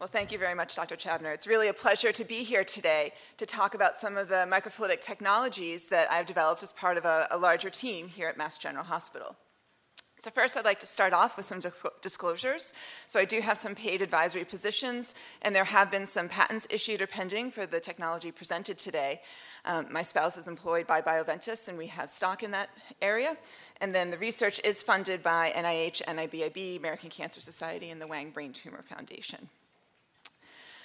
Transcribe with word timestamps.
Well, 0.00 0.08
thank 0.08 0.32
you 0.32 0.38
very 0.38 0.54
much, 0.54 0.76
Dr. 0.76 0.96
Chabner. 0.96 1.34
It's 1.34 1.46
really 1.46 1.68
a 1.68 1.74
pleasure 1.74 2.10
to 2.10 2.24
be 2.24 2.42
here 2.42 2.64
today 2.64 3.12
to 3.36 3.44
talk 3.44 3.74
about 3.74 3.96
some 3.96 4.16
of 4.16 4.28
the 4.28 4.48
microfluidic 4.50 5.02
technologies 5.02 5.88
that 5.90 6.10
I've 6.10 6.24
developed 6.24 6.62
as 6.62 6.72
part 6.72 6.96
of 6.96 7.04
a, 7.04 7.28
a 7.30 7.36
larger 7.36 7.68
team 7.68 8.08
here 8.08 8.26
at 8.26 8.38
Mass 8.38 8.56
General 8.56 8.86
Hospital. 8.86 9.36
So 10.16 10.30
first, 10.30 10.56
I'd 10.56 10.64
like 10.64 10.80
to 10.80 10.86
start 10.86 11.12
off 11.12 11.36
with 11.36 11.44
some 11.44 11.60
disclosures. 12.00 12.72
So 13.06 13.20
I 13.20 13.26
do 13.26 13.42
have 13.42 13.58
some 13.58 13.74
paid 13.74 14.00
advisory 14.00 14.46
positions, 14.46 15.14
and 15.42 15.54
there 15.54 15.64
have 15.64 15.90
been 15.90 16.06
some 16.06 16.30
patents 16.30 16.66
issued 16.70 17.02
or 17.02 17.06
pending 17.06 17.50
for 17.50 17.66
the 17.66 17.78
technology 17.78 18.32
presented 18.32 18.78
today. 18.78 19.20
Um, 19.66 19.86
my 19.90 20.00
spouse 20.00 20.38
is 20.38 20.48
employed 20.48 20.86
by 20.86 21.02
Bioventus, 21.02 21.68
and 21.68 21.76
we 21.76 21.88
have 21.88 22.08
stock 22.08 22.42
in 22.42 22.52
that 22.52 22.70
area. 23.02 23.36
And 23.82 23.94
then 23.94 24.10
the 24.10 24.18
research 24.18 24.62
is 24.64 24.82
funded 24.82 25.22
by 25.22 25.52
NIH, 25.54 26.02
NIBIB, 26.06 26.78
American 26.78 27.10
Cancer 27.10 27.42
Society, 27.42 27.90
and 27.90 28.00
the 28.00 28.06
Wang 28.06 28.30
Brain 28.30 28.54
Tumor 28.54 28.80
Foundation. 28.80 29.50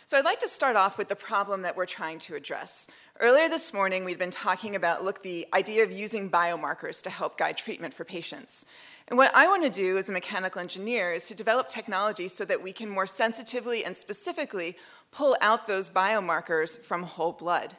So 0.07 0.19
I'd 0.19 0.23
like 0.25 0.41
to 0.41 0.47
start 0.47 0.75
off 0.75 0.99
with 0.99 1.07
the 1.07 1.15
problem 1.15 1.63
that 1.63 1.75
we're 1.75 1.87
trying 1.87 2.19
to 2.19 2.35
address. 2.35 2.87
Earlier 3.19 3.49
this 3.49 3.73
morning, 3.73 4.05
we'd 4.05 4.19
been 4.19 4.29
talking 4.29 4.75
about, 4.75 5.03
look, 5.03 5.23
the 5.23 5.47
idea 5.51 5.81
of 5.81 5.91
using 5.91 6.29
biomarkers 6.29 7.01
to 7.01 7.09
help 7.09 7.39
guide 7.39 7.57
treatment 7.57 7.91
for 7.91 8.05
patients. 8.05 8.67
And 9.07 9.17
what 9.17 9.33
I 9.33 9.47
want 9.47 9.63
to 9.63 9.69
do 9.71 9.97
as 9.97 10.07
a 10.07 10.13
mechanical 10.13 10.61
engineer 10.61 11.13
is 11.13 11.27
to 11.29 11.33
develop 11.33 11.69
technology 11.69 12.27
so 12.27 12.45
that 12.45 12.61
we 12.61 12.71
can 12.71 12.87
more 12.87 13.07
sensitively 13.07 13.83
and 13.83 13.97
specifically 13.97 14.77
pull 15.09 15.35
out 15.41 15.65
those 15.65 15.89
biomarkers 15.89 16.77
from 16.77 17.01
whole 17.01 17.33
blood. 17.33 17.75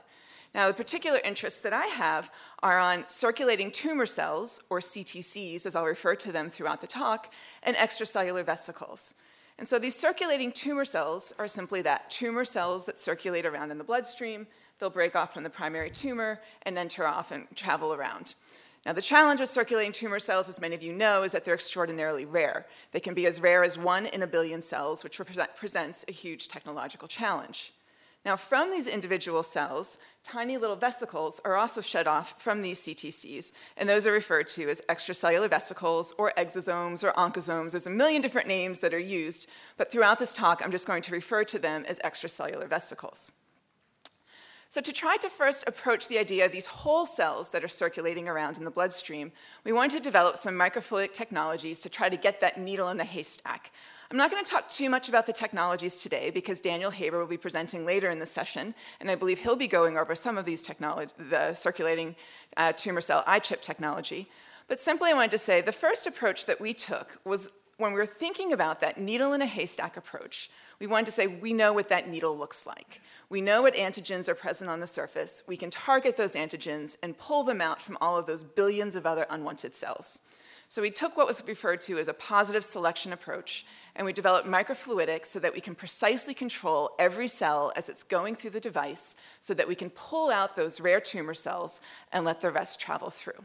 Now, 0.53 0.67
the 0.67 0.75
particular 0.75 1.21
interests 1.25 1.61
that 1.61 1.73
I 1.73 1.87
have 1.87 2.29
are 2.61 2.81
on 2.81 3.07
circulating 3.07 3.71
tumor 3.71 4.07
cells, 4.07 4.61
or 4.69 4.81
CTCs, 4.81 5.65
as 5.65 5.77
I'll 5.77 5.85
refer 5.85 6.17
to 6.17 6.33
them 6.33 6.51
throughout 6.51 6.81
the 6.81 6.89
talk, 6.89 7.33
and 7.63 7.77
extracellular 7.77 8.45
vesicles. 8.45 9.15
And 9.59 9.67
so 9.67 9.79
these 9.79 9.97
circulating 9.97 10.53
tumor 10.53 10.85
cells 10.85 11.33
are 11.39 11.49
simply 11.49 11.81
that 11.83 12.11
tumor 12.11 12.45
cells 12.45 12.85
that 12.85 12.99
circulate 12.99 13.47
around 13.47 13.71
in 13.71 13.79
the 13.79 13.85
bloodstream. 13.85 14.47
They'll 14.79 14.91
break 14.91 15.17
off 15.17 15.33
from 15.33 15.45
the 15.45 15.51
primary 15.51 15.91
tumor 15.91 16.41
and 16.63 16.77
enter 16.77 17.07
off 17.07 17.31
and 17.31 17.47
travel 17.55 17.95
around. 17.95 18.35
Now, 18.85 18.93
the 18.93 19.03
challenge 19.03 19.41
with 19.41 19.49
circulating 19.49 19.93
tumor 19.93 20.21
cells, 20.21 20.49
as 20.49 20.61
many 20.61 20.75
of 20.75 20.83
you 20.83 20.93
know, 20.93 21.25
is 21.25 21.33
that 21.33 21.45
they're 21.45 21.55
extraordinarily 21.55 22.25
rare. 22.25 22.67
They 22.93 23.01
can 23.01 23.15
be 23.15 23.27
as 23.27 23.41
rare 23.41 23.65
as 23.65 23.77
one 23.77 24.07
in 24.07 24.23
a 24.23 24.29
billion 24.29 24.63
cells, 24.63 25.03
which 25.03 25.21
presents 25.57 26.05
a 26.07 26.13
huge 26.13 26.47
technological 26.47 27.09
challenge. 27.09 27.73
Now, 28.27 28.35
from 28.35 28.73
these 28.73 28.89
individual 28.89 29.45
cells, 29.45 29.99
tiny 30.25 30.57
little 30.57 30.75
vesicles 30.75 31.41
are 31.45 31.55
also 31.55 31.81
shed 31.81 32.09
off 32.09 32.43
from 32.43 32.61
these 32.61 32.81
CTCs, 32.81 33.53
and 33.77 33.89
those 33.89 34.05
are 34.05 34.11
referred 34.11 34.49
to 34.49 34.69
as 34.69 34.83
extracellular 34.89 35.49
vesicles 35.49 36.13
or 36.19 36.33
exosomes 36.37 37.05
or 37.05 37.13
oncosomes. 37.13 37.71
There's 37.71 37.87
a 37.87 37.91
million 37.91 38.21
different 38.21 38.49
names 38.49 38.81
that 38.81 38.93
are 38.93 38.99
used, 38.99 39.49
but 39.77 39.93
throughout 39.93 40.19
this 40.19 40.33
talk, 40.33 40.61
I'm 40.65 40.73
just 40.73 40.89
going 40.89 41.03
to 41.03 41.13
refer 41.13 41.45
to 41.45 41.59
them 41.61 41.85
as 41.87 42.01
extracellular 42.01 42.69
vesicles. 42.69 43.31
So, 44.69 44.81
to 44.81 44.93
try 44.93 45.17
to 45.19 45.31
first 45.31 45.65
approach 45.69 46.09
the 46.09 46.19
idea 46.19 46.45
of 46.45 46.53
these 46.53 46.67
whole 46.67 47.07
cells 47.07 47.51
that 47.51 47.63
are 47.63 47.69
circulating 47.69 48.29
around 48.29 48.59
in 48.59 48.65
the 48.65 48.71
bloodstream, 48.71 49.31
we 49.65 49.73
wanted 49.73 49.99
to 49.99 50.03
develop 50.03 50.37
some 50.37 50.55
microfluidic 50.55 51.13
technologies 51.13 51.81
to 51.81 51.89
try 51.89 52.09
to 52.09 52.17
get 52.17 52.41
that 52.41 52.59
needle 52.59 52.89
in 52.89 52.97
the 52.97 53.05
haystack. 53.05 53.71
I'm 54.11 54.17
not 54.17 54.31
going 54.31 54.45
to 54.45 54.51
talk 54.51 54.69
too 54.69 54.91
much 54.91 55.09
about 55.09 55.27
the 55.27 55.33
technologies 55.33 55.97
today 55.97 56.31
because 56.31 56.61
Daniel 56.61 56.91
Haber 56.91 57.19
will 57.19 57.27
be 57.27 57.37
presenting 57.37 57.87
later 57.87 58.11
in 58.11 58.19
the 58.19 58.27
session, 58.27 58.75
and 59.01 59.11
I 59.11 59.15
believe 59.15 59.39
he'll 59.39 59.57
be 59.57 59.69
going 59.69 59.97
over 59.97 60.15
some 60.15 60.37
of 60.37 60.45
these 60.45 60.63
technology, 60.63 61.13
the 61.17 61.55
circulating 61.55 62.17
uh, 62.57 62.73
tumor 62.73 63.01
cell 63.01 63.23
iChip 63.27 63.63
technology. 63.63 64.29
But 64.69 64.81
simply, 64.81 65.11
I 65.11 65.15
wanted 65.15 65.31
to 65.33 65.39
say 65.39 65.61
the 65.61 65.73
first 65.73 66.07
approach 66.07 66.47
that 66.47 66.61
we 66.61 66.75
took 66.75 67.19
was 67.25 67.49
when 67.79 67.93
we 67.93 67.99
were 67.99 68.07
thinking 68.07 68.53
about 68.53 68.81
that 68.81 68.99
needle 68.99 69.33
in 69.35 69.43
a 69.43 69.47
haystack 69.47 69.97
approach, 69.97 70.51
we 70.81 70.87
wanted 70.87 71.07
to 71.07 71.13
say 71.13 71.27
we 71.27 71.53
know 71.53 71.73
what 71.73 71.89
that 71.89 72.09
needle 72.09 72.37
looks 72.37 72.67
like. 72.67 73.01
We 73.29 73.41
know 73.41 73.63
what 73.63 73.75
antigens 73.75 74.29
are 74.29 74.35
present 74.35 74.71
on 74.71 74.81
the 74.81 74.87
surface. 74.87 75.43
We 75.47 75.57
can 75.57 75.71
target 75.71 76.17
those 76.17 76.35
antigens 76.35 76.97
and 77.03 77.19
pull 77.19 77.45
them 77.45 77.61
out 77.61 77.83
from 77.83 77.99
all 78.01 78.17
of 78.17 78.27
those 78.27 78.45
billions 78.45 78.95
of 78.95 79.05
other 79.05 79.27
unwanted 79.29 79.75
cells. 79.75 80.23
So 80.69 80.83
we 80.83 80.91
took 80.91 81.17
what 81.17 81.29
was 81.29 81.47
referred 81.47 81.81
to 81.83 81.99
as 81.99 82.09
a 82.09 82.15
positive 82.15 82.65
selection 82.65 83.13
approach, 83.13 83.65
and 83.95 84.05
we 84.05 84.13
developed 84.13 84.49
microfluidics 84.49 85.27
so 85.27 85.39
that 85.39 85.55
we 85.55 85.61
can 85.61 85.77
precisely 85.77 86.35
control 86.35 86.91
every 86.99 87.29
cell 87.29 87.73
as 87.77 87.89
it's 87.89 88.03
going 88.03 88.35
through 88.35 88.51
the 88.51 88.61
device 88.61 89.15
so 89.41 89.55
that 89.55 89.69
we 89.69 89.77
can 89.77 89.91
pull 89.91 90.29
out 90.29 90.57
those 90.57 90.81
rare 90.81 91.01
tumor 91.01 91.35
cells 91.35 91.81
and 92.13 92.25
let 92.25 92.41
the 92.41 92.51
rest 92.51 92.81
travel 92.81 93.11
through. 93.11 93.45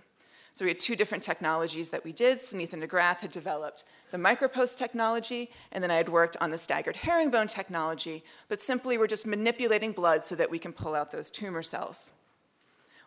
So 0.53 0.65
we 0.65 0.69
had 0.69 0.79
two 0.79 0.95
different 0.95 1.23
technologies 1.23 1.89
that 1.89 2.03
we 2.03 2.11
did. 2.11 2.39
Sunitha 2.39 2.75
Nagrath 2.75 3.21
had 3.21 3.31
developed 3.31 3.85
the 4.11 4.17
micropost 4.17 4.77
technology, 4.77 5.49
and 5.71 5.81
then 5.81 5.91
I 5.91 5.95
had 5.95 6.09
worked 6.09 6.35
on 6.41 6.51
the 6.51 6.57
staggered 6.57 6.97
herringbone 6.97 7.47
technology, 7.47 8.23
but 8.49 8.59
simply 8.59 8.97
we're 8.97 9.07
just 9.07 9.25
manipulating 9.25 9.93
blood 9.93 10.25
so 10.25 10.35
that 10.35 10.51
we 10.51 10.59
can 10.59 10.73
pull 10.73 10.93
out 10.93 11.11
those 11.11 11.31
tumor 11.31 11.63
cells. 11.63 12.11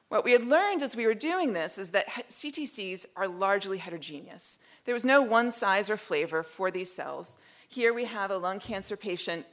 What 0.08 0.24
we 0.24 0.32
had 0.32 0.44
learned 0.44 0.82
as 0.82 0.96
we 0.96 1.06
were 1.06 1.14
doing 1.14 1.52
this 1.52 1.76
is 1.76 1.90
that 1.90 2.08
CTCs 2.28 3.06
are 3.16 3.28
largely 3.28 3.78
heterogeneous. 3.78 4.58
There 4.84 4.94
was 4.94 5.04
no 5.04 5.20
one 5.20 5.50
size 5.50 5.90
or 5.90 5.96
flavor 5.96 6.42
for 6.42 6.70
these 6.70 6.94
cells. 6.94 7.36
Here 7.68 7.92
we 7.92 8.04
have 8.04 8.30
a 8.30 8.38
lung 8.38 8.60
cancer 8.60 8.96
patient 8.96 9.46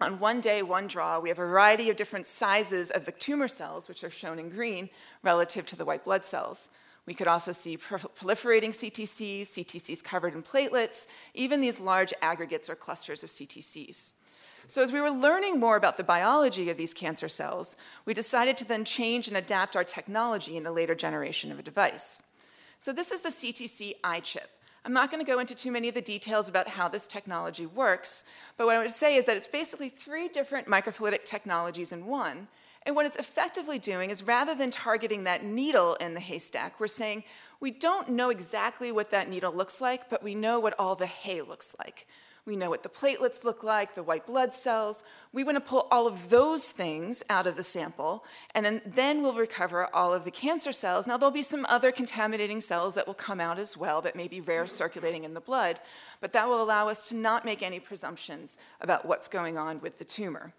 on 0.00 0.18
one 0.20 0.40
day, 0.40 0.62
one 0.62 0.86
draw. 0.86 1.18
We 1.18 1.30
have 1.30 1.38
a 1.38 1.46
variety 1.46 1.90
of 1.90 1.96
different 1.96 2.26
sizes 2.26 2.90
of 2.90 3.04
the 3.04 3.12
tumor 3.12 3.48
cells, 3.48 3.88
which 3.88 4.04
are 4.04 4.10
shown 4.10 4.38
in 4.38 4.50
green, 4.50 4.90
relative 5.22 5.66
to 5.66 5.76
the 5.76 5.84
white 5.84 6.04
blood 6.04 6.24
cells. 6.24 6.70
We 7.06 7.14
could 7.14 7.28
also 7.28 7.52
see 7.52 7.78
proliferating 7.78 8.70
CTCs, 8.70 9.42
CTCs 9.42 10.02
covered 10.02 10.34
in 10.34 10.42
platelets, 10.42 11.06
even 11.34 11.60
these 11.60 11.78
large 11.78 12.12
aggregates 12.20 12.68
or 12.68 12.74
clusters 12.74 13.22
of 13.22 13.30
CTCs. 13.30 14.14
So, 14.68 14.82
as 14.82 14.92
we 14.92 15.00
were 15.00 15.12
learning 15.12 15.60
more 15.60 15.76
about 15.76 15.96
the 15.96 16.02
biology 16.02 16.68
of 16.68 16.76
these 16.76 16.92
cancer 16.92 17.28
cells, 17.28 17.76
we 18.04 18.14
decided 18.14 18.56
to 18.58 18.64
then 18.64 18.84
change 18.84 19.28
and 19.28 19.36
adapt 19.36 19.76
our 19.76 19.84
technology 19.84 20.56
in 20.56 20.66
a 20.66 20.72
later 20.72 20.96
generation 20.96 21.52
of 21.52 21.60
a 21.60 21.62
device. 21.62 22.24
So, 22.80 22.92
this 22.92 23.12
is 23.12 23.20
the 23.20 23.28
CTC 23.28 24.00
iChip. 24.02 24.48
I'm 24.84 24.92
not 24.92 25.12
going 25.12 25.24
to 25.24 25.30
go 25.30 25.38
into 25.38 25.54
too 25.54 25.70
many 25.70 25.88
of 25.88 25.94
the 25.94 26.00
details 26.00 26.48
about 26.48 26.68
how 26.68 26.88
this 26.88 27.06
technology 27.06 27.66
works, 27.66 28.24
but 28.56 28.66
what 28.66 28.76
I 28.76 28.82
would 28.82 28.90
say 28.90 29.16
is 29.16 29.24
that 29.26 29.36
it's 29.36 29.46
basically 29.46 29.88
three 29.88 30.26
different 30.26 30.66
microfluidic 30.66 31.24
technologies 31.24 31.92
in 31.92 32.06
one. 32.06 32.48
And 32.86 32.94
what 32.94 33.04
it's 33.04 33.16
effectively 33.16 33.80
doing 33.80 34.10
is 34.10 34.22
rather 34.22 34.54
than 34.54 34.70
targeting 34.70 35.24
that 35.24 35.44
needle 35.44 35.94
in 35.94 36.14
the 36.14 36.20
haystack, 36.20 36.78
we're 36.78 36.86
saying 36.86 37.24
we 37.58 37.72
don't 37.72 38.10
know 38.10 38.30
exactly 38.30 38.92
what 38.92 39.10
that 39.10 39.28
needle 39.28 39.52
looks 39.52 39.80
like, 39.80 40.08
but 40.08 40.22
we 40.22 40.36
know 40.36 40.60
what 40.60 40.78
all 40.78 40.94
the 40.94 41.06
hay 41.06 41.42
looks 41.42 41.74
like. 41.80 42.06
We 42.44 42.54
know 42.54 42.70
what 42.70 42.84
the 42.84 42.88
platelets 42.88 43.42
look 43.42 43.64
like, 43.64 43.96
the 43.96 44.04
white 44.04 44.24
blood 44.24 44.54
cells. 44.54 45.02
We 45.32 45.42
want 45.42 45.56
to 45.56 45.60
pull 45.60 45.88
all 45.90 46.06
of 46.06 46.30
those 46.30 46.68
things 46.68 47.24
out 47.28 47.48
of 47.48 47.56
the 47.56 47.64
sample, 47.64 48.24
and 48.54 48.64
then, 48.64 48.82
then 48.86 49.20
we'll 49.20 49.34
recover 49.34 49.92
all 49.92 50.14
of 50.14 50.24
the 50.24 50.30
cancer 50.30 50.70
cells. 50.70 51.08
Now, 51.08 51.16
there'll 51.16 51.32
be 51.32 51.42
some 51.42 51.66
other 51.68 51.90
contaminating 51.90 52.60
cells 52.60 52.94
that 52.94 53.08
will 53.08 53.14
come 53.14 53.40
out 53.40 53.58
as 53.58 53.76
well 53.76 54.00
that 54.02 54.14
may 54.14 54.28
be 54.28 54.40
rare 54.40 54.68
circulating 54.68 55.24
in 55.24 55.34
the 55.34 55.40
blood, 55.40 55.80
but 56.20 56.32
that 56.34 56.46
will 56.46 56.62
allow 56.62 56.88
us 56.88 57.08
to 57.08 57.16
not 57.16 57.44
make 57.44 57.64
any 57.64 57.80
presumptions 57.80 58.58
about 58.80 59.06
what's 59.06 59.26
going 59.26 59.58
on 59.58 59.80
with 59.80 59.98
the 59.98 60.04
tumor. 60.04 60.54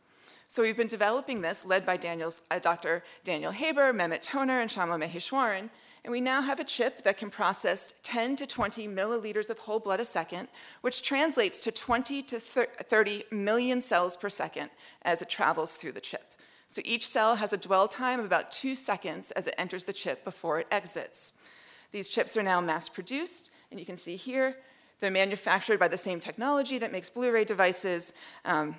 So 0.50 0.62
we've 0.62 0.78
been 0.78 0.88
developing 0.88 1.41
this, 1.41 1.66
led 1.66 1.85
by 1.85 1.97
Daniel's, 1.97 2.41
uh, 2.50 2.59
Dr. 2.59 3.03
Daniel 3.25 3.52
Haber, 3.52 3.91
Mehmet 3.91 4.22
Toner, 4.22 4.62
and 4.62 4.69
Shyamala 4.69 5.06
Maheswaran, 5.06 5.69
and 6.06 6.12
we 6.13 6.22
now 6.22 6.41
have 6.41 6.62
a 6.62 6.63
chip 6.63 7.03
that 7.03 7.18
can 7.18 7.30
process 7.30 7.94
10 8.03 8.38
to 8.38 8.47
20 8.47 8.88
milliliters 8.88 9.50
of 9.50 9.59
whole 9.59 9.80
blood 9.80 10.00
a 10.00 10.06
second, 10.06 10.47
which 10.80 11.02
translates 11.02 11.59
to 11.59 11.69
20 11.69 12.24
to 12.24 12.40
30 12.40 13.25
million 13.30 13.81
cells 13.81 14.16
per 14.16 14.30
second 14.30 14.69
as 15.02 15.22
it 15.22 15.28
travels 15.28 15.74
through 15.74 15.91
the 15.91 16.00
chip. 16.00 16.34
So 16.69 16.81
each 16.85 17.06
cell 17.06 17.35
has 17.35 17.52
a 17.52 17.58
dwell 17.58 17.90
time 17.90 18.19
of 18.19 18.25
about 18.25 18.50
two 18.50 18.74
seconds 18.74 19.31
as 19.31 19.47
it 19.47 19.56
enters 19.58 19.84
the 19.84 19.91
chip 19.91 20.24
before 20.24 20.62
it 20.62 20.68
exits. 20.72 21.34
These 21.91 22.08
chips 22.08 22.38
are 22.38 22.44
now 22.44 22.62
mass 22.62 22.88
produced, 22.88 23.52
and 23.69 23.78
you 23.78 23.85
can 23.85 23.97
see 23.97 24.16
here 24.16 24.56
they're 25.02 25.12
manufactured 25.12 25.78
by 25.78 25.90
the 25.90 25.97
same 25.97 26.22
technology 26.22 26.78
that 26.78 26.94
makes 26.94 27.09
Blu 27.09 27.34
ray 27.34 27.44
devices. 27.44 28.14
Um, 28.46 28.78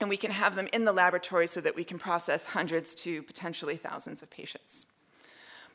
and 0.00 0.08
we 0.08 0.16
can 0.16 0.30
have 0.30 0.56
them 0.56 0.68
in 0.72 0.84
the 0.84 0.92
laboratory 0.92 1.46
so 1.46 1.60
that 1.60 1.76
we 1.76 1.84
can 1.84 1.98
process 1.98 2.46
hundreds 2.46 2.94
to 2.96 3.22
potentially 3.22 3.76
thousands 3.76 4.22
of 4.22 4.30
patients. 4.30 4.86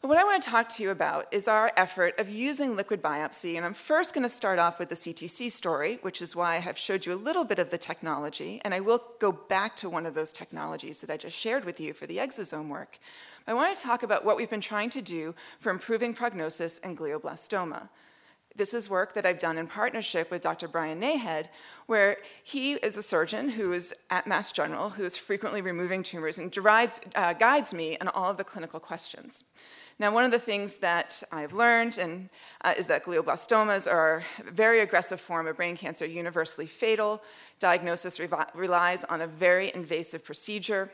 But 0.06 0.10
what 0.10 0.18
I 0.18 0.24
want 0.24 0.44
to 0.44 0.50
talk 0.50 0.70
to 0.70 0.84
you 0.84 0.92
about 0.92 1.26
is 1.32 1.48
our 1.48 1.72
effort 1.76 2.20
of 2.20 2.30
using 2.30 2.76
liquid 2.76 3.02
biopsy. 3.02 3.56
And 3.56 3.66
I'm 3.66 3.74
first 3.74 4.14
going 4.14 4.22
to 4.22 4.30
start 4.30 4.60
off 4.60 4.78
with 4.78 4.90
the 4.90 4.96
CTC 4.96 5.50
story, 5.50 5.98
which 6.04 6.22
is 6.22 6.36
why 6.36 6.56
I 6.56 6.60
have 6.60 6.78
showed 6.78 7.08
you 7.08 7.14
a 7.14 7.16
little 7.16 7.44
bit 7.44 7.58
of 7.58 7.72
the 7.72 7.78
technology. 7.80 8.62
And 8.64 8.74
I 8.74 8.82
will 8.82 9.04
go 9.20 9.32
back 9.32 9.76
to 9.78 9.90
one 9.90 10.06
of 10.06 10.14
those 10.14 10.32
technologies 10.32 11.02
that 11.02 11.10
I 11.10 11.18
just 11.18 11.36
shared 11.36 11.66
with 11.66 11.80
you 11.80 11.92
for 11.94 12.06
the 12.06 12.18
exosome 12.18 12.68
work. 12.68 13.00
I 13.48 13.56
want 13.56 13.76
to 13.76 13.82
talk 13.82 14.04
about 14.04 14.24
what 14.24 14.38
we've 14.38 14.50
been 14.50 14.62
trying 14.62 14.92
to 14.92 15.02
do 15.02 15.34
for 15.60 15.72
improving 15.72 16.14
prognosis 16.14 16.78
in 16.80 16.96
glioblastoma. 16.96 17.90
This 18.58 18.74
is 18.74 18.90
work 18.90 19.14
that 19.16 19.26
I've 19.26 19.40
done 19.40 19.58
in 19.58 19.68
partnership 19.68 20.32
with 20.32 20.42
Dr. 20.42 20.70
Brian 20.70 21.02
Nahed, 21.02 21.48
where 21.88 22.18
he 22.42 22.74
is 22.74 22.96
a 22.96 23.04
surgeon 23.04 23.50
who 23.50 23.74
is 23.74 23.94
at 24.10 24.28
Mass 24.28 24.54
General, 24.54 24.92
who 24.92 25.04
is 25.04 25.18
frequently 25.18 25.62
removing 25.62 26.04
tumors 26.04 26.38
and 26.38 26.50
guides, 26.50 27.02
uh, 27.16 27.34
guides 27.34 27.74
me 27.74 27.98
in 28.00 28.08
all 28.08 28.32
of 28.32 28.38
the 28.38 28.46
clinical 28.46 28.80
questions. 28.80 29.44
Now, 30.00 30.14
one 30.14 30.24
of 30.24 30.32
the 30.32 30.40
things 30.40 30.76
that 30.76 31.22
I've 31.34 31.52
learned 31.52 31.98
and, 31.98 32.30
uh, 32.62 32.74
is 32.78 32.88
that 32.88 33.04
glioblastomas 33.04 33.92
are 33.92 34.24
a 34.40 34.52
very 34.52 34.80
aggressive 34.80 35.20
form 35.20 35.48
of 35.48 35.58
brain 35.58 35.76
cancer, 35.76 36.06
universally 36.06 36.68
fatal. 36.68 37.22
Diagnosis 37.60 38.22
re 38.22 38.30
relies 38.54 39.04
on 39.06 39.20
a 39.20 39.28
very 39.28 39.74
invasive 39.74 40.24
procedure, 40.24 40.92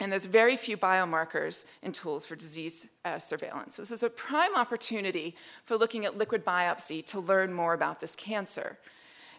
and 0.00 0.10
there's 0.10 0.24
very 0.24 0.56
few 0.56 0.76
biomarkers 0.76 1.66
and 1.82 1.94
tools 1.94 2.24
for 2.24 2.34
disease 2.34 2.88
uh, 3.04 3.18
surveillance. 3.18 3.76
This 3.76 3.90
is 3.92 4.02
a 4.02 4.10
prime 4.10 4.56
opportunity 4.56 5.36
for 5.64 5.76
looking 5.76 6.06
at 6.06 6.16
liquid 6.16 6.44
biopsy 6.44 7.04
to 7.06 7.20
learn 7.20 7.52
more 7.52 7.74
about 7.74 8.00
this 8.00 8.16
cancer. 8.16 8.78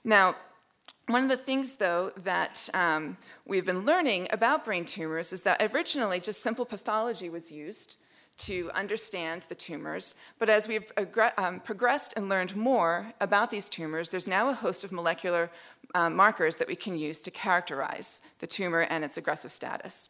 Now, 0.04 0.36
one 1.08 1.24
of 1.24 1.30
the 1.30 1.38
things, 1.38 1.76
though, 1.76 2.12
that 2.24 2.70
um, 2.76 3.18
we've 3.46 3.66
been 3.66 3.86
learning 3.86 4.28
about 4.32 4.64
brain 4.64 4.86
tumors 4.86 5.34
is 5.34 5.42
that 5.42 5.74
originally 5.74 6.20
just 6.20 6.44
simple 6.44 6.64
pathology 6.64 7.28
was 7.28 7.52
used 7.52 7.98
to 8.38 8.72
understand 8.74 9.46
the 9.50 9.56
tumors. 9.56 10.16
But 10.40 10.50
as 10.50 10.68
we've 10.68 10.90
um, 11.38 11.60
progressed 11.60 12.14
and 12.16 12.30
learned 12.30 12.56
more 12.56 13.14
about 13.20 13.52
these 13.52 13.68
tumors, 13.68 14.10
there's 14.10 14.28
now 14.28 14.50
a 14.50 14.54
host 14.54 14.84
of 14.84 14.92
molecular 14.92 15.52
um, 15.96 16.16
markers 16.16 16.56
that 16.58 16.68
we 16.68 16.76
can 16.76 16.98
use 16.98 17.20
to 17.22 17.32
characterize 17.32 18.22
the 18.40 18.48
tumor 18.48 18.82
and 18.82 19.04
its 19.04 19.18
aggressive 19.18 19.52
status. 19.52 20.10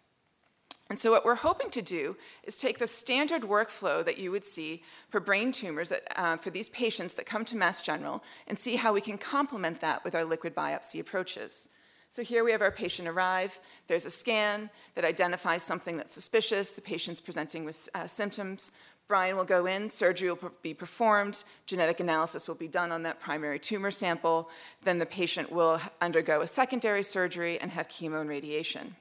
And 0.92 1.00
so, 1.00 1.10
what 1.10 1.24
we're 1.24 1.36
hoping 1.36 1.70
to 1.70 1.82
do 1.82 2.18
is 2.44 2.58
take 2.58 2.78
the 2.78 2.86
standard 2.86 3.44
workflow 3.44 4.04
that 4.04 4.18
you 4.18 4.30
would 4.30 4.44
see 4.44 4.84
for 5.08 5.22
brain 5.22 5.54
tumors 5.54 5.88
that, 5.88 6.04
uh, 6.18 6.36
for 6.36 6.50
these 6.50 6.68
patients 6.68 7.14
that 7.14 7.26
come 7.26 7.46
to 7.46 7.56
Mass 7.56 7.82
General 7.82 8.22
and 8.46 8.60
see 8.60 8.76
how 8.76 8.92
we 8.92 9.00
can 9.00 9.18
complement 9.18 9.80
that 9.80 10.04
with 10.04 10.16
our 10.16 10.26
liquid 10.26 10.54
biopsy 10.54 11.00
approaches. 11.00 11.70
So 12.10 12.24
here 12.24 12.44
we 12.44 12.52
have 12.52 12.62
our 12.62 12.74
patient 12.74 13.08
arrive. 13.08 13.58
There's 13.88 14.06
a 14.06 14.10
scan 14.10 14.70
that 14.96 15.06
identifies 15.06 15.64
something 15.64 15.96
that's 15.96 16.12
suspicious. 16.12 16.74
The 16.74 16.82
patient's 16.82 17.22
presenting 17.22 17.64
with 17.64 17.88
uh, 17.96 18.06
symptoms. 18.06 18.74
Brian 19.08 19.38
will 19.38 19.46
go 19.46 19.68
in, 19.68 19.88
surgery 19.88 20.30
will 20.30 20.52
be 20.62 20.74
performed, 20.74 21.46
genetic 21.68 22.02
analysis 22.02 22.50
will 22.50 22.56
be 22.56 22.68
done 22.68 22.92
on 22.92 23.04
that 23.04 23.22
primary 23.22 23.60
tumor 23.60 23.92
sample. 23.92 24.50
Then 24.84 25.00
the 25.00 25.06
patient 25.06 25.54
will 25.54 25.80
undergo 26.02 26.42
a 26.42 26.48
secondary 26.48 27.04
surgery 27.04 27.58
and 27.62 27.72
have 27.72 27.88
chemo 27.88 28.20
and 28.20 28.30
radiation. 28.30 28.98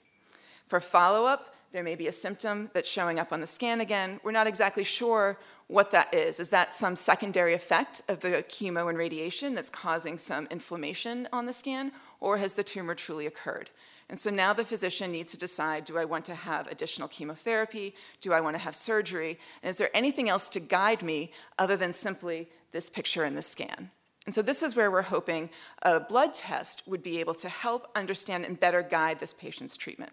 For 0.69 0.78
follow 0.78 1.26
up, 1.26 1.56
there 1.72 1.82
may 1.82 1.94
be 1.94 2.08
a 2.08 2.12
symptom 2.12 2.70
that's 2.72 2.90
showing 2.90 3.19
up 3.19 3.32
on 3.32 3.40
the 3.40 3.46
scan 3.46 3.81
again. 3.81 4.20
We're 4.25 4.32
not 4.32 4.46
exactly 4.46 4.84
sure 4.84 5.38
what 5.69 5.93
that 5.93 6.12
is. 6.12 6.40
Is 6.40 6.50
that 6.50 6.72
some 6.72 6.96
secondary 6.96 7.55
effect 7.55 8.02
of 8.08 8.20
the 8.20 8.44
chemo 8.49 8.88
and 8.88 8.99
radiation 8.99 9.55
that's 9.55 9.70
causing 9.70 10.19
some 10.19 10.49
inflammation 10.50 11.28
on 11.32 11.46
the 11.46 11.52
scan? 11.52 11.93
or 12.20 12.38
has 12.38 12.52
the 12.52 12.62
tumor 12.62 12.94
truly 12.94 13.26
occurred? 13.26 13.70
And 14.08 14.19
so 14.19 14.31
now 14.31 14.52
the 14.52 14.64
physician 14.64 15.12
needs 15.12 15.32
to 15.32 15.38
decide 15.38 15.84
do 15.84 15.96
I 15.96 16.05
want 16.05 16.25
to 16.26 16.34
have 16.34 16.67
additional 16.69 17.08
chemotherapy? 17.08 17.94
Do 18.20 18.32
I 18.32 18.40
want 18.40 18.55
to 18.55 18.62
have 18.62 18.75
surgery? 18.75 19.38
And 19.62 19.70
is 19.70 19.76
there 19.76 19.90
anything 19.94 20.28
else 20.28 20.49
to 20.50 20.61
guide 20.61 21.02
me 21.02 21.32
other 21.58 21.76
than 21.76 21.93
simply 21.93 22.49
this 22.72 22.90
picture 22.90 23.25
in 23.25 23.34
the 23.34 23.43
scan? 23.43 23.90
And 24.26 24.34
so 24.34 24.43
this 24.43 24.62
is 24.62 24.76
where 24.76 24.90
we're 24.90 25.02
hoping 25.02 25.49
a 25.82 26.00
blood 26.00 26.34
test 26.34 26.82
would 26.87 27.02
be 27.02 27.20
able 27.20 27.34
to 27.34 27.49
help 27.49 27.90
understand 27.96 28.44
and 28.44 28.58
better 28.58 28.82
guide 28.82 29.19
this 29.19 29.32
patient's 29.32 29.76
treatment. 29.76 30.12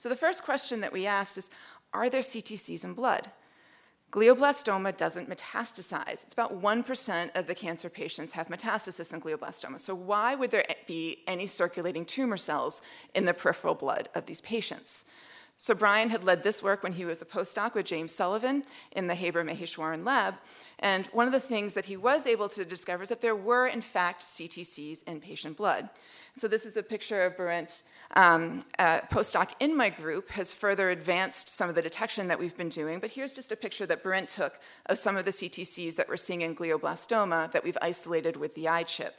So 0.00 0.08
the 0.08 0.16
first 0.16 0.44
question 0.44 0.80
that 0.80 0.94
we 0.94 1.06
asked 1.06 1.36
is 1.36 1.50
Are 1.92 2.08
there 2.08 2.22
CTCs 2.22 2.84
in 2.84 2.94
blood? 2.94 3.30
Glioblastoma 4.10 4.96
doesn't 4.96 5.28
metastasize. 5.28 6.24
It's 6.24 6.32
about 6.32 6.60
1% 6.60 7.36
of 7.36 7.46
the 7.46 7.54
cancer 7.54 7.88
patients 7.88 8.32
have 8.32 8.48
metastasis 8.48 9.12
in 9.12 9.20
glioblastoma. 9.20 9.78
So, 9.78 9.94
why 9.94 10.34
would 10.34 10.50
there 10.50 10.64
be 10.86 11.18
any 11.28 11.46
circulating 11.46 12.06
tumor 12.06 12.38
cells 12.38 12.80
in 13.14 13.26
the 13.26 13.34
peripheral 13.34 13.74
blood 13.74 14.08
of 14.14 14.24
these 14.24 14.40
patients? 14.40 15.04
So, 15.58 15.74
Brian 15.74 16.08
had 16.08 16.24
led 16.24 16.42
this 16.44 16.62
work 16.62 16.82
when 16.82 16.94
he 16.94 17.04
was 17.04 17.20
a 17.20 17.26
postdoc 17.26 17.74
with 17.74 17.84
James 17.84 18.12
Sullivan 18.12 18.64
in 18.92 19.06
the 19.06 19.14
Haber 19.14 19.44
Maheswaran 19.44 20.04
lab. 20.04 20.36
And 20.78 21.06
one 21.08 21.26
of 21.26 21.32
the 21.32 21.40
things 21.40 21.74
that 21.74 21.84
he 21.84 21.98
was 21.98 22.26
able 22.26 22.48
to 22.48 22.64
discover 22.64 23.02
is 23.02 23.10
that 23.10 23.20
there 23.20 23.36
were, 23.36 23.66
in 23.66 23.82
fact, 23.82 24.22
CTCs 24.22 25.04
in 25.06 25.20
patient 25.20 25.58
blood. 25.58 25.90
So 26.40 26.48
this 26.48 26.64
is 26.64 26.78
a 26.78 26.82
picture 26.82 27.22
of 27.26 27.36
Berent. 27.36 27.82
Um, 28.16 28.60
postdoc 28.78 29.50
in 29.60 29.76
my 29.76 29.90
group 29.90 30.30
has 30.30 30.54
further 30.54 30.88
advanced 30.88 31.50
some 31.50 31.68
of 31.68 31.74
the 31.74 31.82
detection 31.82 32.28
that 32.28 32.38
we've 32.38 32.56
been 32.56 32.70
doing, 32.70 32.98
but 32.98 33.10
here's 33.10 33.34
just 33.34 33.52
a 33.52 33.56
picture 33.56 33.84
that 33.84 34.02
Berent 34.02 34.30
took 34.30 34.58
of 34.86 34.96
some 34.96 35.18
of 35.18 35.26
the 35.26 35.32
CTCs 35.32 35.96
that 35.96 36.08
we're 36.08 36.16
seeing 36.16 36.40
in 36.40 36.56
glioblastoma 36.56 37.52
that 37.52 37.62
we've 37.62 37.76
isolated 37.82 38.38
with 38.38 38.54
the 38.54 38.64
iChip. 38.64 39.10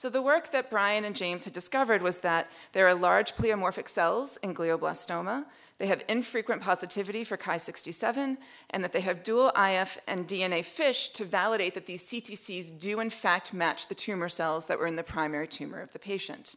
So 0.00 0.08
the 0.08 0.22
work 0.22 0.50
that 0.52 0.70
Brian 0.70 1.04
and 1.04 1.14
James 1.14 1.44
had 1.44 1.52
discovered 1.52 2.00
was 2.00 2.20
that 2.20 2.48
there 2.72 2.88
are 2.88 2.94
large 2.94 3.34
pleomorphic 3.34 3.86
cells 3.86 4.38
in 4.42 4.54
glioblastoma 4.54 5.44
they 5.76 5.88
have 5.88 6.04
infrequent 6.08 6.62
positivity 6.62 7.22
for 7.22 7.38
Ki67, 7.38 8.36
and 8.70 8.84
that 8.84 8.92
they 8.92 9.00
have 9.00 9.22
dual 9.22 9.50
IF 9.56 9.98
and 10.06 10.26
DNA 10.26 10.62
FISH 10.62 11.08
to 11.08 11.24
validate 11.24 11.74
that 11.74 11.84
these 11.84 12.02
CTCs 12.02 12.78
do 12.78 13.00
in 13.00 13.10
fact 13.10 13.52
match 13.52 13.88
the 13.88 13.94
tumor 13.94 14.28
cells 14.30 14.66
that 14.66 14.78
were 14.78 14.86
in 14.86 14.96
the 14.96 15.02
primary 15.02 15.46
tumor 15.46 15.80
of 15.80 15.92
the 15.92 15.98
patient. 15.98 16.56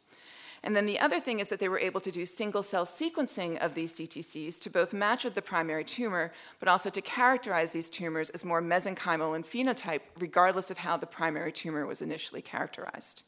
And 0.62 0.76
then 0.76 0.86
the 0.86 1.00
other 1.00 1.20
thing 1.20 1.40
is 1.40 1.50
that 1.50 1.60
they 1.60 1.70
were 1.70 1.80
able 1.80 2.02
to 2.02 2.12
do 2.12 2.26
single 2.26 2.64
cell 2.64 2.86
sequencing 2.86 3.58
of 3.60 3.76
these 3.76 3.98
CTCs 3.98 4.60
to 4.62 4.70
both 4.70 4.94
match 4.94 5.26
with 5.26 5.36
the 5.36 5.42
primary 5.42 5.84
tumor, 5.84 6.32
but 6.60 6.70
also 6.70 6.90
to 6.90 7.02
characterize 7.02 7.74
these 7.74 7.90
tumors 7.90 8.30
as 8.30 8.46
more 8.46 8.62
mesenchymal 8.62 9.36
in 9.36 9.44
phenotype, 9.44 10.02
regardless 10.18 10.72
of 10.72 10.80
how 10.80 10.96
the 10.96 11.08
primary 11.08 11.52
tumor 11.52 11.86
was 11.86 12.02
initially 12.02 12.42
characterized. 12.42 13.24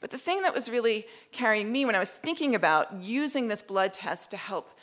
But 0.00 0.10
the 0.10 0.18
thing 0.18 0.42
that 0.42 0.54
was 0.54 0.70
really 0.70 1.06
carrying 1.32 1.72
me 1.72 1.84
when 1.84 1.94
I 1.94 1.98
was 1.98 2.10
thinking 2.10 2.54
about 2.54 3.02
using 3.02 3.48
this 3.48 3.62
blood 3.62 3.92
test 3.92 4.30
to 4.30 4.36
help 4.36 4.78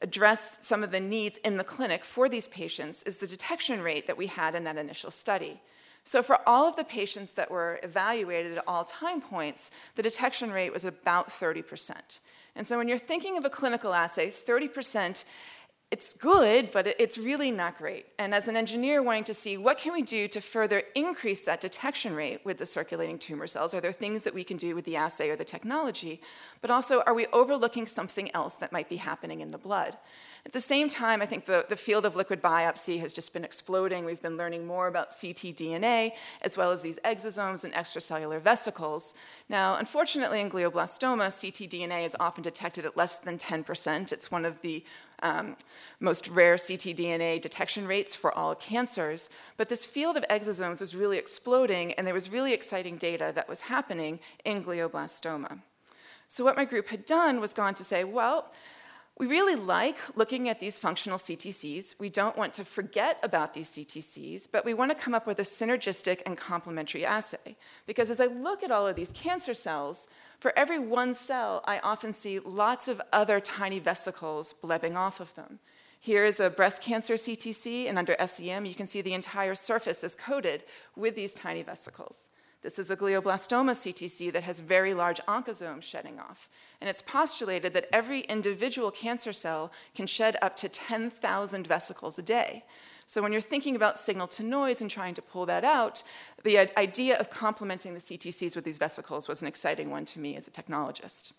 address 0.00 0.56
some 0.60 0.82
of 0.82 0.92
the 0.92 1.00
needs 1.00 1.38
in 1.38 1.56
the 1.56 1.64
clinic 1.64 2.04
for 2.04 2.28
these 2.28 2.48
patients 2.48 3.02
is 3.02 3.18
the 3.18 3.26
detection 3.26 3.82
rate 3.82 4.06
that 4.06 4.16
we 4.16 4.26
had 4.26 4.54
in 4.54 4.64
that 4.64 4.78
initial 4.78 5.10
study. 5.10 5.60
So, 6.04 6.22
for 6.22 6.38
all 6.48 6.66
of 6.66 6.76
the 6.76 6.84
patients 6.84 7.34
that 7.34 7.50
were 7.50 7.78
evaluated 7.82 8.56
at 8.56 8.64
all 8.66 8.84
time 8.84 9.20
points, 9.20 9.70
the 9.96 10.02
detection 10.02 10.50
rate 10.50 10.72
was 10.72 10.84
about 10.84 11.28
30%. 11.28 12.20
And 12.56 12.66
so, 12.66 12.78
when 12.78 12.88
you're 12.88 12.98
thinking 12.98 13.36
of 13.36 13.44
a 13.44 13.50
clinical 13.50 13.92
assay, 13.92 14.30
30% 14.30 15.24
it's 15.90 16.14
good, 16.14 16.70
but 16.70 16.86
it's 16.86 17.18
really 17.18 17.50
not 17.50 17.76
great. 17.76 18.06
And 18.16 18.32
as 18.32 18.46
an 18.46 18.56
engineer 18.56 19.02
wanting 19.02 19.24
to 19.24 19.34
see 19.34 19.56
what 19.56 19.76
can 19.76 19.92
we 19.92 20.02
do 20.02 20.28
to 20.28 20.40
further 20.40 20.84
increase 20.94 21.44
that 21.46 21.60
detection 21.60 22.14
rate 22.14 22.42
with 22.44 22.58
the 22.58 22.66
circulating 22.66 23.18
tumor 23.18 23.48
cells, 23.48 23.74
are 23.74 23.80
there 23.80 23.90
things 23.90 24.22
that 24.22 24.32
we 24.32 24.44
can 24.44 24.56
do 24.56 24.76
with 24.76 24.84
the 24.84 24.94
assay 24.94 25.30
or 25.30 25.36
the 25.36 25.44
technology? 25.44 26.20
But 26.60 26.70
also, 26.70 27.02
are 27.02 27.14
we 27.14 27.26
overlooking 27.32 27.86
something 27.86 28.32
else 28.34 28.54
that 28.56 28.70
might 28.70 28.88
be 28.88 28.96
happening 28.96 29.40
in 29.40 29.50
the 29.50 29.58
blood? 29.58 29.96
At 30.46 30.52
the 30.52 30.60
same 30.60 30.88
time, 30.88 31.20
I 31.20 31.26
think 31.26 31.44
the, 31.44 31.66
the 31.68 31.76
field 31.76 32.06
of 32.06 32.16
liquid 32.16 32.40
biopsy 32.40 33.00
has 33.00 33.12
just 33.12 33.34
been 33.34 33.44
exploding. 33.44 34.04
We've 34.04 34.22
been 34.22 34.38
learning 34.38 34.66
more 34.66 34.86
about 34.86 35.10
ctDNA, 35.10 36.12
as 36.42 36.56
well 36.56 36.70
as 36.70 36.82
these 36.82 36.98
exosomes 37.04 37.64
and 37.64 37.74
extracellular 37.74 38.40
vesicles. 38.40 39.14
Now, 39.50 39.76
unfortunately, 39.76 40.40
in 40.40 40.50
glioblastoma, 40.50 41.28
ctDNA 41.28 42.06
is 42.06 42.16
often 42.18 42.42
detected 42.42 42.86
at 42.86 42.96
less 42.96 43.18
than 43.18 43.36
10%. 43.36 44.12
It's 44.12 44.30
one 44.30 44.46
of 44.46 44.62
the 44.62 44.82
um, 45.22 45.56
most 46.00 46.28
rare 46.28 46.56
ctDNA 46.56 47.40
detection 47.40 47.86
rates 47.86 48.14
for 48.14 48.32
all 48.36 48.54
cancers. 48.54 49.30
But 49.56 49.68
this 49.68 49.86
field 49.86 50.16
of 50.16 50.24
exosomes 50.28 50.80
was 50.80 50.94
really 50.94 51.18
exploding, 51.18 51.92
and 51.94 52.06
there 52.06 52.14
was 52.14 52.30
really 52.30 52.52
exciting 52.52 52.96
data 52.96 53.32
that 53.34 53.48
was 53.48 53.62
happening 53.62 54.20
in 54.44 54.64
glioblastoma. 54.64 55.60
So, 56.28 56.44
what 56.44 56.56
my 56.56 56.64
group 56.64 56.88
had 56.88 57.06
done 57.06 57.40
was 57.40 57.52
gone 57.52 57.74
to 57.74 57.84
say, 57.84 58.04
well, 58.04 58.52
we 59.20 59.26
really 59.26 59.54
like 59.54 59.98
looking 60.16 60.48
at 60.48 60.60
these 60.60 60.78
functional 60.78 61.18
CTCs. 61.18 62.00
We 62.00 62.08
don't 62.08 62.38
want 62.38 62.54
to 62.54 62.64
forget 62.64 63.18
about 63.22 63.52
these 63.52 63.68
CTCs, 63.68 64.48
but 64.50 64.64
we 64.64 64.72
want 64.72 64.90
to 64.90 64.94
come 64.94 65.12
up 65.12 65.26
with 65.26 65.38
a 65.40 65.42
synergistic 65.42 66.22
and 66.24 66.38
complementary 66.38 67.04
assay. 67.04 67.56
Because 67.86 68.08
as 68.08 68.18
I 68.18 68.26
look 68.26 68.62
at 68.62 68.70
all 68.70 68.86
of 68.86 68.96
these 68.96 69.12
cancer 69.12 69.52
cells, 69.52 70.08
for 70.40 70.58
every 70.58 70.78
one 70.78 71.12
cell, 71.12 71.62
I 71.66 71.78
often 71.80 72.12
see 72.12 72.38
lots 72.38 72.88
of 72.88 73.00
other 73.12 73.40
tiny 73.40 73.78
vesicles 73.78 74.54
blebbing 74.54 74.96
off 74.96 75.20
of 75.20 75.34
them. 75.34 75.58
Here 76.00 76.24
is 76.24 76.40
a 76.40 76.48
breast 76.48 76.80
cancer 76.80 77.14
CTC, 77.14 77.86
and 77.86 77.98
under 77.98 78.16
SEM, 78.26 78.64
you 78.64 78.74
can 78.74 78.86
see 78.86 79.02
the 79.02 79.12
entire 79.12 79.54
surface 79.54 80.02
is 80.02 80.16
coated 80.16 80.64
with 80.96 81.14
these 81.14 81.34
tiny 81.34 81.62
vesicles. 81.62 82.30
This 82.62 82.78
is 82.78 82.90
a 82.90 82.96
glioblastoma 82.96 83.72
CTC 83.72 84.32
that 84.32 84.42
has 84.44 84.60
very 84.60 84.94
large 84.94 85.20
oncosomes 85.28 85.82
shedding 85.82 86.18
off. 86.18 86.48
And 86.80 86.88
it's 86.88 87.02
postulated 87.02 87.74
that 87.74 87.88
every 87.92 88.20
individual 88.20 88.90
cancer 88.90 89.34
cell 89.34 89.70
can 89.94 90.06
shed 90.06 90.36
up 90.40 90.56
to 90.56 90.70
10,000 90.70 91.66
vesicles 91.66 92.18
a 92.18 92.22
day. 92.22 92.64
So 93.10 93.20
when 93.20 93.32
you're 93.32 93.40
thinking 93.40 93.74
about 93.74 93.98
signal 93.98 94.28
to 94.28 94.44
noise 94.44 94.80
and 94.80 94.88
trying 94.88 95.14
to 95.14 95.20
pull 95.20 95.44
that 95.46 95.64
out, 95.64 96.04
the 96.44 96.58
idea 96.78 97.18
of 97.18 97.28
complementing 97.28 97.92
the 97.92 97.98
CTCs 97.98 98.54
with 98.54 98.64
these 98.64 98.78
vesicles 98.78 99.26
was 99.26 99.42
an 99.42 99.48
exciting 99.48 99.90
one 99.90 100.04
to 100.04 100.20
me 100.20 100.36
as 100.36 100.46
a 100.46 100.50
technologist. 100.52 101.32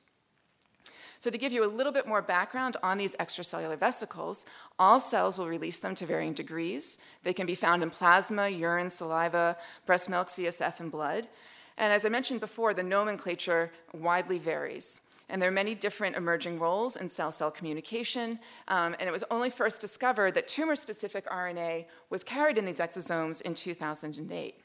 So 1.17 1.29
to 1.29 1.37
give 1.37 1.53
you 1.53 1.63
a 1.63 1.71
little 1.71 1.93
bit 1.93 2.05
more 2.05 2.21
background 2.21 2.75
on 2.83 2.97
these 2.97 3.15
extracellular 3.15 3.79
vesicles, 3.79 4.45
all 4.77 4.99
cells 4.99 5.37
will 5.37 5.47
release 5.47 5.79
them 5.79 5.95
to 5.95 6.05
varying 6.05 6.33
degrees. 6.33 6.99
They 7.23 7.31
can 7.31 7.47
be 7.47 7.55
found 7.55 7.83
in 7.83 7.89
plasma, 7.89 8.49
urine, 8.49 8.89
saliva, 8.89 9.55
breast 9.85 10.09
milk, 10.09 10.27
CSF, 10.27 10.81
and 10.81 10.91
blood. 10.91 11.29
And 11.77 11.93
as 11.93 12.03
I 12.03 12.09
mentioned 12.09 12.41
before, 12.41 12.73
the 12.73 12.83
nomenclature 12.83 13.71
widely 13.93 14.39
varies. 14.39 15.03
And 15.31 15.41
there 15.41 15.49
are 15.49 15.53
many 15.53 15.73
different 15.73 16.15
emerging 16.15 16.59
roles 16.59 16.95
in 16.95 17.09
cell 17.09 17.31
cell 17.31 17.49
communication. 17.49 18.37
Um, 18.67 18.95
and 18.99 19.09
it 19.09 19.11
was 19.11 19.23
only 19.31 19.49
first 19.49 19.81
discovered 19.81 20.35
that 20.35 20.47
tumor 20.47 20.75
specific 20.75 21.25
RNA 21.27 21.85
was 22.09 22.23
carried 22.23 22.57
in 22.57 22.65
these 22.65 22.79
exosomes 22.79 23.41
in 23.41 23.55
2008. 23.55 24.55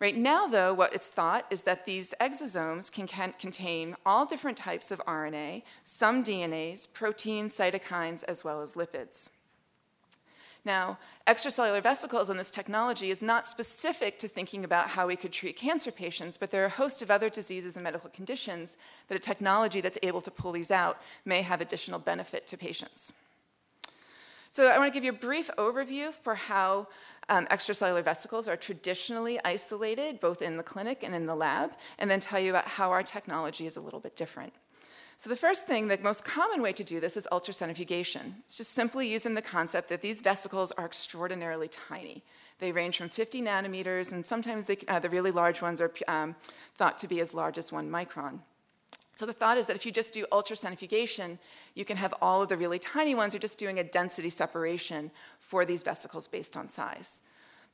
Right 0.00 0.16
now, 0.16 0.46
though, 0.46 0.72
what 0.72 0.94
it's 0.94 1.08
thought 1.08 1.44
is 1.50 1.62
that 1.62 1.84
these 1.84 2.14
exosomes 2.22 2.90
can, 2.90 3.06
can, 3.06 3.34
contain 3.38 3.94
all 4.06 4.24
different 4.24 4.56
types 4.56 4.90
of 4.90 4.98
RNA, 5.06 5.62
some 5.82 6.24
DNAs, 6.24 6.90
proteins, 6.90 7.54
cytokines, 7.54 8.24
as 8.24 8.42
well 8.42 8.62
as 8.62 8.74
lipids. 8.74 9.39
Now, 10.64 10.98
extracellular 11.26 11.82
vesicles 11.82 12.28
and 12.28 12.38
this 12.38 12.50
technology 12.50 13.10
is 13.10 13.22
not 13.22 13.46
specific 13.46 14.18
to 14.18 14.28
thinking 14.28 14.64
about 14.64 14.88
how 14.88 15.06
we 15.06 15.16
could 15.16 15.32
treat 15.32 15.56
cancer 15.56 15.90
patients, 15.90 16.36
but 16.36 16.50
there 16.50 16.62
are 16.62 16.66
a 16.66 16.70
host 16.70 17.00
of 17.00 17.10
other 17.10 17.30
diseases 17.30 17.76
and 17.76 17.84
medical 17.84 18.10
conditions 18.10 18.76
that 19.08 19.16
a 19.16 19.18
technology 19.18 19.80
that's 19.80 19.98
able 20.02 20.20
to 20.20 20.30
pull 20.30 20.52
these 20.52 20.70
out 20.70 21.00
may 21.24 21.40
have 21.40 21.60
additional 21.62 21.98
benefit 21.98 22.46
to 22.46 22.58
patients. 22.58 23.14
So 24.50 24.66
I 24.66 24.78
want 24.78 24.92
to 24.92 24.96
give 24.96 25.04
you 25.04 25.10
a 25.10 25.14
brief 25.14 25.48
overview 25.56 26.12
for 26.12 26.34
how 26.34 26.88
um, 27.28 27.46
extracellular 27.46 28.04
vesicles 28.04 28.48
are 28.48 28.56
traditionally 28.56 29.38
isolated, 29.44 30.20
both 30.20 30.42
in 30.42 30.56
the 30.56 30.62
clinic 30.64 31.04
and 31.04 31.14
in 31.14 31.26
the 31.26 31.36
lab, 31.36 31.70
and 31.98 32.10
then 32.10 32.20
tell 32.20 32.40
you 32.40 32.50
about 32.50 32.66
how 32.66 32.90
our 32.90 33.04
technology 33.04 33.64
is 33.64 33.76
a 33.76 33.80
little 33.80 34.00
bit 34.00 34.16
different. 34.16 34.52
So 35.20 35.28
the 35.28 35.36
first 35.36 35.66
thing, 35.66 35.88
the 35.88 35.98
most 35.98 36.24
common 36.24 36.62
way 36.62 36.72
to 36.72 36.82
do 36.82 36.98
this 36.98 37.14
is 37.14 37.28
ultracentrifugation. 37.30 38.36
It's 38.46 38.56
just 38.56 38.70
simply 38.70 39.06
using 39.06 39.34
the 39.34 39.42
concept 39.42 39.90
that 39.90 40.00
these 40.00 40.22
vesicles 40.22 40.72
are 40.72 40.86
extraordinarily 40.86 41.68
tiny. 41.68 42.24
They 42.58 42.72
range 42.72 42.96
from 42.96 43.10
50 43.10 43.42
nanometers, 43.42 44.14
and 44.14 44.24
sometimes 44.24 44.66
they, 44.66 44.78
uh, 44.88 44.98
the 44.98 45.10
really 45.10 45.30
large 45.30 45.60
ones 45.60 45.78
are 45.78 45.92
um, 46.08 46.36
thought 46.78 46.96
to 46.96 47.06
be 47.06 47.20
as 47.20 47.34
large 47.34 47.58
as 47.58 47.70
one 47.70 47.90
micron. 47.90 48.38
So 49.14 49.26
the 49.26 49.34
thought 49.34 49.58
is 49.58 49.66
that 49.66 49.76
if 49.76 49.84
you 49.84 49.92
just 49.92 50.14
do 50.14 50.24
ultracentrifugation, 50.32 51.36
you 51.74 51.84
can 51.84 51.98
have 51.98 52.14
all 52.22 52.40
of 52.40 52.48
the 52.48 52.56
really 52.56 52.78
tiny 52.78 53.14
ones. 53.14 53.34
You're 53.34 53.42
just 53.42 53.58
doing 53.58 53.78
a 53.78 53.84
density 53.84 54.30
separation 54.30 55.10
for 55.38 55.66
these 55.66 55.82
vesicles 55.82 56.28
based 56.28 56.56
on 56.56 56.66
size. 56.66 57.20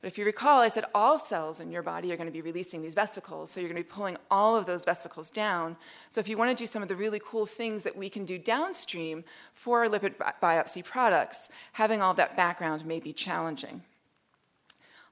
But 0.01 0.07
if 0.07 0.17
you 0.17 0.25
recall, 0.25 0.61
I 0.61 0.67
said 0.67 0.85
all 0.93 1.17
cells 1.17 1.59
in 1.59 1.71
your 1.71 1.81
body 1.81 2.13
are 2.13 2.17
going 2.17 2.27
to 2.27 2.33
be 2.33 2.41
releasing 2.41 2.83
these 2.83 2.93
vesicles, 2.93 3.49
so 3.49 3.59
you're 3.59 3.69
going 3.69 3.81
to 3.81 3.87
be 3.87 3.95
pulling 3.95 4.17
all 4.29 4.55
of 4.55 4.67
those 4.67 4.85
vesicles 4.85 5.31
down. 5.31 5.75
So 6.09 6.19
if 6.19 6.29
you 6.29 6.37
want 6.37 6.55
to 6.55 6.61
do 6.61 6.67
some 6.67 6.83
of 6.83 6.87
the 6.87 6.95
really 6.95 7.19
cool 7.23 7.47
things 7.47 7.81
that 7.81 7.97
we 7.97 8.07
can 8.07 8.23
do 8.23 8.37
downstream 8.37 9.23
for 9.53 9.79
our 9.79 9.89
liquid 9.89 10.15
biopsy 10.41 10.85
products, 10.85 11.49
having 11.73 12.01
all 12.01 12.13
that 12.13 12.37
background 12.37 12.85
may 12.85 12.99
be 12.99 13.11
challenging. 13.11 13.81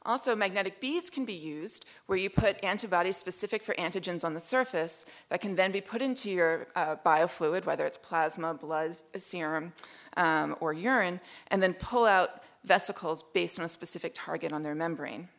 Also, 0.05 0.35
magnetic 0.35 0.79
beads 0.79 1.09
can 1.09 1.25
be 1.25 1.33
used 1.33 1.83
where 2.05 2.17
you 2.17 2.29
put 2.29 2.63
antibodies 2.63 3.17
specific 3.17 3.63
for 3.63 3.73
antigens 3.73 4.23
on 4.23 4.35
the 4.35 4.39
surface 4.39 5.07
that 5.29 5.41
can 5.41 5.55
then 5.55 5.71
be 5.71 5.81
put 5.81 5.99
into 5.99 6.29
your 6.29 6.67
uh, 6.75 6.95
biofluid, 7.03 7.65
whether 7.65 7.87
it's 7.87 7.97
plasma, 7.97 8.53
blood, 8.53 8.95
serum, 9.17 9.73
um, 10.15 10.55
or 10.59 10.73
urine, 10.73 11.19
and 11.47 11.61
then 11.61 11.73
pull 11.73 12.05
out 12.05 12.43
vesicles 12.65 13.23
based 13.23 13.59
on 13.59 13.65
a 13.65 13.69
specific 13.69 14.13
target 14.13 14.51
on 14.51 14.63
their 14.63 14.75
membrane. 14.75 15.29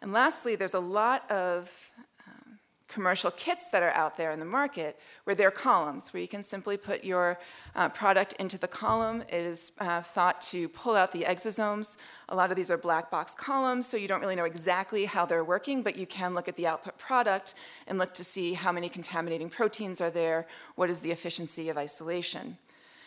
And 0.00 0.12
lastly, 0.12 0.56
there's 0.56 0.74
a 0.74 0.80
lot 0.80 1.30
of 1.30 1.90
um, 2.26 2.58
commercial 2.88 3.30
kits 3.30 3.68
that 3.70 3.82
are 3.82 3.92
out 3.92 4.16
there 4.16 4.32
in 4.32 4.40
the 4.40 4.44
market 4.44 4.98
where 5.24 5.36
they're 5.36 5.52
columns, 5.52 6.12
where 6.12 6.20
you 6.20 6.26
can 6.26 6.42
simply 6.42 6.76
put 6.76 7.04
your 7.04 7.38
uh, 7.76 7.88
product 7.88 8.32
into 8.40 8.58
the 8.58 8.66
column. 8.66 9.22
It 9.28 9.42
is 9.42 9.70
uh, 9.78 10.02
thought 10.02 10.40
to 10.52 10.68
pull 10.68 10.96
out 10.96 11.12
the 11.12 11.22
exosomes. 11.22 11.98
A 12.30 12.34
lot 12.34 12.50
of 12.50 12.56
these 12.56 12.70
are 12.70 12.76
black 12.76 13.12
box 13.12 13.32
columns, 13.34 13.86
so 13.86 13.96
you 13.96 14.08
don't 14.08 14.20
really 14.20 14.34
know 14.34 14.44
exactly 14.44 15.04
how 15.04 15.24
they're 15.24 15.44
working, 15.44 15.82
but 15.82 15.96
you 15.96 16.06
can 16.06 16.34
look 16.34 16.48
at 16.48 16.56
the 16.56 16.66
output 16.66 16.98
product 16.98 17.54
and 17.86 17.96
look 17.96 18.12
to 18.14 18.24
see 18.24 18.54
how 18.54 18.72
many 18.72 18.88
contaminating 18.88 19.50
proteins 19.50 20.00
are 20.00 20.10
there, 20.10 20.46
what 20.74 20.90
is 20.90 20.98
the 21.00 21.12
efficiency 21.12 21.68
of 21.68 21.78
isolation. 21.78 22.58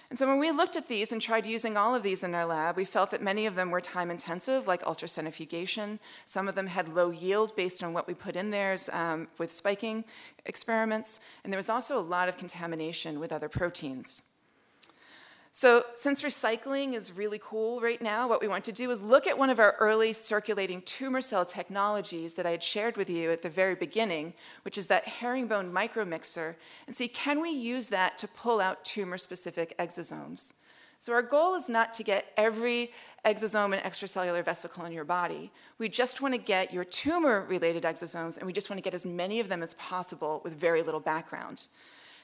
And 0.09 0.19
so 0.19 0.27
when 0.27 0.39
we 0.39 0.51
looked 0.51 0.75
at 0.75 0.87
these 0.87 1.11
and 1.11 1.21
tried 1.21 1.45
using 1.45 1.77
all 1.77 1.95
of 1.95 2.03
these 2.03 2.23
in 2.23 2.35
our 2.35 2.45
lab, 2.45 2.77
we 2.77 2.85
felt 2.85 3.11
that 3.11 3.21
many 3.21 3.45
of 3.45 3.55
them 3.55 3.71
were 3.71 3.81
time 3.81 4.11
intensive, 4.11 4.67
like 4.67 4.83
ultracentrifugation. 4.83 5.99
Some 6.25 6.47
of 6.47 6.55
them 6.55 6.67
had 6.67 6.87
low 6.89 7.09
yield 7.09 7.55
based 7.55 7.83
on 7.83 7.93
what 7.93 8.07
we 8.07 8.13
put 8.13 8.35
in 8.35 8.51
there 8.51 8.75
um, 8.91 9.27
with 9.37 9.51
spiking 9.51 10.05
experiments. 10.45 11.21
And 11.43 11.51
there 11.51 11.57
was 11.57 11.69
also 11.69 11.99
a 11.99 12.01
lot 12.01 12.29
of 12.29 12.37
contamination 12.37 13.19
with 13.19 13.31
other 13.31 13.49
proteins. 13.49 14.21
So, 15.57 15.85
since 15.93 16.21
recycling 16.21 16.95
is 16.95 17.15
really 17.15 17.39
cool 17.41 17.79
right 17.79 18.01
now, 18.01 18.27
what 18.27 18.41
we 18.41 18.47
want 18.49 18.65
to 18.65 18.73
do 18.73 18.91
is 18.91 19.01
look 19.01 19.25
at 19.25 19.37
one 19.37 19.49
of 19.49 19.57
our 19.57 19.77
early 19.79 20.11
circulating 20.11 20.81
tumor 20.81 21.21
cell 21.21 21.45
technologies 21.45 22.33
that 22.33 22.45
I 22.45 22.51
had 22.51 22.61
shared 22.61 22.97
with 22.97 23.09
you 23.09 23.31
at 23.31 23.41
the 23.41 23.49
very 23.49 23.73
beginning, 23.73 24.33
which 24.63 24.77
is 24.77 24.87
that 24.87 25.07
herringbone 25.07 25.71
micromixer, 25.71 26.55
and 26.87 26.93
see 26.93 27.07
can 27.07 27.39
we 27.39 27.51
use 27.51 27.87
that 27.87 28.17
to 28.17 28.27
pull 28.27 28.59
out 28.59 28.83
tumor 28.83 29.17
specific 29.17 29.77
exosomes. 29.77 30.55
So, 30.99 31.13
our 31.13 31.21
goal 31.21 31.55
is 31.55 31.69
not 31.69 31.93
to 31.93 32.03
get 32.03 32.33
every 32.35 32.91
exosome 33.23 33.73
and 33.73 33.81
extracellular 33.81 34.43
vesicle 34.43 34.83
in 34.83 34.91
your 34.91 35.05
body. 35.05 35.53
We 35.77 35.87
just 35.87 36.19
want 36.19 36.33
to 36.33 36.37
get 36.37 36.73
your 36.73 36.83
tumor 36.83 37.45
related 37.47 37.83
exosomes, 37.83 38.37
and 38.37 38.45
we 38.45 38.51
just 38.51 38.69
want 38.69 38.79
to 38.79 38.83
get 38.83 38.93
as 38.93 39.05
many 39.05 39.39
of 39.39 39.47
them 39.47 39.63
as 39.63 39.73
possible 39.75 40.41
with 40.43 40.53
very 40.53 40.81
little 40.81 40.99
background. 40.99 41.67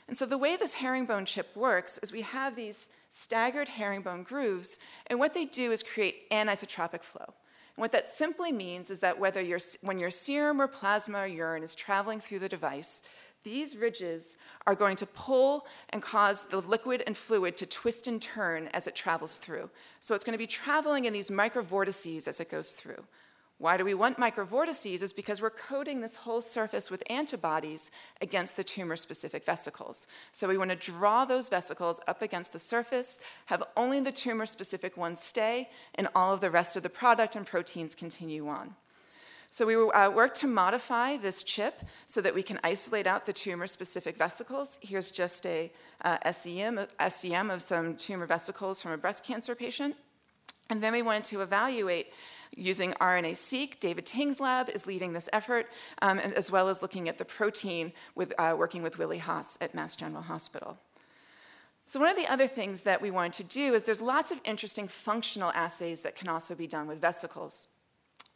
And 0.07 0.17
so, 0.17 0.25
the 0.25 0.37
way 0.37 0.55
this 0.55 0.75
herringbone 0.75 1.25
chip 1.25 1.55
works 1.55 1.97
is 1.99 2.11
we 2.11 2.21
have 2.21 2.55
these 2.55 2.89
staggered 3.09 3.69
herringbone 3.69 4.23
grooves, 4.23 4.79
and 5.07 5.19
what 5.19 5.33
they 5.33 5.45
do 5.45 5.71
is 5.71 5.83
create 5.83 6.29
anisotropic 6.29 7.03
flow. 7.03 7.25
And 7.25 7.81
what 7.81 7.91
that 7.91 8.07
simply 8.07 8.51
means 8.51 8.89
is 8.89 8.99
that 8.99 9.19
whether 9.19 9.45
when 9.81 9.99
your 9.99 10.11
serum 10.11 10.61
or 10.61 10.67
plasma 10.67 11.19
or 11.19 11.27
urine 11.27 11.63
is 11.63 11.75
traveling 11.75 12.19
through 12.19 12.39
the 12.39 12.49
device, 12.49 13.03
these 13.43 13.75
ridges 13.75 14.37
are 14.67 14.75
going 14.75 14.95
to 14.97 15.05
pull 15.05 15.65
and 15.89 16.01
cause 16.01 16.43
the 16.43 16.59
liquid 16.59 17.03
and 17.07 17.17
fluid 17.17 17.57
to 17.57 17.65
twist 17.65 18.07
and 18.07 18.21
turn 18.21 18.67
as 18.73 18.87
it 18.87 18.95
travels 18.95 19.37
through. 19.37 19.69
So 19.99 20.13
it's 20.13 20.23
going 20.23 20.33
to 20.33 20.37
be 20.37 20.47
traveling 20.47 21.05
in 21.05 21.13
these 21.13 21.29
microvortices 21.29 22.27
as 22.27 22.39
it 22.39 22.51
goes 22.51 22.71
through. 22.71 23.03
Why 23.61 23.77
do 23.77 23.85
we 23.85 23.93
want 23.93 24.17
microvortices? 24.17 25.03
Is 25.03 25.13
because 25.13 25.39
we're 25.39 25.51
coating 25.51 26.01
this 26.01 26.15
whole 26.15 26.41
surface 26.41 26.89
with 26.89 27.03
antibodies 27.11 27.91
against 28.19 28.57
the 28.57 28.63
tumor 28.63 28.95
specific 28.95 29.45
vesicles. 29.45 30.07
So 30.31 30.47
we 30.47 30.57
want 30.57 30.71
to 30.71 30.75
draw 30.75 31.25
those 31.25 31.47
vesicles 31.47 32.01
up 32.07 32.23
against 32.23 32.53
the 32.53 32.59
surface, 32.59 33.21
have 33.45 33.61
only 33.77 33.99
the 33.99 34.11
tumor 34.11 34.47
specific 34.47 34.97
ones 34.97 35.19
stay, 35.19 35.69
and 35.93 36.07
all 36.15 36.33
of 36.33 36.41
the 36.41 36.49
rest 36.49 36.75
of 36.75 36.81
the 36.81 36.89
product 36.89 37.35
and 37.35 37.45
proteins 37.45 37.93
continue 37.93 38.47
on. 38.47 38.73
So 39.51 39.67
we 39.67 39.75
uh, 39.75 40.09
worked 40.09 40.37
to 40.37 40.47
modify 40.47 41.17
this 41.17 41.43
chip 41.43 41.83
so 42.07 42.19
that 42.21 42.33
we 42.33 42.41
can 42.41 42.59
isolate 42.63 43.05
out 43.05 43.27
the 43.27 43.33
tumor 43.33 43.67
specific 43.67 44.17
vesicles. 44.17 44.79
Here's 44.81 45.11
just 45.11 45.45
a 45.45 45.71
uh, 46.03 46.31
SEM, 46.31 46.87
SEM 47.09 47.51
of 47.51 47.61
some 47.61 47.95
tumor 47.95 48.25
vesicles 48.25 48.81
from 48.81 48.93
a 48.93 48.97
breast 48.97 49.23
cancer 49.23 49.53
patient. 49.53 49.95
And 50.71 50.81
then 50.81 50.93
we 50.93 51.01
wanted 51.01 51.25
to 51.25 51.41
evaluate 51.41 52.07
using 52.55 52.93
RNA-seq. 52.93 53.79
David 53.79 54.05
Ting's 54.05 54.39
lab 54.39 54.69
is 54.69 54.85
leading 54.85 55.13
this 55.13 55.29
effort, 55.31 55.67
um, 56.01 56.19
as 56.19 56.51
well 56.51 56.69
as 56.69 56.81
looking 56.81 57.07
at 57.09 57.17
the 57.17 57.25
protein 57.25 57.93
with 58.15 58.33
uh, 58.37 58.55
working 58.57 58.83
with 58.83 58.97
Willie 58.97 59.19
Haas 59.19 59.57
at 59.61 59.73
Mass 59.73 59.95
General 59.95 60.23
Hospital. 60.23 60.77
So 61.85 61.99
one 61.99 62.09
of 62.09 62.15
the 62.15 62.31
other 62.31 62.47
things 62.47 62.81
that 62.83 63.01
we 63.01 63.11
wanted 63.11 63.33
to 63.33 63.43
do 63.43 63.73
is 63.73 63.83
there's 63.83 63.99
lots 63.99 64.31
of 64.31 64.39
interesting 64.45 64.87
functional 64.87 65.51
assays 65.51 66.01
that 66.01 66.15
can 66.15 66.29
also 66.29 66.55
be 66.55 66.67
done 66.67 66.87
with 66.87 67.01
vesicles. 67.01 67.67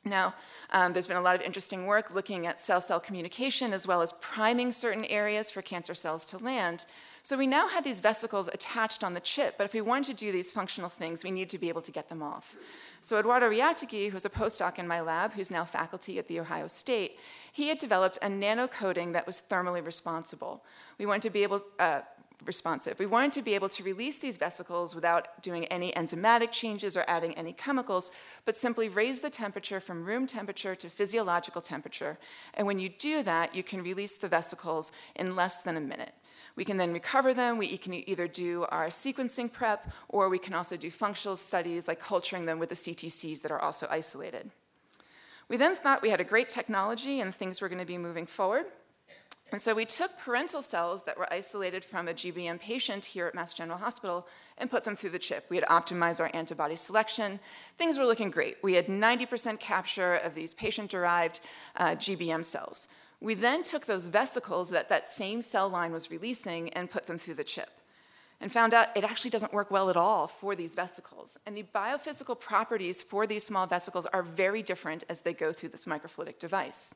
Now, 0.03 0.35
um, 0.71 0.93
there's 0.93 1.07
been 1.07 1.17
a 1.17 1.21
lot 1.21 1.35
of 1.35 1.41
interesting 1.41 1.87
work 1.87 2.13
looking 2.13 2.45
at 2.45 2.59
cell-cell 2.59 2.99
communication 2.99 3.73
as 3.73 3.87
well 3.87 4.01
as 4.03 4.13
priming 4.13 4.71
certain 4.71 5.05
areas 5.05 5.49
for 5.49 5.63
cancer 5.63 5.95
cells 5.95 6.25
to 6.27 6.37
land. 6.37 6.85
So 7.23 7.35
we 7.35 7.47
now 7.47 7.67
have 7.67 7.83
these 7.83 8.01
vesicles 8.01 8.47
attached 8.49 9.03
on 9.03 9.15
the 9.15 9.19
chip, 9.19 9.55
but 9.57 9.63
if 9.63 9.73
we 9.73 9.81
wanted 9.81 10.15
to 10.15 10.25
do 10.25 10.31
these 10.31 10.51
functional 10.51 10.89
things, 10.89 11.23
we 11.23 11.31
need 11.31 11.49
to 11.49 11.57
be 11.57 11.69
able 11.69 11.81
to 11.81 11.91
get 11.91 12.07
them 12.07 12.21
off. 12.21 12.55
So 13.05 13.19
Eduardo 13.19 13.47
Reátegui, 13.47 14.09
who's 14.09 14.25
a 14.25 14.31
postdoc 14.31 14.79
in 14.79 14.87
my 14.87 14.99
lab, 14.99 15.33
who's 15.33 15.51
now 15.51 15.63
faculty 15.63 16.17
at 16.17 16.27
The 16.27 16.39
Ohio 16.39 16.65
State, 16.65 17.19
he 17.53 17.67
had 17.67 17.77
developed 17.77 18.17
a 18.23 18.27
nano 18.27 18.67
coating 18.67 19.11
that 19.11 19.27
was 19.27 19.43
thermally 19.47 19.85
responsible. 19.85 20.65
We 20.97 21.05
wanted 21.05 21.21
to 21.21 21.29
be 21.29 21.43
able, 21.43 21.61
uh, 21.77 22.01
responsive. 22.47 22.97
We 22.97 23.05
wanted 23.05 23.31
to 23.33 23.43
be 23.43 23.53
able 23.53 23.69
to 23.69 23.83
release 23.83 24.17
these 24.17 24.37
vesicles 24.37 24.95
without 24.95 25.43
doing 25.43 25.65
any 25.65 25.91
enzymatic 25.91 26.51
changes 26.51 26.97
or 26.97 27.05
adding 27.07 27.35
any 27.35 27.53
chemicals, 27.53 28.09
but 28.43 28.57
simply 28.57 28.89
raise 28.89 29.19
the 29.19 29.29
temperature 29.29 29.79
from 29.79 30.03
room 30.03 30.25
temperature 30.25 30.73
to 30.73 30.89
physiological 30.89 31.61
temperature. 31.61 32.17
And 32.55 32.65
when 32.65 32.79
you 32.79 32.89
do 32.89 33.21
that, 33.21 33.53
you 33.53 33.61
can 33.61 33.83
release 33.83 34.17
the 34.17 34.27
vesicles 34.27 34.91
in 35.15 35.35
less 35.35 35.61
than 35.61 35.77
a 35.77 35.79
minute. 35.79 36.15
We 36.55 36.65
can 36.65 36.77
then 36.77 36.93
recover 36.93 37.33
them. 37.33 37.57
We 37.57 37.77
can 37.77 37.93
either 37.93 38.27
do 38.27 38.65
our 38.69 38.87
sequencing 38.87 39.51
prep, 39.51 39.91
or 40.07 40.29
we 40.29 40.39
can 40.39 40.53
also 40.53 40.77
do 40.77 40.89
functional 40.89 41.37
studies 41.37 41.87
like 41.87 41.99
culturing 41.99 42.45
them 42.45 42.59
with 42.59 42.69
the 42.69 42.75
CTCs 42.75 43.41
that 43.41 43.51
are 43.51 43.61
also 43.61 43.87
isolated. 43.89 44.51
We 45.47 45.57
then 45.57 45.75
thought 45.75 46.01
we 46.01 46.09
had 46.09 46.21
a 46.21 46.23
great 46.23 46.49
technology 46.49 47.19
and 47.19 47.33
things 47.33 47.61
were 47.61 47.69
going 47.69 47.79
to 47.79 47.85
be 47.85 47.97
moving 47.97 48.25
forward. 48.25 48.65
And 49.51 49.61
so 49.61 49.75
we 49.75 49.85
took 49.85 50.17
parental 50.17 50.61
cells 50.61 51.03
that 51.03 51.17
were 51.17 51.31
isolated 51.31 51.85
from 51.85 52.07
a 52.07 52.13
GBM 52.13 52.59
patient 52.59 53.05
here 53.05 53.27
at 53.27 53.35
Mass 53.35 53.53
General 53.53 53.77
Hospital 53.77 54.27
and 54.57 54.71
put 54.71 54.83
them 54.83 54.95
through 54.95 55.11
the 55.11 55.19
chip. 55.19 55.45
We 55.49 55.57
had 55.57 55.65
optimized 55.65 56.19
our 56.19 56.31
antibody 56.33 56.75
selection. 56.75 57.39
Things 57.77 57.99
were 57.99 58.05
looking 58.05 58.31
great. 58.31 58.57
We 58.63 58.73
had 58.73 58.87
90% 58.87 59.59
capture 59.59 60.15
of 60.15 60.33
these 60.33 60.55
patient 60.55 60.89
derived 60.89 61.41
uh, 61.77 61.89
GBM 61.91 62.43
cells. 62.43 62.87
We 63.21 63.33
then 63.33 63.63
took 63.63 63.85
those 63.85 64.07
vesicles 64.07 64.69
that 64.69 64.89
that 64.89 65.11
same 65.11 65.41
cell 65.41 65.69
line 65.69 65.91
was 65.91 66.11
releasing 66.11 66.69
and 66.69 66.89
put 66.89 67.07
them 67.07 67.17
through 67.17 67.35
the 67.35 67.43
chip 67.43 67.69
and 68.41 68.51
found 68.51 68.73
out 68.73 68.89
it 68.95 69.03
actually 69.03 69.31
doesn't 69.31 69.53
work 69.53 69.71
well 69.71 69.89
at 69.89 69.95
all 69.95 70.27
for 70.27 70.55
these 70.55 70.75
vesicles. 70.75 71.39
And 71.45 71.55
the 71.55 71.65
biophysical 71.73 72.39
properties 72.39 73.01
for 73.01 73.25
these 73.25 73.45
small 73.45 73.65
vesicles 73.65 74.05
are 74.07 74.23
very 74.23 74.61
different 74.61 75.03
as 75.09 75.21
they 75.21 75.33
go 75.33 75.53
through 75.53 75.69
this 75.69 75.85
microfluidic 75.85 76.37
device. 76.37 76.93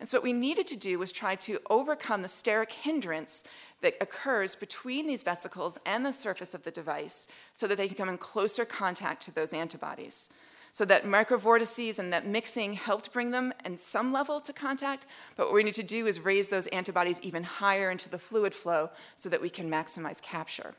And 0.00 0.08
so 0.08 0.16
what 0.16 0.24
we 0.24 0.32
needed 0.32 0.66
to 0.68 0.76
do 0.76 0.98
was 0.98 1.12
try 1.12 1.34
to 1.36 1.60
overcome 1.68 2.22
the 2.22 2.28
steric 2.28 2.72
hindrance 2.72 3.44
that 3.82 3.94
occurs 4.00 4.54
between 4.54 5.06
these 5.06 5.22
vesicles 5.22 5.78
and 5.84 6.04
the 6.04 6.12
surface 6.12 6.54
of 6.54 6.62
the 6.64 6.70
device 6.70 7.28
so 7.52 7.66
that 7.66 7.76
they 7.76 7.86
can 7.86 7.96
come 7.96 8.08
in 8.08 8.18
closer 8.18 8.64
contact 8.64 9.22
to 9.24 9.34
those 9.34 9.52
antibodies. 9.52 10.30
So 10.78 10.84
that 10.84 11.04
microvortices 11.04 11.98
and 11.98 12.12
that 12.12 12.24
mixing 12.24 12.74
helped 12.74 13.12
bring 13.12 13.32
them 13.32 13.52
in 13.64 13.78
some 13.78 14.12
level 14.12 14.40
to 14.40 14.52
contact, 14.52 15.08
but 15.34 15.46
what 15.46 15.54
we 15.56 15.64
need 15.64 15.74
to 15.74 15.82
do 15.82 16.06
is 16.06 16.20
raise 16.20 16.50
those 16.50 16.68
antibodies 16.68 17.20
even 17.20 17.42
higher 17.42 17.90
into 17.90 18.08
the 18.08 18.16
fluid 18.16 18.54
flow 18.54 18.90
so 19.16 19.28
that 19.28 19.42
we 19.42 19.50
can 19.50 19.68
maximize 19.68 20.22
capture. 20.22 20.74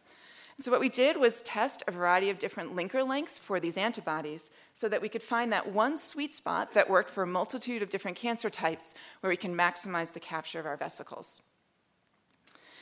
So 0.58 0.72
what 0.72 0.80
we 0.80 0.88
did 0.88 1.18
was 1.18 1.42
test 1.42 1.84
a 1.86 1.92
variety 1.92 2.30
of 2.30 2.40
different 2.40 2.78
linker 2.78 3.06
lengths 3.06 3.40
for 3.40 3.60
these 3.60 3.76
antibodies 3.76 4.50
so 4.74 4.88
that 4.88 5.02
we 5.02 5.10
could 5.10 5.22
find 5.22 5.52
that 5.52 5.74
one 5.74 5.98
sweet 5.98 6.34
spot 6.34 6.74
that 6.76 6.90
worked 6.90 7.10
for 7.10 7.24
a 7.24 7.28
multitude 7.28 7.82
of 7.82 7.90
different 7.90 8.16
cancer 8.16 8.50
types 8.50 8.96
where 9.20 9.30
we 9.30 9.36
can 9.36 9.54
maximize 9.54 10.14
the 10.14 10.22
capture 10.22 10.62
of 10.62 10.66
our 10.66 10.78
vesicles. 10.78 11.42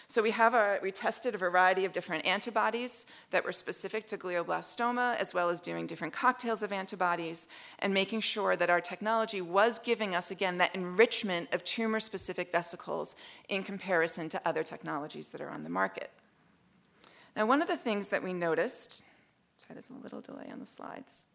So 0.09 0.21
we 0.23 0.31
have 0.31 0.81
we 0.81 0.91
tested 0.91 1.35
a 1.35 1.37
variety 1.37 1.83
of 1.83 1.91
different 1.91 2.25
antibodies 2.25 3.05
that 3.31 3.43
were 3.43 3.51
specific 3.51 4.07
to 4.07 4.17
glioblastoma, 4.17 5.17
as 5.17 5.33
well 5.33 5.49
as 5.49 5.59
doing 5.59 5.85
different 5.85 6.13
cocktails 6.13 6.63
of 6.63 6.71
antibodies, 6.71 7.49
and 7.79 7.93
making 7.93 8.21
sure 8.21 8.55
that 8.55 8.69
our 8.69 8.79
technology 8.79 9.41
was 9.41 9.79
giving 9.79 10.15
us, 10.15 10.31
again, 10.31 10.59
that 10.59 10.73
enrichment 10.73 11.53
of 11.53 11.65
tumor-specific 11.65 12.53
vesicles 12.53 13.17
in 13.49 13.63
comparison 13.63 14.29
to 14.29 14.41
other 14.47 14.63
technologies 14.63 15.27
that 15.27 15.41
are 15.41 15.49
on 15.49 15.63
the 15.63 15.69
market. 15.69 16.09
Now, 17.35 17.45
one 17.45 17.61
of 17.61 17.67
the 17.67 17.77
things 17.77 18.07
that 18.07 18.23
we 18.23 18.31
noticed, 18.31 19.03
sorry, 19.57 19.73
there's 19.73 19.89
a 19.89 20.03
little 20.03 20.21
delay 20.21 20.47
on 20.51 20.61
the 20.61 20.65
slides, 20.65 21.27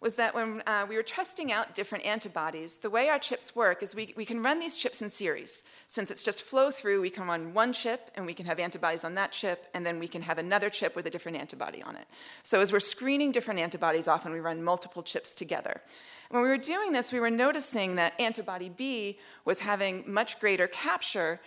was 0.00 0.14
that 0.14 0.34
when 0.34 0.62
uh, 0.66 0.86
we 0.88 0.96
were 0.96 1.02
testing 1.02 1.52
out 1.52 1.74
different 1.74 2.06
antibodies, 2.06 2.76
the 2.76 2.88
way 2.88 3.08
our 3.08 3.18
chips 3.18 3.54
work 3.54 3.82
is 3.82 3.94
we, 3.94 4.14
we 4.16 4.24
can 4.24 4.42
run 4.42 4.58
these 4.58 4.74
chips 4.74 5.02
in 5.02 5.10
series. 5.10 5.64
Since 5.86 6.10
it's 6.10 6.22
just 6.22 6.42
flow 6.42 6.70
through, 6.70 7.02
we 7.02 7.10
can 7.10 7.26
run 7.26 7.52
one 7.52 7.72
chip 7.74 8.10
and 8.14 8.24
we 8.24 8.32
can 8.32 8.46
have 8.46 8.58
antibodies 8.58 9.04
on 9.04 9.14
that 9.16 9.32
chip, 9.32 9.66
and 9.74 9.84
then 9.84 9.98
we 9.98 10.08
can 10.08 10.22
have 10.22 10.38
another 10.38 10.70
chip 10.70 10.96
with 10.96 11.06
a 11.06 11.10
different 11.10 11.36
antibody 11.36 11.82
on 11.82 11.96
it. 11.96 12.06
So 12.42 12.60
as 12.60 12.72
we're 12.72 12.80
screening 12.80 13.30
different 13.30 13.60
antibodies, 13.60 14.08
often 14.08 14.32
we 14.32 14.40
run 14.40 14.64
multiple 14.64 15.02
chips 15.02 15.34
together. 15.34 15.82
When 16.30 16.42
we 16.42 16.48
were 16.48 16.58
doing 16.58 16.92
this, 16.92 17.12
we 17.12 17.18
were 17.18 17.28
noticing 17.28 17.96
that 17.96 18.18
antibody 18.20 18.68
B 18.68 19.18
was 19.44 19.60
having 19.60 20.04
much 20.06 20.38
greater 20.38 20.68
capture, 20.68 21.40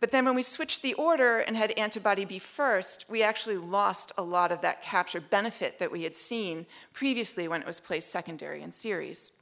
but 0.00 0.10
then 0.12 0.24
when 0.24 0.34
we 0.34 0.42
switched 0.42 0.82
the 0.82 0.94
order 0.94 1.38
and 1.38 1.56
had 1.56 1.72
antibody 1.72 2.24
B 2.24 2.38
first, 2.38 3.06
we 3.08 3.22
actually 3.22 3.56
lost 3.56 4.12
a 4.16 4.22
lot 4.22 4.52
of 4.52 4.60
that 4.62 4.82
capture 4.82 5.20
benefit 5.20 5.78
that 5.78 5.90
we 5.90 6.04
had 6.04 6.14
seen 6.14 6.66
previously 6.92 7.48
when 7.48 7.60
it 7.60 7.66
was 7.66 7.80
placed 7.80 8.10
secondary 8.10 8.62
in 8.62 8.70
series. 8.70 9.32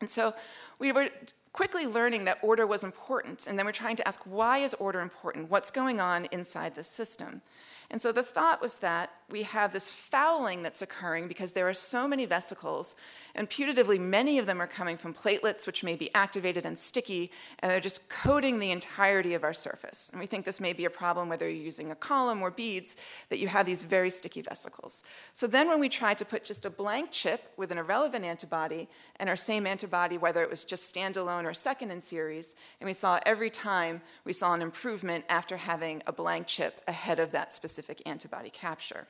And 0.00 0.08
so 0.08 0.34
we 0.78 0.90
were 0.90 1.10
quickly 1.52 1.86
learning 1.86 2.24
that 2.24 2.38
order 2.42 2.66
was 2.66 2.82
important, 2.82 3.46
and 3.46 3.58
then 3.58 3.64
we're 3.66 3.72
trying 3.72 3.96
to 3.96 4.08
ask 4.08 4.20
why 4.24 4.58
is 4.58 4.74
order 4.74 5.00
important? 5.00 5.50
What's 5.50 5.70
going 5.70 6.00
on 6.00 6.26
inside 6.32 6.74
the 6.74 6.82
system? 6.82 7.42
And 7.90 8.00
so 8.00 8.10
the 8.10 8.22
thought 8.22 8.60
was 8.60 8.76
that 8.76 9.12
we 9.30 9.42
have 9.42 9.72
this 9.72 9.90
fouling 9.90 10.62
that's 10.62 10.82
occurring 10.82 11.28
because 11.28 11.52
there 11.52 11.68
are 11.68 11.74
so 11.74 12.06
many 12.06 12.26
vesicles, 12.26 12.94
and 13.34 13.48
putatively 13.48 13.98
many 13.98 14.38
of 14.38 14.46
them 14.46 14.60
are 14.60 14.66
coming 14.66 14.96
from 14.96 15.14
platelets, 15.14 15.66
which 15.66 15.82
may 15.82 15.96
be 15.96 16.14
activated 16.14 16.66
and 16.66 16.78
sticky, 16.78 17.30
and 17.60 17.70
they're 17.70 17.80
just 17.80 18.08
coating 18.10 18.58
the 18.58 18.70
entirety 18.70 19.34
of 19.34 19.42
our 19.42 19.54
surface. 19.54 20.10
And 20.10 20.20
we 20.20 20.26
think 20.26 20.44
this 20.44 20.60
may 20.60 20.72
be 20.72 20.84
a 20.84 20.90
problem 20.90 21.28
whether 21.28 21.48
you're 21.48 21.64
using 21.64 21.90
a 21.90 21.96
column 21.96 22.42
or 22.42 22.50
beads, 22.50 22.96
that 23.30 23.38
you 23.38 23.48
have 23.48 23.66
these 23.66 23.84
very 23.84 24.10
sticky 24.10 24.42
vesicles. 24.42 25.04
So 25.32 25.46
then 25.46 25.68
when 25.68 25.80
we 25.80 25.88
tried 25.88 26.18
to 26.18 26.24
put 26.24 26.44
just 26.44 26.66
a 26.66 26.70
blank 26.70 27.10
chip 27.10 27.50
with 27.56 27.72
an 27.72 27.78
irrelevant 27.78 28.24
antibody, 28.24 28.88
and 29.16 29.28
our 29.28 29.36
same 29.36 29.66
antibody, 29.66 30.18
whether 30.18 30.42
it 30.42 30.50
was 30.50 30.64
just 30.64 30.94
standalone 30.94 31.44
or 31.44 31.54
second 31.54 31.90
in 31.90 32.00
series, 32.00 32.54
and 32.80 32.86
we 32.86 32.92
saw 32.94 33.18
every 33.24 33.50
time 33.50 34.02
we 34.24 34.32
saw 34.32 34.52
an 34.52 34.62
improvement 34.62 35.24
after 35.28 35.56
having 35.56 36.02
a 36.06 36.12
blank 36.12 36.46
chip 36.46 36.82
ahead 36.86 37.18
of 37.18 37.30
that 37.32 37.52
specific 37.52 38.02
antibody 38.06 38.50
capture. 38.50 39.06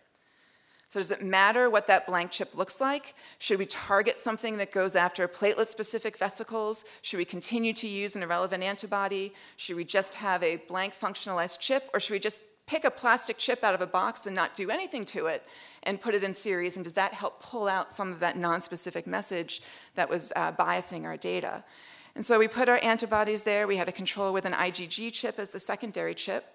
So 0.94 1.00
does 1.00 1.11
it 1.11 1.24
matter 1.24 1.68
what 1.68 1.88
that 1.88 2.07
blank 2.07 2.30
chip 2.30 2.54
looks 2.54 2.80
like? 2.80 3.16
Should 3.40 3.59
we 3.59 3.66
target 3.66 4.16
something 4.16 4.59
that 4.59 4.70
goes 4.70 4.94
after 4.94 5.26
platelet-specific 5.26 6.16
vesicles? 6.16 6.85
Should 7.02 7.16
we 7.16 7.24
continue 7.24 7.72
to 7.72 7.88
use 7.88 8.14
an 8.14 8.22
irrelevant 8.22 8.62
antibody? 8.62 9.35
Should 9.57 9.74
we 9.74 9.83
just 9.83 10.14
have 10.14 10.40
a 10.44 10.59
blank 10.68 10.94
functionalized 10.94 11.59
chip? 11.59 11.90
Or 11.92 11.98
should 11.98 12.12
we 12.12 12.20
just 12.20 12.42
pick 12.66 12.85
a 12.85 12.92
plastic 12.92 13.38
chip 13.38 13.64
out 13.64 13.74
of 13.74 13.80
a 13.80 13.88
box 13.88 14.26
and 14.26 14.37
not 14.37 14.54
do 14.54 14.70
anything 14.70 15.04
to 15.07 15.26
it 15.26 15.42
and 15.83 16.00
put 16.00 16.14
it 16.14 16.22
in 16.22 16.33
series? 16.33 16.76
And 16.76 16.85
does 16.85 16.92
that 16.92 17.12
help 17.12 17.42
pull 17.42 17.66
out 17.66 17.90
some 17.90 18.12
of 18.12 18.20
that 18.20 18.38
non-specific 18.38 19.04
message 19.04 19.62
that 19.96 20.09
was 20.09 20.33
uh, 20.37 20.52
biasing 20.52 21.07
our 21.07 21.16
data? 21.16 21.64
And 22.14 22.24
so 22.24 22.38
we 22.38 22.46
put 22.46 22.68
our 22.68 22.78
antibodies 22.85 23.42
there. 23.42 23.66
We 23.66 23.78
had 23.78 23.88
a 23.88 23.92
control 23.92 24.33
with 24.33 24.44
an 24.44 24.52
IgG 24.52 25.12
chip 25.12 25.40
as 25.40 25.50
the 25.50 25.59
secondary 25.59 26.14
chip. 26.14 26.54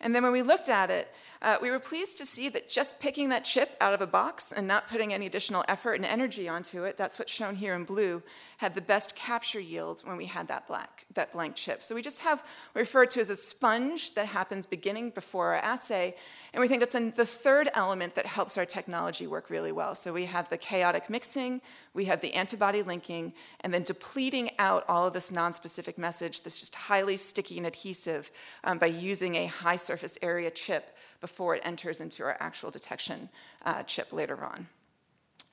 And 0.00 0.14
then 0.14 0.22
when 0.22 0.32
we 0.32 0.42
looked 0.42 0.68
at 0.68 0.90
it, 0.90 1.12
uh, 1.42 1.56
we 1.62 1.70
were 1.70 1.78
pleased 1.78 2.18
to 2.18 2.26
see 2.26 2.50
that 2.50 2.68
just 2.68 3.00
picking 3.00 3.30
that 3.30 3.44
chip 3.44 3.76
out 3.80 3.94
of 3.94 4.02
a 4.02 4.06
box 4.06 4.52
and 4.52 4.66
not 4.66 4.88
putting 4.88 5.12
any 5.12 5.24
additional 5.24 5.64
effort 5.68 5.94
and 5.94 6.04
energy 6.04 6.48
onto 6.48 6.84
it, 6.84 6.98
that's 6.98 7.18
what's 7.18 7.32
shown 7.32 7.54
here 7.54 7.74
in 7.74 7.84
blue, 7.84 8.22
had 8.58 8.74
the 8.74 8.80
best 8.82 9.16
capture 9.16 9.60
yields 9.60 10.04
when 10.04 10.18
we 10.18 10.26
had 10.26 10.48
that 10.48 10.68
black, 10.68 11.06
that 11.14 11.32
blank 11.32 11.54
chip. 11.54 11.82
So 11.82 11.94
we 11.94 12.02
just 12.02 12.20
have 12.20 12.44
referred 12.74 13.08
to 13.10 13.20
as 13.20 13.30
a 13.30 13.36
sponge 13.36 14.14
that 14.14 14.26
happens 14.26 14.66
beginning 14.66 15.10
before 15.10 15.54
our 15.54 15.60
assay, 15.60 16.14
and 16.52 16.60
we 16.60 16.68
think 16.68 16.80
that's 16.80 16.92
the 17.16 17.24
third 17.24 17.70
element 17.72 18.14
that 18.16 18.26
helps 18.26 18.58
our 18.58 18.66
technology 18.66 19.26
work 19.26 19.48
really 19.48 19.72
well. 19.72 19.94
So 19.94 20.12
we 20.12 20.26
have 20.26 20.50
the 20.50 20.58
chaotic 20.58 21.08
mixing, 21.08 21.62
we 21.94 22.04
have 22.04 22.20
the 22.20 22.34
antibody 22.34 22.82
linking, 22.82 23.32
and 23.62 23.72
then 23.72 23.82
depleting 23.82 24.50
out 24.58 24.84
all 24.88 25.06
of 25.06 25.14
this 25.14 25.32
non-specific 25.32 25.96
message 25.96 26.42
that's 26.42 26.60
just 26.60 26.74
highly 26.74 27.16
sticky 27.16 27.56
and 27.56 27.66
adhesive 27.66 28.30
um, 28.64 28.76
by 28.76 28.86
using 28.86 29.36
a 29.36 29.46
high 29.46 29.76
surface 29.76 30.18
area 30.20 30.50
chip 30.50 30.96
before 31.20 31.56
it 31.56 31.62
enters 31.64 32.00
into 32.00 32.22
our 32.22 32.36
actual 32.40 32.70
detection 32.70 33.28
uh, 33.64 33.82
chip 33.82 34.12
later 34.12 34.44
on. 34.44 34.66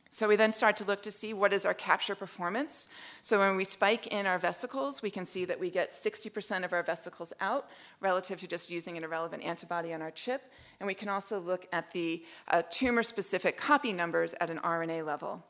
So 0.09 0.27
we 0.27 0.35
then 0.35 0.53
start 0.53 0.77
to 0.77 0.85
look 0.85 1.01
to 1.03 1.11
see 1.11 1.33
what 1.33 1.51
is 1.51 1.65
our 1.65 1.73
capture 1.73 2.15
performance. 2.15 2.89
So 3.21 3.39
when 3.39 3.57
we 3.57 3.63
spike 3.63 4.07
in 4.07 4.25
our 4.25 4.39
vesicles, 4.39 5.01
we 5.01 5.11
can 5.11 5.25
see 5.25 5.45
that 5.45 5.59
we 5.59 5.69
get 5.69 5.91
60% 5.91 6.63
of 6.63 6.71
our 6.71 6.81
vesicles 6.81 7.33
out 7.41 7.69
relative 7.99 8.39
to 8.39 8.47
just 8.47 8.71
using 8.71 8.97
an 8.97 9.03
irrelevant 9.03 9.43
antibody 9.43 9.93
on 9.93 10.01
our 10.01 10.11
chip. 10.11 10.51
And 10.79 10.87
we 10.87 10.93
can 10.93 11.09
also 11.09 11.39
look 11.39 11.67
at 11.73 11.91
the 11.91 12.23
uh, 12.47 12.63
tumor-specific 12.69 13.57
copy 13.57 13.91
numbers 13.91 14.33
at 14.39 14.49
an 14.49 14.59
RNA 14.59 15.05
level. 15.05 15.43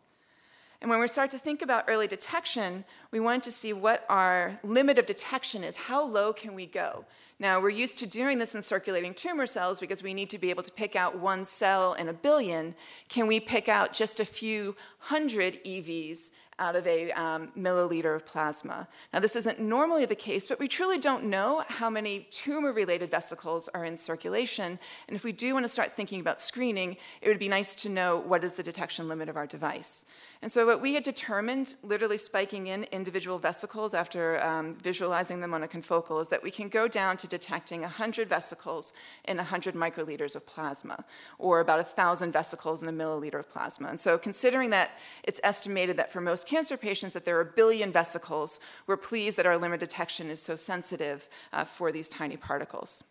And 0.81 0.89
when 0.91 0.99
we 0.99 1.07
start 1.07 1.31
to 1.31 1.39
think 1.39 1.61
about 1.61 1.85
early 1.87 2.07
detection, 2.07 2.85
we 3.11 3.19
want 3.19 3.43
to 3.43 3.51
see 3.51 3.73
what 3.73 4.05
our 4.09 4.59
limit 4.63 4.99
of 4.99 5.07
detection 5.07 5.63
is. 5.63 5.75
How 5.75 6.05
low 6.05 6.33
can 6.33 6.53
we 6.53 6.67
go? 6.67 7.05
Now, 7.39 7.59
we're 7.59 7.69
used 7.69 7.97
to 7.99 8.07
doing 8.07 8.37
this 8.37 8.55
in 8.55 8.61
circulating 8.61 9.13
tumor 9.13 9.45
cells 9.45 9.79
because 9.79 10.03
we 10.03 10.13
need 10.13 10.29
to 10.31 10.37
be 10.37 10.49
able 10.49 10.63
to 10.63 10.71
pick 10.71 10.95
out 10.95 11.17
one 11.17 11.43
cell 11.43 11.93
in 11.93 12.07
a 12.09 12.13
billion. 12.13 12.75
Can 13.09 13.27
we 13.27 13.39
pick 13.39 13.67
out 13.67 13.93
just 13.93 14.19
a 14.19 14.25
few 14.25 14.75
hundred 14.99 15.63
EVs 15.63 16.31
out 16.59 16.75
of 16.75 16.87
a 16.87 17.11
um, 17.11 17.51
milliliter 17.57 18.15
of 18.15 18.25
plasma. 18.25 18.87
Now, 19.13 19.19
this 19.19 19.35
isn't 19.35 19.59
normally 19.59 20.05
the 20.05 20.15
case, 20.15 20.47
but 20.47 20.59
we 20.59 20.67
truly 20.67 20.97
don't 20.97 21.25
know 21.25 21.63
how 21.67 21.89
many 21.89 22.27
tumor 22.31 22.73
related 22.73 23.11
vesicles 23.11 23.69
are 23.75 23.85
in 23.85 23.95
circulation. 23.95 24.79
And 25.07 25.15
if 25.15 25.23
we 25.23 25.31
do 25.31 25.53
want 25.53 25.65
to 25.65 25.69
start 25.69 25.93
thinking 25.93 26.19
about 26.19 26.41
screening, 26.41 26.97
it 27.21 27.27
would 27.27 27.39
be 27.39 27.47
nice 27.47 27.75
to 27.75 27.89
know 27.89 28.17
what 28.17 28.43
is 28.43 28.53
the 28.53 28.63
detection 28.63 29.07
limit 29.07 29.29
of 29.29 29.37
our 29.37 29.45
device. 29.45 30.05
And 30.41 30.51
so, 30.51 30.67
what 30.67 30.81
we 30.81 30.93
had 30.93 31.03
determined, 31.03 31.75
literally 31.81 32.17
spiking 32.17 32.67
in 32.67 32.83
individual 32.91 33.39
vesicles 33.39 33.95
after 33.95 34.43
um, 34.43 34.75
visualizing 34.75 35.41
them 35.41 35.53
on 35.53 35.63
a 35.63 35.67
confocal, 35.67 36.21
is 36.21 36.29
that 36.29 36.43
we 36.43 36.51
can 36.51 36.69
go 36.69 36.87
down 36.87 37.17
to 37.17 37.27
detecting 37.27 37.81
100 37.81 38.29
vesicles 38.29 38.93
in 39.25 39.37
100 39.37 39.73
microliters 39.73 40.35
of 40.35 40.45
plasma, 40.45 41.03
or 41.39 41.59
about 41.59 41.77
1,000 41.77 42.31
vesicles 42.31 42.83
in 42.83 42.89
a 42.89 42.93
milliliter 42.93 43.39
of 43.39 43.51
plasma. 43.51 43.87
And 43.87 43.99
so, 43.99 44.17
considering 44.19 44.69
that 44.69 44.91
it's 45.23 45.41
estimated 45.43 45.97
that 45.97 46.11
for 46.11 46.21
most 46.21 46.47
cancer 46.47 46.77
patients 46.77 47.13
that 47.13 47.25
there 47.25 47.37
are 47.37 47.41
a 47.41 47.45
billion 47.45 47.91
vesicles, 47.91 48.59
we're 48.85 48.97
pleased 48.97 49.37
that 49.37 49.47
our 49.47 49.57
limit 49.57 49.79
detection 49.79 50.29
is 50.29 50.39
so 50.39 50.55
sensitive 50.55 51.27
uh, 51.51 51.63
for 51.63 51.91
these 51.91 52.09
tiny 52.09 52.37
particles. 52.37 53.03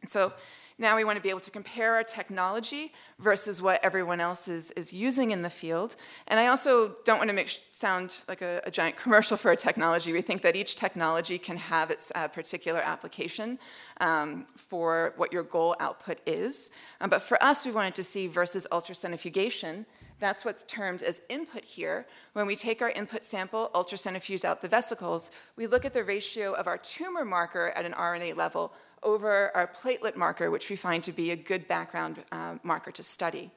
And 0.00 0.10
so, 0.10 0.32
now 0.78 0.96
we 0.96 1.04
want 1.04 1.16
to 1.16 1.22
be 1.22 1.30
able 1.30 1.40
to 1.40 1.50
compare 1.50 1.94
our 1.94 2.04
technology 2.04 2.92
versus 3.18 3.60
what 3.60 3.84
everyone 3.84 4.20
else 4.20 4.48
is, 4.48 4.70
is 4.72 4.92
using 4.92 5.30
in 5.30 5.42
the 5.42 5.50
field. 5.50 5.96
And 6.28 6.40
I 6.40 6.46
also 6.48 6.96
don't 7.04 7.18
want 7.18 7.28
to 7.30 7.34
make 7.34 7.60
sound 7.72 8.24
like 8.28 8.42
a, 8.42 8.62
a 8.64 8.70
giant 8.70 8.96
commercial 8.96 9.36
for 9.36 9.50
a 9.52 9.56
technology. 9.56 10.12
We 10.12 10.22
think 10.22 10.42
that 10.42 10.56
each 10.56 10.76
technology 10.76 11.38
can 11.38 11.56
have 11.56 11.90
its 11.90 12.10
uh, 12.14 12.28
particular 12.28 12.80
application 12.80 13.58
um, 14.00 14.46
for 14.56 15.14
what 15.16 15.32
your 15.32 15.42
goal 15.42 15.76
output 15.80 16.18
is. 16.26 16.70
Um, 17.00 17.10
but 17.10 17.22
for 17.22 17.42
us, 17.42 17.64
we 17.64 17.72
wanted 17.72 17.94
to 17.96 18.02
see 18.02 18.26
versus 18.26 18.66
ultracentrifugation 18.70 19.84
That's 20.22 20.44
what's 20.44 20.62
termed 20.62 21.02
as 21.02 21.20
input 21.28 21.64
here. 21.64 22.06
When 22.32 22.46
we 22.46 22.54
take 22.54 22.80
our 22.80 22.90
input 22.90 23.24
sample, 23.24 23.70
ultracentrifuge 23.74 24.44
out 24.44 24.62
the 24.62 24.68
vesicles, 24.68 25.32
we 25.56 25.66
look 25.66 25.84
at 25.84 25.92
the 25.92 26.04
ratio 26.04 26.52
of 26.52 26.68
our 26.68 26.78
tumor 26.78 27.24
marker 27.24 27.72
at 27.74 27.84
an 27.84 27.92
RNA 27.92 28.36
level 28.36 28.72
over 29.02 29.54
our 29.56 29.66
platelet 29.66 30.16
marker, 30.16 30.50
which 30.50 30.70
we 30.70 30.76
find 30.76 31.02
to 31.04 31.12
be 31.12 31.30
a 31.30 31.36
good 31.36 31.66
background 31.68 32.22
uh, 32.30 32.56
marker 32.62 32.90
to 32.92 33.02
study. 33.02 33.50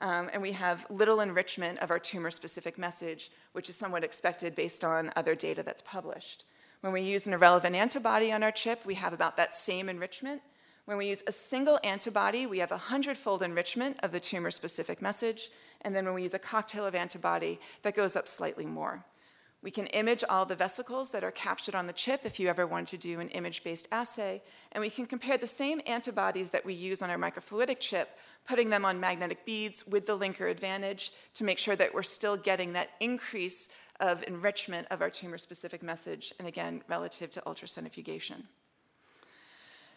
Um, 0.00 0.28
and 0.32 0.42
we 0.42 0.52
have 0.52 0.86
little 0.90 1.20
enrichment 1.20 1.78
of 1.78 1.90
our 1.90 1.98
tumor-specific 1.98 2.78
message, 2.78 3.30
which 3.52 3.68
is 3.68 3.76
somewhat 3.76 4.04
expected 4.04 4.56
based 4.56 4.84
on 4.84 5.12
other 5.16 5.34
data 5.34 5.62
that's 5.62 5.82
published. 5.82 6.44
When 6.80 6.92
we 6.92 7.02
use 7.02 7.26
an 7.26 7.32
irrelevant 7.32 7.76
antibody 7.76 8.32
on 8.32 8.42
our 8.42 8.50
chip, 8.50 8.84
we 8.84 8.94
have 8.94 9.12
about 9.12 9.36
that 9.36 9.54
same 9.54 9.88
enrichment. 9.88 10.42
When 10.84 10.98
we 10.98 11.08
use 11.08 11.22
a 11.26 11.32
single 11.32 11.78
antibody, 11.82 12.46
we 12.46 12.58
have 12.58 12.72
a 12.72 12.76
hundredfold 12.76 13.42
enrichment 13.42 13.96
of 14.02 14.12
the 14.12 14.20
tumor-specific 14.20 15.00
message. 15.00 15.50
And 15.80 15.94
then 15.94 16.04
when 16.04 16.14
we 16.14 16.22
use 16.22 16.34
a 16.34 16.38
cocktail 16.38 16.86
of 16.86 16.94
antibody, 16.94 17.58
that 17.82 17.96
goes 17.96 18.16
up 18.16 18.28
slightly 18.28 18.66
more. 18.66 19.04
We 19.64 19.70
can 19.70 19.86
image 19.86 20.22
all 20.28 20.44
the 20.44 20.54
vesicles 20.54 21.08
that 21.12 21.24
are 21.24 21.30
captured 21.30 21.74
on 21.74 21.86
the 21.86 21.94
chip 21.94 22.20
if 22.24 22.38
you 22.38 22.48
ever 22.48 22.66
want 22.66 22.86
to 22.88 22.98
do 22.98 23.18
an 23.18 23.30
image-based 23.30 23.88
assay, 23.90 24.42
and 24.72 24.82
we 24.82 24.90
can 24.90 25.06
compare 25.06 25.38
the 25.38 25.46
same 25.46 25.80
antibodies 25.86 26.50
that 26.50 26.66
we 26.66 26.74
use 26.74 27.00
on 27.00 27.08
our 27.08 27.16
microfluidic 27.16 27.80
chip, 27.80 28.18
putting 28.46 28.68
them 28.68 28.84
on 28.84 29.00
magnetic 29.00 29.46
beads 29.46 29.86
with 29.86 30.06
the 30.06 30.18
linker 30.18 30.50
advantage 30.50 31.12
to 31.32 31.44
make 31.44 31.56
sure 31.56 31.76
that 31.76 31.94
we're 31.94 32.02
still 32.02 32.36
getting 32.36 32.74
that 32.74 32.90
increase 33.00 33.70
of 34.00 34.22
enrichment 34.24 34.86
of 34.90 35.00
our 35.00 35.08
tumor-specific 35.08 35.82
message, 35.82 36.34
and 36.38 36.46
again, 36.46 36.82
relative 36.86 37.30
to 37.30 37.40
ultracentrifugation. 37.46 38.42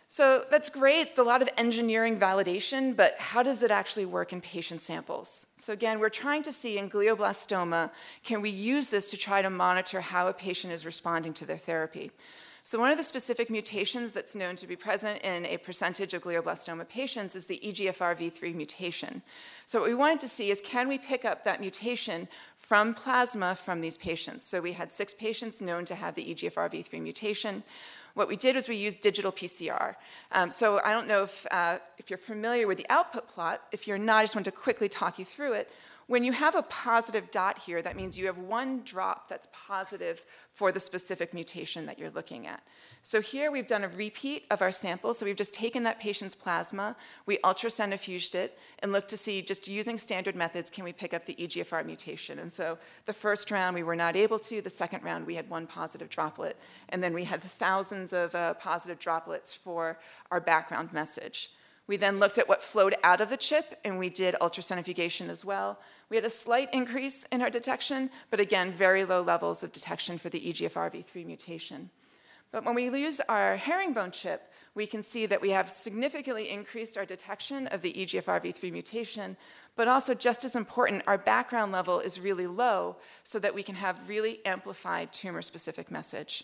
So 0.09 0.45
that's 0.49 0.69
great. 0.69 1.07
It's 1.07 1.19
a 1.19 1.23
lot 1.23 1.41
of 1.41 1.49
engineering 1.57 2.17
validation, 2.17 2.95
but 2.95 3.15
how 3.19 3.43
does 3.43 3.61
it 3.61 3.71
actually 3.71 4.05
work 4.05 4.31
in 4.31 4.39
patient 4.39 4.79
samples? 4.79 5.47
So 5.55 5.73
again, 5.73 5.99
we're 5.99 6.09
trying 6.09 6.43
to 6.43 6.51
see 6.53 6.77
in 6.77 6.89
glioblastoma, 6.89 7.91
can 8.23 8.41
we 8.41 8.49
use 8.49 8.87
this 8.87 9.11
to 9.11 9.17
try 9.17 9.41
to 9.41 9.49
monitor 9.49 9.99
how 9.99 10.29
a 10.29 10.33
patient 10.33 10.71
is 10.71 10.85
responding 10.85 11.33
to 11.33 11.45
their 11.45 11.57
therapy? 11.57 12.11
So 12.63 12.77
one 12.79 12.91
of 12.91 12.97
the 12.97 13.03
specific 13.03 13.49
mutations 13.49 14.11
that's 14.11 14.35
known 14.35 14.57
to 14.57 14.67
be 14.67 14.75
present 14.75 15.21
in 15.21 15.45
a 15.45 15.55
percentage 15.55 16.13
of 16.13 16.21
glioblastoma 16.21 16.87
patients 16.89 17.33
is 17.33 17.45
the 17.45 17.61
EGFRV3 17.63 18.53
mutation. 18.53 19.21
So 19.65 19.79
what 19.79 19.87
we 19.87 19.95
wanted 19.95 20.19
to 20.19 20.27
see 20.27 20.51
is 20.51 20.59
can 20.59 20.89
we 20.89 20.97
pick 20.97 21.23
up 21.23 21.45
that 21.45 21.61
mutation 21.61 22.27
from 22.57 22.93
plasma 22.93 23.55
from 23.55 23.79
these 23.79 23.95
patients? 23.95 24.45
So 24.45 24.59
we 24.59 24.73
had 24.73 24.91
six 24.91 25.13
patients 25.13 25.61
known 25.61 25.85
to 25.85 25.95
have 25.95 26.15
the 26.15 26.33
EGFRV3 26.33 27.01
mutation. 27.01 27.63
What 28.17 28.27
we 28.27 28.35
did 28.35 28.55
was 28.55 28.67
we 28.67 28.77
used 28.77 29.01
digital 29.01 29.31
PCR. 29.31 29.93
Um, 30.31 30.49
so 30.49 30.81
I 30.83 30.91
don't 30.91 31.07
know 31.07 31.21
if, 31.21 31.45
uh, 31.51 31.77
if 31.99 32.09
you're 32.09 32.17
familiar 32.17 32.65
with 32.65 32.79
the 32.79 32.87
output 32.89 33.27
plot. 33.27 33.61
If 33.71 33.87
you're 33.87 33.99
not, 33.99 34.17
I 34.17 34.23
just 34.23 34.35
want 34.35 34.45
to 34.45 34.51
quickly 34.51 34.89
talk 34.89 35.19
you 35.19 35.23
through 35.25 35.53
it. 35.53 35.71
When 36.07 36.23
you 36.23 36.31
have 36.31 36.55
a 36.55 36.61
positive 36.63 37.31
dot 37.31 37.59
here, 37.59 37.81
that 37.81 37.97
means 37.97 38.17
you 38.17 38.27
have 38.27 38.37
one 38.37 38.81
drop 38.83 39.27
that's 39.27 39.49
positive 39.51 40.23
for 40.51 40.71
the 40.71 40.79
specific 40.79 41.33
mutation 41.33 41.85
that 41.85 41.99
you're 41.99 42.09
looking 42.09 42.47
at. 42.47 42.63
So 43.01 43.19
here 43.19 43.51
we've 43.51 43.67
done 43.67 43.83
a 43.83 43.89
repeat 43.89 44.45
of 44.49 44.61
our 44.61 44.71
sample. 44.71 45.13
So 45.13 45.25
we've 45.25 45.35
just 45.35 45.53
taken 45.53 45.83
that 45.83 45.99
patient's 45.99 46.33
plasma, 46.33 46.95
we 47.25 47.37
ultracentrifuged 47.39 48.35
it, 48.35 48.57
and 48.79 48.93
looked 48.93 49.09
to 49.09 49.17
see, 49.17 49.41
just 49.41 49.67
using 49.67 49.97
standard 49.97 50.35
methods, 50.35 50.69
can 50.69 50.85
we 50.85 50.93
pick 50.93 51.13
up 51.13 51.25
the 51.25 51.35
EGFR 51.35 51.85
mutation? 51.85 52.39
And 52.39 52.51
so 52.51 52.77
the 53.05 53.13
first 53.13 53.51
round 53.51 53.75
we 53.75 53.83
were 53.83 53.95
not 53.95 54.15
able 54.15 54.39
to. 54.39 54.61
The 54.61 54.69
second 54.69 55.03
round 55.03 55.27
we 55.27 55.35
had 55.35 55.49
one 55.49 55.67
positive 55.67 56.09
droplet. 56.09 56.55
And 56.87 57.03
then 57.03 57.13
we 57.13 57.25
had 57.25 57.43
thousands 57.43 58.13
of 58.13 58.33
uh, 58.33 58.53
positive 58.53 58.97
droplets 58.97 59.53
for 59.53 59.99
our 60.31 60.39
background 60.39 60.93
message. 60.93 61.51
We 61.87 61.97
then 61.97 62.19
looked 62.19 62.37
at 62.37 62.49
what 62.49 62.61
flowed 62.61 62.95
out 63.01 63.21
of 63.21 63.29
the 63.29 63.37
chip, 63.37 63.79
and 63.85 63.97
we 63.97 64.09
did 64.09 64.35
ultracentrifugation 64.41 65.29
as 65.29 65.45
well. 65.45 65.79
We 66.09 66.17
had 66.17 66.25
a 66.25 66.29
slight 66.29 66.73
increase 66.73 67.23
in 67.31 67.41
our 67.41 67.49
detection, 67.49 68.09
but 68.29 68.41
again, 68.41 68.73
very 68.73 69.05
low 69.05 69.21
levels 69.21 69.63
of 69.63 69.71
detection 69.71 70.17
for 70.17 70.29
the 70.29 70.39
EGFRV3 70.39 71.25
mutation. 71.25 71.89
But 72.51 72.65
when 72.65 72.75
we 72.75 72.85
use 72.85 73.19
our 73.27 73.57
herringbone 73.57 74.11
chip, 74.11 74.51
we 74.73 74.85
can 74.85 75.01
see 75.01 75.25
that 75.25 75.41
we 75.41 75.49
have 75.49 75.69
significantly 75.69 76.49
increased 76.49 76.97
our 76.97 77.05
detection 77.05 77.67
of 77.67 77.81
the 77.81 77.93
EGFRV3 77.93 78.71
mutation, 78.71 79.37
but 79.75 79.87
also 79.87 80.13
just 80.13 80.43
as 80.43 80.55
important, 80.55 81.03
our 81.07 81.17
background 81.17 81.71
level 81.71 81.99
is 81.99 82.19
really 82.19 82.47
low 82.47 82.97
so 83.23 83.39
that 83.39 83.55
we 83.55 83.63
can 83.63 83.75
have 83.75 84.07
really 84.07 84.45
amplified 84.45 85.11
tumor-specific 85.13 85.89
message. 85.89 86.43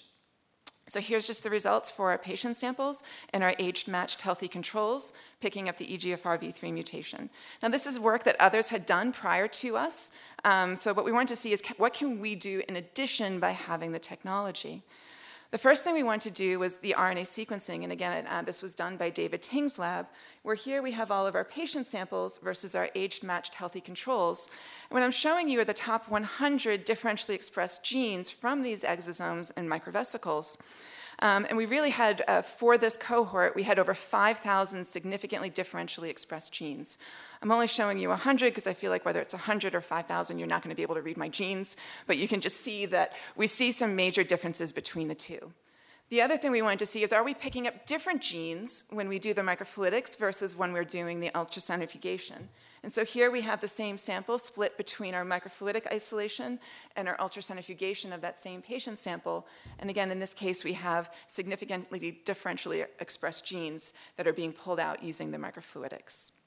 So 0.86 1.00
here's 1.00 1.26
just 1.26 1.43
the 1.43 1.50
results 1.50 1.89
for 1.89 2.12
our 2.12 2.17
patient 2.17 2.58
samples 2.58 3.04
and 3.32 3.41
our 3.41 3.56
age-matched 3.58 4.22
healthy 4.22 4.50
controls, 4.50 5.13
picking 5.39 5.69
up 5.69 5.78
the 5.78 5.88
EGFRV3 5.88 6.74
mutation. 6.74 7.30
Now 7.62 7.69
this 7.69 7.88
is 7.88 8.00
work 8.00 8.26
that 8.26 8.36
others 8.39 8.69
had 8.69 8.86
done 8.86 9.13
prior 9.13 9.48
to 9.48 9.78
us, 9.78 10.12
um, 10.43 10.76
so 10.76 10.93
what 10.93 11.06
we 11.06 11.12
wanted 11.13 11.30
to 11.30 11.36
see 11.38 11.54
is 11.54 11.63
what 11.78 11.93
can 11.93 12.19
we 12.19 12.36
do 12.36 12.62
in 12.67 12.76
addition 12.76 13.39
by 13.39 13.52
having 13.52 13.93
the 13.93 14.00
technology. 14.00 14.84
The 15.53 15.59
first 15.59 15.83
thing 15.83 15.93
we 15.93 16.01
wanted 16.01 16.33
to 16.33 16.43
do 16.43 16.57
was 16.57 16.77
the 16.77 16.95
RNA 16.97 17.27
sequencing, 17.27 17.83
and 17.83 17.91
again, 17.91 18.25
uh, 18.25 18.41
this 18.41 18.63
was 18.63 18.73
done 18.73 18.97
by 18.97 19.11
David 19.11 19.43
Ting's 19.43 19.77
lab, 19.77 20.07
where 20.41 20.55
here 20.55 20.81
we 20.81 20.93
have 20.93 21.11
all 21.11 21.27
of 21.27 21.35
our 21.35 21.43
patient 21.43 21.85
samples 21.85 22.39
versus 22.39 22.73
our 22.73 22.89
age-matched 22.95 23.53
healthy 23.53 23.79
controls. 23.79 24.49
And 24.89 24.95
what 24.95 25.03
I'm 25.03 25.11
showing 25.11 25.47
you 25.47 25.59
are 25.59 25.63
the 25.63 25.71
top 25.71 26.09
100 26.09 26.87
differentially 26.87 27.35
expressed 27.35 27.85
genes 27.85 28.31
from 28.31 28.63
these 28.63 28.83
exosomes 28.83 29.51
and 29.55 29.69
microvesicles. 29.69 30.59
Um, 31.19 31.45
and 31.47 31.55
we 31.55 31.67
really 31.67 31.91
had, 31.91 32.23
uh, 32.27 32.41
for 32.41 32.75
this 32.75 32.97
cohort, 32.97 33.55
we 33.55 33.61
had 33.61 33.77
over 33.77 33.93
5,000 33.93 34.83
significantly 34.83 35.51
differentially 35.51 36.09
expressed 36.09 36.51
genes. 36.51 36.97
I'm 37.43 37.51
only 37.51 37.67
showing 37.67 37.97
you 37.97 38.08
100 38.08 38.51
because 38.51 38.67
I 38.67 38.73
feel 38.73 38.89
like 38.89 39.03
whether 39.03 39.19
it's 39.19 39.34
100 39.34 39.75
or 39.75 39.82
5,000, 39.82 40.39
you're 40.39 40.47
not 40.47 40.63
going 40.63 40.69
to 40.69 40.77
be 40.77 40.82
able 40.82 40.95
to 40.95 41.01
read 41.01 41.17
my 41.17 41.27
genes, 41.27 41.75
but 42.08 42.17
you 42.17 42.25
can 42.25 42.39
just 42.39 42.62
see 42.62 42.86
that 42.86 43.12
we 43.36 43.47
see 43.47 43.73
some 43.73 43.97
major 43.97 44.23
differences 44.23 44.71
between 44.71 45.10
the 45.10 45.15
two. 45.15 45.51
The 46.08 46.21
other 46.21 46.38
thing 46.38 46.51
we 46.51 46.62
wanted 46.62 46.79
to 46.79 46.86
see 46.86 47.03
is 47.03 47.12
are 47.12 47.23
we 47.23 47.34
picking 47.34 47.67
up 47.67 47.86
different 47.86 48.21
genes 48.21 48.86
when 48.91 49.10
we 49.10 49.19
do 49.19 49.34
the 49.34 49.41
microfluidics 49.41 50.17
versus 50.17 50.56
when 50.56 50.71
we're 50.71 50.86
doing 50.86 51.19
the 51.19 51.32
ultracentrifugation? 51.32 52.47
And 52.82 52.93
so 52.93 53.03
here 53.03 53.29
we 53.29 53.41
have 53.41 53.60
the 53.60 53.67
same 53.67 53.97
sample 53.97 54.38
split 54.38 54.77
between 54.77 55.13
our 55.13 55.25
microfluidic 55.25 55.86
isolation 55.91 56.60
and 56.95 57.10
our 57.10 57.17
ultracentrifugation 57.17 58.13
of 58.13 58.21
that 58.21 58.38
same 58.38 58.62
patient 58.62 58.99
sample. 58.99 59.45
And 59.79 59.89
again, 59.89 60.12
in 60.12 60.19
this 60.19 60.34
case, 60.34 60.63
we 60.63 60.73
have 60.73 61.13
significantly 61.27 62.21
differentially 62.25 62.86
expressed 63.01 63.45
genes 63.45 63.93
that 64.15 64.27
are 64.27 64.34
being 64.34 64.53
pulled 64.53 64.79
out 64.79 65.03
using 65.03 65.32
the 65.32 65.38
microfluidics. 65.38 66.42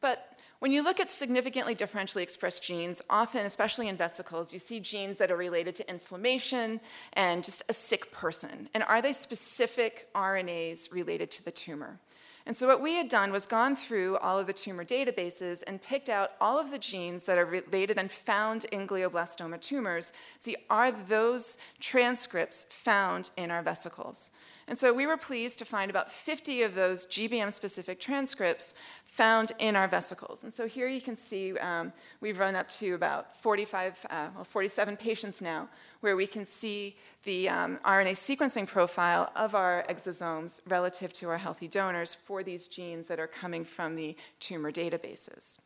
But 0.00 0.38
when 0.60 0.72
you 0.72 0.82
look 0.82 1.00
at 1.00 1.10
significantly 1.10 1.74
differentially 1.74 2.22
expressed 2.22 2.62
genes, 2.62 3.00
often, 3.08 3.46
especially 3.46 3.88
in 3.88 3.96
vesicles, 3.96 4.52
you 4.52 4.58
see 4.58 4.78
genes 4.78 5.16
that 5.18 5.30
are 5.30 5.36
related 5.36 5.74
to 5.76 5.88
inflammation 5.88 6.80
and 7.14 7.42
just 7.42 7.62
a 7.68 7.72
sick 7.72 8.12
person. 8.12 8.68
And 8.74 8.84
are 8.84 9.00
they 9.00 9.14
specific 9.14 10.08
RNAs 10.14 10.92
related 10.92 11.30
to 11.32 11.44
the 11.44 11.50
tumor? 11.50 11.98
And 12.46 12.56
so 12.56 12.66
what 12.66 12.82
we 12.82 12.94
had 12.94 13.08
done 13.08 13.32
was 13.32 13.46
gone 13.46 13.76
through 13.76 14.16
all 14.18 14.38
of 14.38 14.46
the 14.46 14.52
tumor 14.52 14.84
databases 14.84 15.62
and 15.66 15.82
picked 15.82 16.08
out 16.08 16.32
all 16.40 16.58
of 16.58 16.70
the 16.70 16.78
genes 16.78 17.24
that 17.24 17.38
are 17.38 17.44
related 17.44 17.98
and 17.98 18.10
found 18.10 18.64
in 18.66 18.86
glioblastoma 18.86 19.60
tumors. 19.60 20.12
See, 20.38 20.56
are 20.68 20.90
those 20.90 21.58
transcripts 21.80 22.64
found 22.70 23.30
in 23.36 23.50
our 23.50 23.62
vesicles? 23.62 24.30
And 24.70 24.78
so 24.78 24.92
we 24.92 25.04
were 25.04 25.16
pleased 25.16 25.58
to 25.58 25.64
find 25.64 25.90
about 25.90 26.12
50 26.12 26.62
of 26.62 26.76
those 26.76 27.04
GBM-specific 27.08 27.98
transcripts 27.98 28.76
found 29.04 29.50
in 29.58 29.74
our 29.74 29.88
vesicles. 29.88 30.44
And 30.44 30.54
so 30.54 30.68
here 30.68 30.86
you 30.86 31.00
can 31.00 31.16
see 31.16 31.58
um, 31.58 31.92
we've 32.20 32.38
run 32.38 32.54
up 32.54 32.68
to 32.78 32.94
about 32.94 33.36
45, 33.42 34.06
uh, 34.08 34.28
well, 34.32 34.44
47 34.44 34.96
patients 34.96 35.42
now, 35.42 35.68
where 36.02 36.14
we 36.14 36.24
can 36.24 36.44
see 36.44 36.96
the 37.24 37.48
um, 37.48 37.80
RNA 37.84 38.12
sequencing 38.12 38.64
profile 38.64 39.32
of 39.34 39.56
our 39.56 39.84
exosomes 39.90 40.60
relative 40.68 41.12
to 41.14 41.28
our 41.28 41.38
healthy 41.38 41.66
donors 41.66 42.14
for 42.14 42.44
these 42.44 42.68
genes 42.68 43.08
that 43.08 43.18
are 43.18 43.26
coming 43.26 43.64
from 43.64 43.96
the 43.96 44.16
tumor 44.38 44.70
databases. 44.70 45.58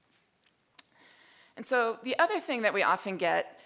And 1.58 1.66
so 1.66 1.98
the 2.04 2.18
other 2.18 2.40
thing 2.40 2.62
that 2.62 2.72
we 2.72 2.82
often 2.82 3.18
get 3.18 3.60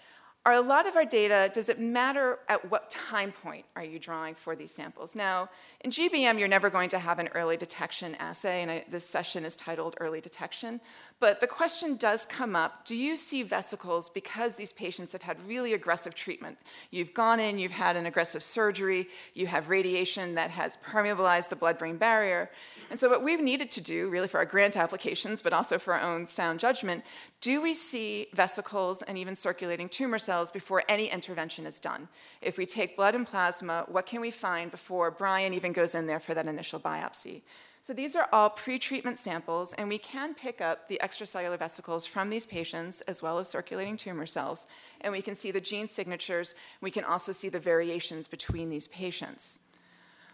are 0.45 0.53
a 0.53 0.61
lot 0.61 0.87
of 0.87 0.95
our 0.95 1.05
data, 1.05 1.51
does 1.53 1.69
it 1.69 1.79
matter 1.79 2.39
at 2.47 2.71
what 2.71 2.89
time 2.89 3.31
point 3.31 3.65
are 3.75 3.83
you 3.83 3.99
drawing 3.99 4.33
for 4.35 4.55
these 4.55 4.71
samples? 4.71 5.15
Now, 5.15 5.49
in 5.81 5.91
GBM, 5.91 6.39
you're 6.39 6.47
never 6.47 6.69
going 6.69 6.89
to 6.89 6.99
have 6.99 7.19
an 7.19 7.27
early 7.35 7.57
detection 7.57 8.15
assay, 8.15 8.61
and 8.61 8.71
I, 8.71 8.85
this 8.89 9.07
session 9.07 9.43
is 9.43 9.55
titled 9.55 9.95
Early 9.99 10.21
Detection. 10.21 10.79
But 11.19 11.41
the 11.41 11.47
question 11.47 11.97
does 11.97 12.25
come 12.25 12.55
up, 12.55 12.85
do 12.85 12.95
you 12.95 13.17
see 13.17 13.43
vesicles 13.43 14.09
because 14.09 14.55
these 14.55 14.71
patients 14.71 15.11
have 15.11 15.21
had 15.21 15.45
really 15.45 15.73
aggressive 15.73 16.15
treatment? 16.15 16.57
You've 16.91 17.13
gone 17.13 17.41
in, 17.41 17.59
you've 17.59 17.73
had 17.73 17.97
an 17.97 18.05
aggressive 18.05 18.41
surgery, 18.41 19.09
you 19.33 19.45
have 19.47 19.67
radiation 19.67 20.35
that 20.35 20.49
has 20.51 20.77
permeabilized 20.77 21.49
the 21.49 21.57
blood-brain 21.57 21.97
barrier. 21.97 22.49
And 22.89 22.97
so 22.97 23.09
what 23.09 23.21
we've 23.21 23.41
needed 23.41 23.69
to 23.71 23.81
do, 23.81 24.09
really 24.09 24.29
for 24.29 24.37
our 24.37 24.45
grant 24.45 24.77
applications, 24.77 25.41
but 25.41 25.51
also 25.51 25.77
for 25.77 25.93
our 25.93 26.01
own 26.01 26.25
sound 26.25 26.61
judgment, 26.61 27.03
do 27.41 27.61
we 27.61 27.73
see 27.73 28.27
vesicles 28.33 29.01
and 29.01 29.17
even 29.17 29.35
circulating 29.35 29.89
tumor 29.89 30.19
cells 30.19 30.51
before 30.51 30.83
any 30.87 31.07
intervention 31.07 31.65
is 31.65 31.79
done. 31.79 32.07
If 32.41 32.57
we 32.57 32.65
take 32.65 32.95
blood 32.95 33.15
and 33.15 33.27
plasma, 33.27 33.85
what 33.89 34.05
can 34.05 34.21
we 34.21 34.31
find 34.31 34.71
before 34.71 35.11
Brian 35.11 35.53
even 35.53 35.73
goes 35.73 35.95
in 35.95 36.05
there 36.05 36.19
for 36.19 36.33
that 36.33 36.47
initial 36.47 36.79
biopsy? 36.79 37.41
So 37.81 37.93
these 37.93 38.15
are 38.15 38.27
all 38.31 38.49
pre-treatment 38.49 39.17
samples, 39.17 39.73
and 39.73 39.89
we 39.89 39.97
can 39.97 40.35
pick 40.35 40.61
up 40.61 40.87
the 40.89 40.99
extracellular 41.01 41.57
vesicles 41.57 42.05
from 42.05 42.29
these 42.29 42.45
patients 42.45 43.01
as 43.01 43.21
well 43.21 43.39
as 43.39 43.49
circulating 43.49 43.97
tumor 43.97 44.25
cells, 44.25 44.67
and 45.01 45.11
we 45.11 45.21
can 45.21 45.33
see 45.33 45.49
the 45.49 45.61
gene 45.61 45.87
signatures. 45.87 46.53
We 46.81 46.91
can 46.91 47.03
also 47.03 47.31
see 47.31 47.49
the 47.49 47.59
variations 47.59 48.27
between 48.27 48.69
these 48.69 48.87
patients. 48.89 49.61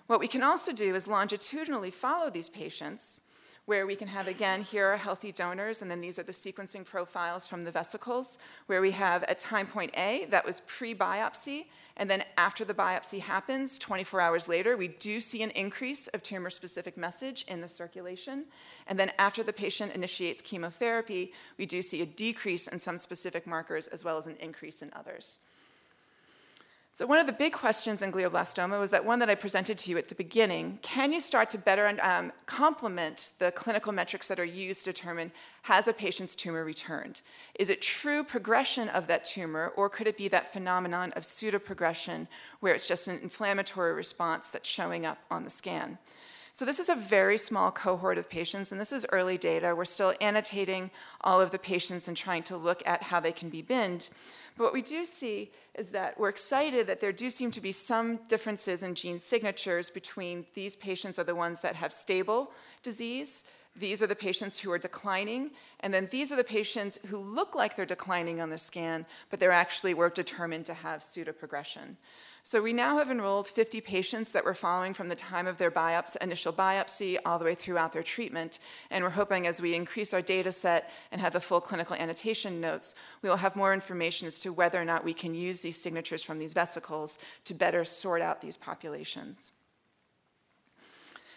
What 0.08 0.20
we 0.20 0.28
can 0.28 0.44
also 0.44 0.74
do 0.74 0.96
is 0.96 1.08
longitudinally 1.08 1.92
follow 1.92 2.30
these 2.30 2.50
patients 2.50 3.22
where 3.66 3.88
we 3.88 3.96
can 3.96 4.08
have, 4.08 4.28
again, 4.28 4.62
here 4.62 4.88
are 4.88 4.98
healthy 4.98 5.32
donors, 5.32 5.82
and 5.82 5.90
then 5.90 6.02
these 6.02 6.20
are 6.20 6.24
the 6.24 6.32
sequencing 6.32 6.86
profiles 6.86 7.48
from 7.48 7.64
the 7.64 7.72
vesicles, 7.72 8.38
where 8.68 8.82
we 8.82 8.92
have 8.92 9.24
at 9.24 9.40
time 9.40 9.66
point 9.66 9.92
A, 9.98 10.26
that 10.30 10.46
was 10.46 10.62
pre-biopsy, 10.68 11.66
and 11.98 12.10
then 12.10 12.24
after 12.38 12.66
the 12.66 12.74
biopsy 12.74 13.20
happens, 13.20 13.80
24 13.80 14.20
hours 14.20 14.50
later, 14.50 14.76
we 14.76 14.90
do 14.90 15.22
see 15.22 15.42
an 15.44 15.52
increase 15.52 16.08
of 16.10 16.24
tumor-specific 16.24 16.98
message 16.98 17.46
in 17.48 17.62
the 17.62 17.68
circulation. 17.68 18.46
And 18.88 19.00
then 19.00 19.12
after 19.18 19.44
the 19.44 19.54
patient 19.54 19.94
initiates 19.94 20.42
chemotherapy, 20.42 21.32
we 21.58 21.66
do 21.66 21.82
see 21.82 22.02
a 22.02 22.06
decrease 22.06 22.68
in 22.68 22.80
some 22.80 22.98
specific 22.98 23.48
markers 23.48 23.88
as 23.88 24.04
well 24.04 24.18
as 24.18 24.28
an 24.28 24.36
increase 24.42 24.82
in 24.82 24.92
others. 24.94 25.40
So 26.96 27.06
one 27.06 27.20
of 27.20 27.28
the 27.28 27.34
big 27.34 27.52
questions 27.52 28.02
in 28.02 28.14
glioblastoma 28.14 28.80
was 28.80 28.92
that 28.92 29.04
one 29.04 29.20
that 29.20 29.30
I 29.30 29.36
presented 29.36 29.78
to 29.80 29.90
you 29.90 29.98
at 29.98 30.08
the 30.08 30.16
beginning. 30.16 30.80
Can 30.82 31.12
you 31.12 31.20
start 31.20 31.50
to 31.50 31.58
better 31.58 31.94
um, 32.02 32.32
complement 32.46 33.32
the 33.38 33.52
clinical 33.52 33.92
metrics 33.92 34.30
that 34.30 34.40
are 34.40 34.46
used 34.46 34.86
to 34.86 34.94
determine 34.94 35.34
has 35.64 35.90
a 35.90 35.94
patient's 35.94 36.36
tumor 36.36 36.64
returned? 36.64 37.20
Is 37.60 37.70
it 37.70 37.82
true 37.82 38.24
progression 38.24 38.88
of 38.88 39.08
that 39.08 39.26
tumor, 39.26 39.74
or 39.76 39.90
could 39.90 40.08
it 40.08 40.16
be 40.16 40.30
that 40.30 40.54
phenomenon 40.54 41.12
of 41.18 41.24
pseudoprogression 41.24 42.28
where 42.62 42.74
it's 42.74 42.88
just 42.88 43.10
an 43.10 43.20
inflammatory 43.22 43.92
response 43.92 44.50
that's 44.50 44.70
showing 44.70 45.06
up 45.06 45.18
on 45.30 45.44
the 45.44 45.50
scan? 45.50 45.98
So 46.56 46.64
this 46.64 46.80
is 46.80 46.88
a 46.88 46.96
very 46.96 47.38
small 47.38 47.70
cohort 47.70 48.18
of 48.18 48.30
patients, 48.30 48.72
and 48.72 48.80
this 48.80 48.94
is 48.94 49.06
early 49.12 49.38
data. 49.38 49.76
We're 49.76 49.84
still 49.84 50.14
annotating 50.22 50.90
all 51.20 51.42
of 51.42 51.52
the 51.52 51.60
patients 51.60 52.08
and 52.08 52.16
trying 52.16 52.44
to 52.44 52.56
look 52.56 52.82
at 52.86 53.04
how 53.04 53.20
they 53.20 53.34
can 53.34 53.50
be 53.50 53.62
binned. 53.62 54.08
But 54.56 54.64
what 54.64 54.74
we 54.74 54.82
do 54.82 55.04
see 55.04 55.52
is 55.74 55.88
that 55.88 56.18
we're 56.18 56.30
excited 56.30 56.88
that 56.88 57.02
there 57.02 57.12
do 57.12 57.30
seem 57.30 57.52
to 57.52 57.60
be 57.60 57.74
some 57.74 58.22
differences 58.30 58.84
in 58.84 58.96
gene 58.96 59.20
signatures 59.20 59.90
between 59.90 60.46
these 60.54 60.78
patients 60.78 61.20
are 61.20 61.26
the 61.26 61.36
ones 61.36 61.60
that 61.60 61.76
have 61.76 61.92
stable 61.92 62.54
disease, 62.84 63.44
these 63.76 64.02
are 64.02 64.08
the 64.08 64.16
patients 64.16 64.58
who 64.58 64.72
are 64.72 64.78
declining, 64.78 65.52
and 65.82 65.94
then 65.94 66.08
these 66.10 66.32
are 66.32 66.38
the 66.38 66.44
patients 66.46 66.98
who 67.08 67.18
look 67.18 67.54
like 67.54 67.76
they're 67.76 67.86
declining 67.86 68.40
on 68.40 68.50
the 68.50 68.58
scan, 68.58 69.06
but 69.30 69.42
they're 69.42 69.52
actually 69.52 69.94
were 69.94 70.10
determined 70.10 70.66
to 70.68 70.74
have 70.74 71.02
pseudoprogression. 71.02 71.98
So 72.48 72.62
we 72.62 72.74
now 72.74 73.00
have 73.00 73.10
enrolled 73.10 73.48
50 73.48 73.82
patients 73.82 74.32
that 74.34 74.46
we're 74.46 74.54
following 74.54 74.94
from 74.94 75.08
the 75.08 75.16
time 75.16 75.48
of 75.48 75.58
their 75.58 75.72
biopsy, 75.72 76.18
initial 76.22 76.54
biopsy 76.54 77.18
all 77.26 77.40
the 77.40 77.46
way 77.46 77.56
throughout 77.56 77.92
their 77.92 78.04
treatment. 78.04 78.60
And 78.92 79.04
we're 79.04 79.10
hoping 79.10 79.48
as 79.48 79.60
we 79.60 79.74
increase 79.74 80.14
our 80.14 80.22
data 80.22 80.52
set 80.52 80.92
and 81.12 81.20
have 81.20 81.34
the 81.34 81.40
full 81.40 81.60
clinical 81.60 81.96
annotation 81.96 82.62
notes, 82.62 82.94
we 83.24 83.30
will 83.30 83.38
have 83.38 83.56
more 83.56 83.74
information 83.74 84.28
as 84.28 84.38
to 84.42 84.54
whether 84.54 84.80
or 84.80 84.86
not 84.86 85.04
we 85.04 85.12
can 85.12 85.34
use 85.34 85.62
these 85.62 85.82
signatures 85.82 86.22
from 86.22 86.38
these 86.38 86.54
vesicles 86.54 87.18
to 87.46 87.56
better 87.56 87.84
sort 87.84 88.22
out 88.22 88.42
these 88.42 88.58
populations. 88.58 89.54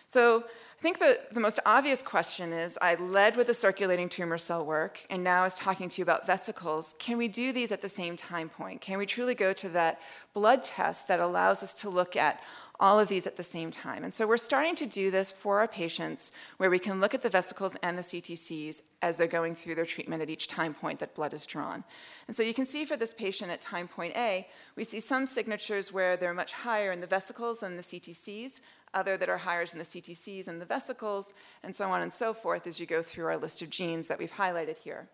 So 0.06 0.44
I 0.78 0.80
think 0.80 1.00
the, 1.00 1.18
the 1.32 1.40
most 1.40 1.58
obvious 1.66 2.04
question 2.04 2.52
is 2.52 2.78
I 2.80 2.94
led 2.94 3.36
with 3.36 3.48
the 3.48 3.54
circulating 3.54 4.08
tumor 4.08 4.38
cell 4.38 4.64
work, 4.64 5.04
and 5.10 5.24
now 5.24 5.40
I 5.40 5.44
was 5.44 5.54
talking 5.54 5.88
to 5.88 5.98
you 5.98 6.04
about 6.04 6.24
vesicles. 6.24 6.94
Can 7.00 7.18
we 7.18 7.26
do 7.26 7.52
these 7.52 7.72
at 7.72 7.82
the 7.82 7.88
same 7.88 8.14
time 8.14 8.48
point? 8.48 8.80
Can 8.80 8.96
we 8.96 9.04
truly 9.04 9.34
go 9.34 9.52
to 9.54 9.68
that 9.70 10.00
blood 10.34 10.62
test 10.62 11.08
that 11.08 11.18
allows 11.18 11.64
us 11.64 11.74
to 11.74 11.90
look 11.90 12.14
at 12.14 12.40
all 12.80 13.00
of 13.00 13.08
these 13.08 13.26
at 13.26 13.36
the 13.36 13.42
same 13.42 13.70
time. 13.70 14.04
And 14.04 14.14
so 14.14 14.26
we're 14.26 14.36
starting 14.36 14.76
to 14.76 14.86
do 14.86 15.10
this 15.10 15.32
for 15.32 15.58
our 15.58 15.66
patients 15.66 16.32
where 16.58 16.70
we 16.70 16.78
can 16.78 17.00
look 17.00 17.12
at 17.12 17.22
the 17.22 17.30
vesicles 17.30 17.76
and 17.82 17.98
the 17.98 18.02
CTCs 18.02 18.82
as 19.02 19.16
they're 19.16 19.26
going 19.26 19.56
through 19.56 19.74
their 19.74 19.86
treatment 19.86 20.22
at 20.22 20.30
each 20.30 20.46
time 20.46 20.74
point 20.74 21.00
that 21.00 21.14
blood 21.14 21.34
is 21.34 21.44
drawn. 21.44 21.82
And 22.28 22.36
so 22.36 22.42
you 22.42 22.54
can 22.54 22.66
see 22.66 22.84
for 22.84 22.96
this 22.96 23.12
patient 23.12 23.50
at 23.50 23.60
time 23.60 23.88
point 23.88 24.14
A, 24.16 24.46
we 24.76 24.84
see 24.84 25.00
some 25.00 25.26
signatures 25.26 25.92
where 25.92 26.16
they're 26.16 26.34
much 26.34 26.52
higher 26.52 26.92
in 26.92 27.00
the 27.00 27.06
vesicles 27.06 27.60
than 27.60 27.76
the 27.76 27.82
CTCs, 27.82 28.60
other 28.94 29.16
that 29.16 29.28
are 29.28 29.38
higher 29.38 29.62
in 29.62 29.78
the 29.78 29.84
CTCs 29.84 30.48
and 30.48 30.60
the 30.60 30.66
vesicles, 30.66 31.34
and 31.62 31.74
so 31.74 31.90
on 31.90 32.02
and 32.02 32.12
so 32.12 32.32
forth 32.32 32.66
as 32.66 32.78
you 32.80 32.86
go 32.86 33.02
through 33.02 33.26
our 33.26 33.36
list 33.36 33.62
of 33.62 33.70
genes 33.70 34.06
that 34.06 34.18
we've 34.18 34.32
highlighted 34.32 34.78
here. 34.78 35.08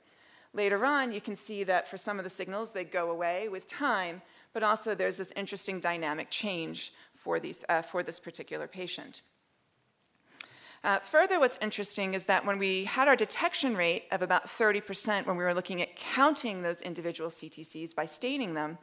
Later 0.53 0.85
on, 0.87 1.11
you 1.13 1.21
can 1.21 1.35
see 1.35 1.65
that 1.65 1.89
for 1.89 1.99
some 1.99 2.19
of 2.19 2.25
the 2.25 2.31
signals, 2.31 2.71
they 2.71 2.85
go 2.85 3.11
away 3.11 3.49
with 3.49 3.67
time, 3.67 4.23
but 4.53 4.63
also 4.63 4.95
there's 4.95 5.17
this 5.17 5.33
interesting 5.35 5.81
dynamic 5.81 6.31
change 6.31 6.93
for, 7.13 7.41
these, 7.41 7.65
uh, 7.69 7.83
for 7.83 8.03
this 8.03 8.21
particular 8.21 8.69
patient. 8.69 9.23
Uh, 10.85 10.99
further, 10.99 11.40
what's 11.40 11.59
interesting 11.62 12.12
is 12.12 12.27
that 12.27 12.44
when 12.44 12.59
we 12.59 12.85
had 12.85 13.09
our 13.09 13.16
detection 13.16 13.75
rate 13.75 14.05
of 14.12 14.20
about 14.20 14.47
30% 14.47 15.25
when 15.25 15.35
we 15.35 15.42
were 15.42 15.55
looking 15.55 15.81
at 15.81 15.97
counting 15.97 16.61
those 16.61 16.83
individual 16.83 17.31
CTCs 17.31 17.94
by 17.94 18.05
staining 18.05 18.53
them, 18.53 18.77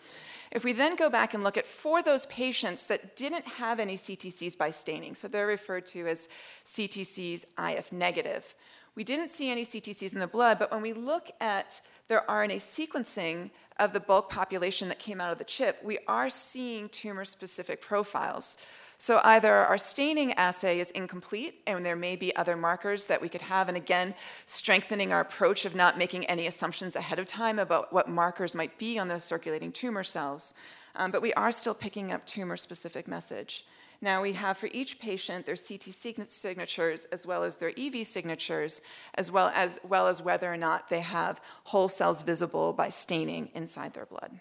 if 0.52 0.64
we 0.64 0.74
then 0.74 0.96
go 0.96 1.12
back 1.12 1.36
and 1.36 1.44
look 1.44 1.58
at 1.58 1.66
for 1.68 2.02
those 2.02 2.26
patients 2.26 2.88
that 2.88 3.16
didn't 3.16 3.48
have 3.48 3.80
any 3.80 3.98
CTCs 3.98 4.58
by 4.58 4.72
staining, 4.72 5.14
so 5.14 5.28
they're 5.28 5.46
referred 5.46 5.86
to 5.86 6.08
as 6.08 6.28
CTCs 6.66 7.46
IF 7.60 7.92
negative, 7.92 8.56
we 8.96 9.04
didn't 9.04 9.30
see 9.30 9.52
any 9.52 9.64
CTCs 9.64 10.12
in 10.12 10.20
the 10.20 10.26
blood, 10.26 10.58
but 10.58 10.72
when 10.72 10.82
we 10.82 10.94
look 10.94 11.30
at 11.40 11.82
their 12.08 12.24
RNA 12.28 12.56
sequencing 12.56 13.52
of 13.80 13.94
the 13.94 14.00
bulk 14.00 14.28
population 14.32 14.88
that 14.88 14.98
came 14.98 15.22
out 15.22 15.32
of 15.32 15.38
the 15.38 15.44
chip, 15.44 15.78
we 15.84 16.00
are 16.08 16.32
seeing 16.32 16.90
tumor 16.90 17.26
specific 17.26 17.80
profiles. 17.80 18.58
So 19.02 19.20
either 19.24 19.52
our 19.52 19.80
staining 19.80 20.34
assay 20.34 20.80
is 20.80 20.92
incomplete 20.92 21.64
and 21.66 21.84
there 21.84 21.96
may 21.96 22.16
be 22.16 22.36
other 22.36 22.56
markers 22.56 23.06
that 23.06 23.20
we 23.20 23.30
could 23.30 23.42
have, 23.42 23.68
and 23.68 23.76
again, 23.76 24.14
strengthening 24.46 25.12
our 25.12 25.22
approach 25.22 25.66
of 25.66 25.74
not 25.74 25.98
making 25.98 26.26
any 26.26 26.46
assumptions 26.46 26.96
ahead 26.96 27.18
of 27.18 27.26
time 27.26 27.58
about 27.58 27.92
what 27.92 28.08
markers 28.08 28.54
might 28.54 28.78
be 28.78 29.00
on 29.00 29.08
those 29.08 29.24
circulating 29.24 29.72
tumor 29.72 30.04
cells. 30.04 30.54
Um, 30.96 31.10
but 31.10 31.24
we 31.24 31.34
are 31.34 31.52
still 31.52 31.74
picking 31.74 32.12
up 32.12 32.28
tumor 32.28 32.56
specific 32.56 33.08
message. 33.08 33.66
Now 34.02 34.22
we 34.22 34.34
have 34.34 34.60
for 34.60 34.70
each 34.72 35.00
patient 35.00 35.48
their 35.48 35.56
CT 35.56 35.96
signatures 36.30 37.06
as 37.06 37.26
well 37.26 37.44
as 37.44 37.56
their 37.56 37.74
EV 37.76 38.06
signatures, 38.06 38.82
as 39.16 39.32
well 39.32 39.52
as, 39.56 39.80
well 39.84 40.10
as 40.10 40.22
whether 40.22 40.54
or 40.54 40.58
not 40.58 40.90
they 40.90 41.02
have 41.02 41.42
whole 41.64 41.88
cells 41.88 42.22
visible 42.22 42.72
by 42.72 42.90
staining 42.90 43.50
inside 43.56 43.96
their 43.96 44.06
blood. 44.06 44.40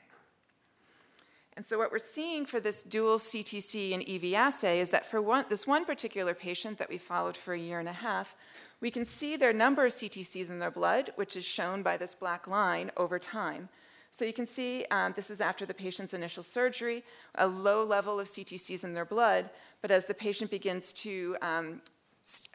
And 1.57 1.67
so 1.67 1.79
what 1.79 1.93
we're 1.93 1.99
seeing 1.99 2.47
for 2.47 2.61
this 2.61 2.83
dual 2.83 3.19
CTC 3.19 3.93
and 3.93 4.09
EV 4.09 4.35
assay 4.35 4.81
is 4.81 4.91
that 4.91 5.07
for 5.07 5.21
one, 5.21 5.45
this 5.49 5.67
one 5.67 5.85
particular 5.85 6.33
patient 6.33 6.79
that 6.79 6.89
we 6.89 6.97
followed 6.97 7.37
for 7.37 7.55
a 7.55 7.59
year 7.59 7.81
and 7.81 7.89
a 7.89 7.93
half, 7.93 8.37
we 8.81 8.91
can 8.91 9.05
see 9.05 9.37
their 9.37 9.53
number 9.53 9.85
of 9.85 9.93
CTCs 9.93 10.49
in 10.49 10.59
their 10.59 10.71
blood, 10.71 11.11
which 11.17 11.37
is 11.37 11.45
shown 11.45 11.83
by 11.83 11.97
this 11.97 12.15
black 12.15 12.47
line 12.47 12.91
over 12.97 13.19
time. 13.19 13.69
So 14.11 14.25
you 14.25 14.33
can 14.33 14.47
see 14.47 14.85
um, 14.91 15.13
this 15.15 15.31
is 15.31 15.41
after 15.41 15.67
the 15.67 15.75
patient's 15.75 16.15
initial 16.15 16.43
surgery, 16.43 17.05
a 17.37 17.47
low 17.47 17.85
level 17.85 18.19
of 18.19 18.27
CTCs 18.27 18.83
in 18.83 18.95
their 18.95 19.05
blood, 19.05 19.51
but 19.83 19.91
as 19.91 20.07
the 20.07 20.15
patient 20.15 20.51
begins 20.51 20.93
to 20.95 21.37
um, 21.43 21.81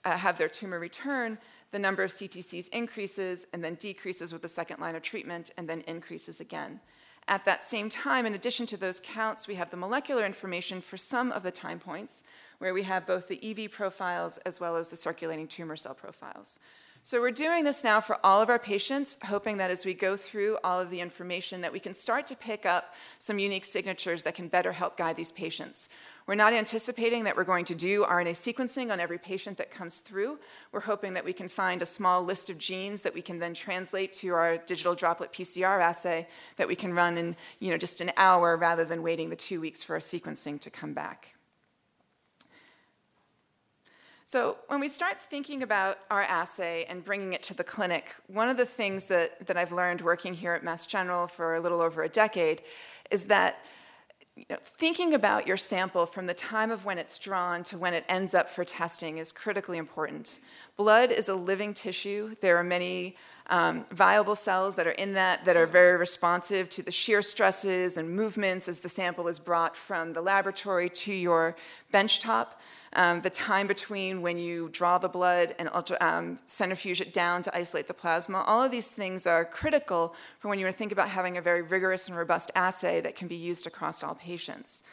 uh, 0.03 0.17
have 0.17 0.37
their 0.37 0.49
tumor 0.49 0.79
return, 0.79 1.37
the 1.71 1.79
number 1.79 2.03
of 2.03 2.11
CTCs 2.11 2.69
increases 2.69 3.47
and 3.53 3.63
then 3.63 3.75
decreases 3.75 4.33
with 4.33 4.41
the 4.41 4.49
second 4.49 4.79
line 4.79 4.95
of 4.95 5.01
treatment 5.01 5.51
and 5.57 5.67
then 5.67 5.81
increases 5.81 6.39
again. 6.39 6.79
At 7.27 7.45
that 7.45 7.63
same 7.63 7.89
time, 7.89 8.25
in 8.25 8.35
addition 8.35 8.67
to 8.67 8.77
those 8.77 9.01
counts, 9.03 9.47
we 9.47 9.55
have 9.55 9.71
the 9.71 9.77
molecular 9.77 10.25
information 10.25 10.79
for 10.79 10.95
some 10.95 11.31
of 11.31 11.41
the 11.41 11.51
time 11.51 11.79
points, 11.79 12.23
where 12.59 12.73
we 12.73 12.83
have 12.83 13.07
both 13.07 13.27
the 13.27 13.39
EV 13.43 13.71
profiles 13.71 14.37
as 14.39 14.59
well 14.59 14.75
as 14.75 14.89
the 14.89 14.95
circulating 14.95 15.47
tumor 15.47 15.75
cell 15.75 15.95
profiles. 15.95 16.59
So 17.01 17.21
we're 17.21 17.31
doing 17.31 17.63
this 17.63 17.83
now 17.83 17.99
for 18.01 18.17
all 18.23 18.41
of 18.41 18.49
our 18.49 18.57
patients, 18.57 19.17
hoping 19.25 19.57
that 19.57 19.69
as 19.69 19.85
we 19.85 19.93
go 19.93 20.17
through 20.17 20.57
all 20.63 20.79
of 20.79 20.89
the 20.89 21.01
information 21.01 21.61
that 21.61 21.71
we 21.71 21.79
can 21.79 21.93
start 21.93 22.25
to 22.27 22.35
pick 22.35 22.65
up 22.65 22.95
some 23.19 23.37
unique 23.37 23.65
signatures 23.65 24.23
that 24.23 24.33
can 24.33 24.47
better 24.47 24.71
help 24.71 24.97
guide 24.97 25.15
these 25.15 25.31
patients. 25.31 25.89
We're 26.27 26.33
not 26.33 26.53
anticipating 26.53 27.25
that 27.25 27.37
we're 27.37 27.43
going 27.43 27.65
to 27.65 27.75
do 27.75 28.03
RNA 28.03 28.31
sequencing 28.31 28.91
on 28.91 28.99
every 28.99 29.19
patient 29.19 29.57
that 29.57 29.69
comes 29.69 29.99
through. 29.99 30.39
We're 30.71 30.79
hoping 30.79 31.13
that 31.13 31.23
we 31.23 31.33
can 31.33 31.47
find 31.47 31.83
a 31.83 31.85
small 31.85 32.23
list 32.23 32.49
of 32.49 32.57
genes 32.57 33.01
that 33.01 33.13
we 33.13 33.21
can 33.21 33.37
then 33.37 33.53
translate 33.53 34.11
to 34.13 34.33
our 34.33 34.57
digital 34.57 34.95
droplet 34.95 35.31
PCR 35.31 35.79
assay 35.79 36.27
that 36.57 36.67
we 36.67 36.75
can 36.75 36.95
run 36.95 37.19
in 37.19 37.35
you 37.59 37.69
know, 37.69 37.77
just 37.77 38.01
an 38.01 38.11
hour 38.17 38.57
rather 38.57 38.83
than 38.83 39.03
waiting 39.03 39.29
the 39.29 39.35
two 39.35 39.61
weeks 39.61 39.83
for 39.83 39.93
our 39.93 39.99
sequencing 39.99 40.59
to 40.61 40.71
come 40.71 40.93
back. 40.93 41.35
So 44.27 44.57
when 44.67 44.79
we 44.79 44.87
start 44.87 45.21
thinking 45.21 45.61
about 45.61 45.99
our 46.09 46.23
assay 46.23 46.85
and 46.89 47.05
bringing 47.05 47.33
it 47.33 47.43
to 47.43 47.53
the 47.53 47.63
clinic, 47.63 48.15
one 48.25 48.49
of 48.49 48.57
the 48.57 48.65
things 48.65 49.05
that, 49.05 49.45
that 49.45 49.57
I've 49.57 49.71
learned 49.71 50.01
working 50.01 50.33
here 50.33 50.53
at 50.53 50.63
Mass 50.63 50.87
General 50.87 51.27
for 51.27 51.53
a 51.53 51.59
little 51.59 51.79
over 51.79 52.01
a 52.01 52.09
decade 52.09 52.63
is 53.11 53.25
that 53.25 53.63
you 54.35 54.45
know, 54.49 54.57
thinking 54.63 55.13
about 55.13 55.47
your 55.47 55.55
sample 55.55 56.05
from 56.05 56.25
the 56.25 56.33
time 56.33 56.69
of 56.69 56.83
when 56.83 56.97
it's 56.97 57.17
drawn 57.17 57.63
to 57.63 57.77
when 57.77 57.93
it 57.93 58.03
ends 58.09 58.33
up 58.33 58.49
for 58.49 58.65
testing 58.65 59.17
is 59.17 59.31
critically 59.31 59.77
important. 59.77 60.39
Blood 60.75 61.11
is 61.11 61.29
a 61.29 61.35
living 61.35 61.73
tissue. 61.73 62.35
There 62.41 62.57
are 62.57 62.63
many 62.63 63.15
um, 63.47 63.85
viable 63.91 64.35
cells 64.35 64.75
that 64.75 64.87
are 64.87 64.91
in 64.91 65.13
that 65.13 65.45
that 65.45 65.55
are 65.55 65.65
very 65.65 65.95
responsive 65.95 66.67
to 66.71 66.83
the 66.83 66.91
shear 66.91 67.21
stresses 67.21 67.95
and 67.95 68.09
movements 68.09 68.67
as 68.67 68.81
the 68.81 68.89
sample 68.89 69.27
is 69.29 69.39
brought 69.39 69.75
from 69.75 70.13
the 70.13 70.21
laboratory 70.21 70.89
to 70.89 71.13
your 71.13 71.55
benchtop. 71.93 72.47
Um, 72.95 73.19
the 73.19 73.29
time 73.29 73.67
between 73.67 74.21
when 74.21 74.37
you 74.37 74.69
draw 74.71 74.97
the 74.97 75.09
blood 75.09 75.53
and 75.59 75.69
ultra, 75.73 75.97
um, 75.99 76.39
centrifuge 76.45 77.01
it 77.01 77.11
down 77.11 77.41
to 77.43 77.55
isolate 77.55 77.87
the 77.87 77.93
plasma, 77.93 78.41
all 78.47 78.63
of 78.63 78.71
these 78.71 78.87
things 78.87 79.27
are 79.27 79.43
critical 79.43 80.15
for 80.39 80.47
when 80.47 80.59
you 80.59 80.71
think 80.71 80.93
about 80.93 81.09
having 81.09 81.35
a 81.35 81.41
very 81.41 81.61
rigorous 81.61 82.07
and 82.07 82.17
robust 82.17 82.51
assay 82.55 83.01
that 83.01 83.17
can 83.17 83.27
be 83.27 83.35
used 83.35 83.67
across 83.67 84.01
all 84.01 84.15
patients. 84.15 84.85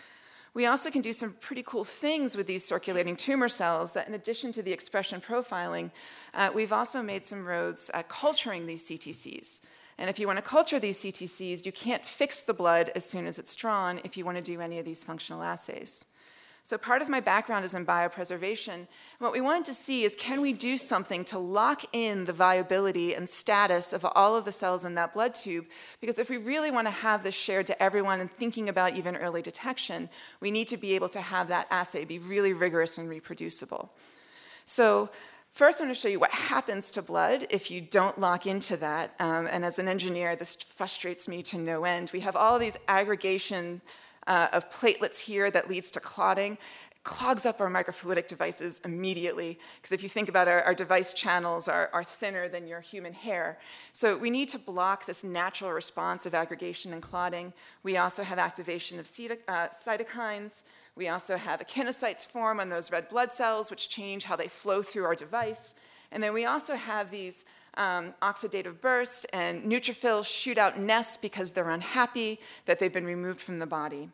We 0.52 0.66
also 0.66 0.90
can 0.90 1.00
do 1.00 1.12
some 1.12 1.34
pretty 1.40 1.62
cool 1.62 1.84
things 1.84 2.36
with 2.36 2.48
these 2.48 2.64
circulating 2.64 3.16
tumor 3.16 3.48
cells 3.48 3.92
that 3.92 4.08
in 4.08 4.14
addition 4.14 4.50
to 4.52 4.62
the 4.62 4.72
expression 4.72 5.20
profiling, 5.20 5.92
uh, 6.34 6.50
we've 6.52 6.72
also 6.72 7.02
made 7.02 7.24
some 7.24 7.46
roads 7.46 7.88
culturing 8.08 8.66
these 8.66 8.86
CTCs. 8.88 9.62
And 9.96 10.10
if 10.10 10.18
you 10.18 10.26
want 10.26 10.38
to 10.38 10.42
culture 10.42 10.80
these 10.80 10.98
CTCs, 10.98 11.64
you 11.64 11.70
can't 11.72 12.04
fix 12.04 12.42
the 12.42 12.52
blood 12.52 12.90
as 12.96 13.04
soon 13.04 13.26
as 13.26 13.38
it's 13.38 13.54
drawn 13.54 14.00
if 14.02 14.16
you 14.16 14.24
want 14.24 14.38
to 14.38 14.42
do 14.42 14.60
any 14.60 14.80
of 14.80 14.84
these 14.84 15.04
functional 15.04 15.42
assays. 15.42 16.04
So 16.64 16.78
part 16.78 17.02
of 17.02 17.08
my 17.08 17.18
background 17.18 17.64
is 17.64 17.74
in 17.74 17.84
biopreservation. 17.84 18.86
What 19.18 19.32
we 19.32 19.40
wanted 19.40 19.64
to 19.64 19.74
see 19.74 20.04
is 20.04 20.14
can 20.14 20.40
we 20.40 20.52
do 20.52 20.78
something 20.78 21.24
to 21.26 21.38
lock 21.38 21.82
in 21.92 22.24
the 22.24 22.32
viability 22.32 23.14
and 23.14 23.28
status 23.28 23.92
of 23.92 24.06
all 24.14 24.36
of 24.36 24.44
the 24.44 24.52
cells 24.52 24.84
in 24.84 24.94
that 24.94 25.12
blood 25.12 25.34
tube? 25.34 25.66
Because 26.00 26.20
if 26.20 26.30
we 26.30 26.36
really 26.36 26.70
want 26.70 26.86
to 26.86 26.92
have 26.92 27.24
this 27.24 27.34
shared 27.34 27.66
to 27.66 27.82
everyone 27.82 28.20
and 28.20 28.30
thinking 28.30 28.68
about 28.68 28.94
even 28.94 29.16
early 29.16 29.42
detection, 29.42 30.08
we 30.40 30.52
need 30.52 30.68
to 30.68 30.76
be 30.76 30.94
able 30.94 31.08
to 31.08 31.20
have 31.20 31.48
that 31.48 31.66
assay 31.70 32.04
be 32.04 32.20
really 32.20 32.52
rigorous 32.52 32.96
and 32.96 33.08
reproducible. 33.08 33.92
So 34.64 35.10
First, 35.52 35.82
I'm 35.82 35.88
going 35.88 35.94
to 35.94 36.00
show 36.00 36.08
you 36.08 36.18
what 36.18 36.30
happens 36.30 36.90
to 36.92 37.02
blood 37.02 37.46
if 37.50 37.70
you 37.70 37.82
don't 37.82 38.18
lock 38.18 38.46
into 38.46 38.74
that. 38.78 39.14
Um, 39.20 39.46
and 39.46 39.66
as 39.66 39.78
an 39.78 39.86
engineer, 39.86 40.34
this 40.34 40.54
frustrates 40.54 41.28
me 41.28 41.42
to 41.42 41.58
no 41.58 41.84
end. 41.84 42.10
We 42.10 42.20
have 42.20 42.36
all 42.36 42.58
these 42.58 42.78
aggregation 42.88 43.82
uh, 44.26 44.48
of 44.52 44.70
platelets 44.70 45.18
here 45.18 45.50
that 45.50 45.68
leads 45.68 45.90
to 45.92 46.00
clotting 46.00 46.58
clogs 47.04 47.44
up 47.46 47.60
our 47.60 47.68
microfluidic 47.68 48.28
devices 48.28 48.80
immediately. 48.84 49.58
Because 49.76 49.92
if 49.92 50.02
you 50.02 50.08
think 50.08 50.28
about 50.28 50.46
our, 50.46 50.62
our 50.62 50.74
device 50.74 51.12
channels 51.12 51.68
are, 51.68 51.90
are, 51.92 52.04
thinner 52.04 52.48
than 52.48 52.66
your 52.66 52.80
human 52.80 53.12
hair. 53.12 53.58
So 53.92 54.16
we 54.16 54.30
need 54.30 54.48
to 54.50 54.58
block 54.58 55.06
this 55.06 55.24
natural 55.24 55.72
response 55.72 56.26
of 56.26 56.34
aggregation 56.34 56.92
and 56.92 57.02
clotting. 57.02 57.52
We 57.82 57.96
also 57.96 58.22
have 58.22 58.38
activation 58.38 59.00
of 59.00 59.06
uh, 59.06 59.68
cytokines. 59.68 60.62
We 60.94 61.08
also 61.08 61.36
have 61.36 61.60
echinocytes 61.60 62.26
form 62.26 62.60
on 62.60 62.68
those 62.68 62.92
red 62.92 63.08
blood 63.08 63.32
cells, 63.32 63.70
which 63.70 63.88
change 63.88 64.24
how 64.24 64.36
they 64.36 64.48
flow 64.48 64.82
through 64.82 65.04
our 65.04 65.16
device. 65.16 65.74
And 66.12 66.22
then 66.22 66.32
we 66.32 66.44
also 66.44 66.76
have 66.76 67.10
these 67.10 67.44
um, 67.76 68.14
oxidative 68.22 68.80
burst, 68.80 69.26
and 69.32 69.64
neutrophils 69.64 70.26
shoot 70.26 70.58
out 70.58 70.78
NETs 70.78 71.16
because 71.16 71.52
they're 71.52 71.70
unhappy 71.70 72.40
that 72.66 72.78
they've 72.78 72.92
been 72.92 73.06
removed 73.06 73.40
from 73.40 73.58
the 73.58 73.66
body. 73.66 74.10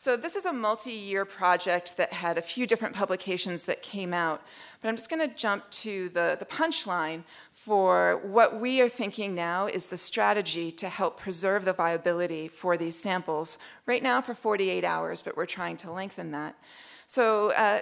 So 0.00 0.16
this 0.16 0.36
is 0.36 0.46
a 0.46 0.52
multi-year 0.52 1.24
project 1.24 1.96
that 1.96 2.12
had 2.12 2.38
a 2.38 2.42
few 2.42 2.68
different 2.68 2.94
publications 2.94 3.64
that 3.64 3.82
came 3.82 4.14
out, 4.14 4.42
but 4.80 4.88
I'm 4.88 4.94
just 4.94 5.10
going 5.10 5.28
to 5.28 5.34
jump 5.34 5.68
to 5.70 6.08
the, 6.10 6.36
the 6.38 6.44
punchline 6.44 7.24
for 7.50 8.20
what 8.24 8.60
we 8.60 8.80
are 8.80 8.88
thinking 8.88 9.34
now 9.34 9.66
is 9.66 9.88
the 9.88 9.96
strategy 9.96 10.70
to 10.70 10.88
help 10.88 11.18
preserve 11.18 11.64
the 11.64 11.72
viability 11.72 12.46
for 12.46 12.76
these 12.76 12.96
samples. 12.96 13.58
Right 13.86 14.02
now 14.02 14.20
for 14.20 14.34
48 14.34 14.84
hours, 14.84 15.20
but 15.20 15.36
we're 15.36 15.46
trying 15.46 15.76
to 15.78 15.90
lengthen 15.90 16.30
that. 16.30 16.54
So 17.08 17.52
uh, 17.54 17.80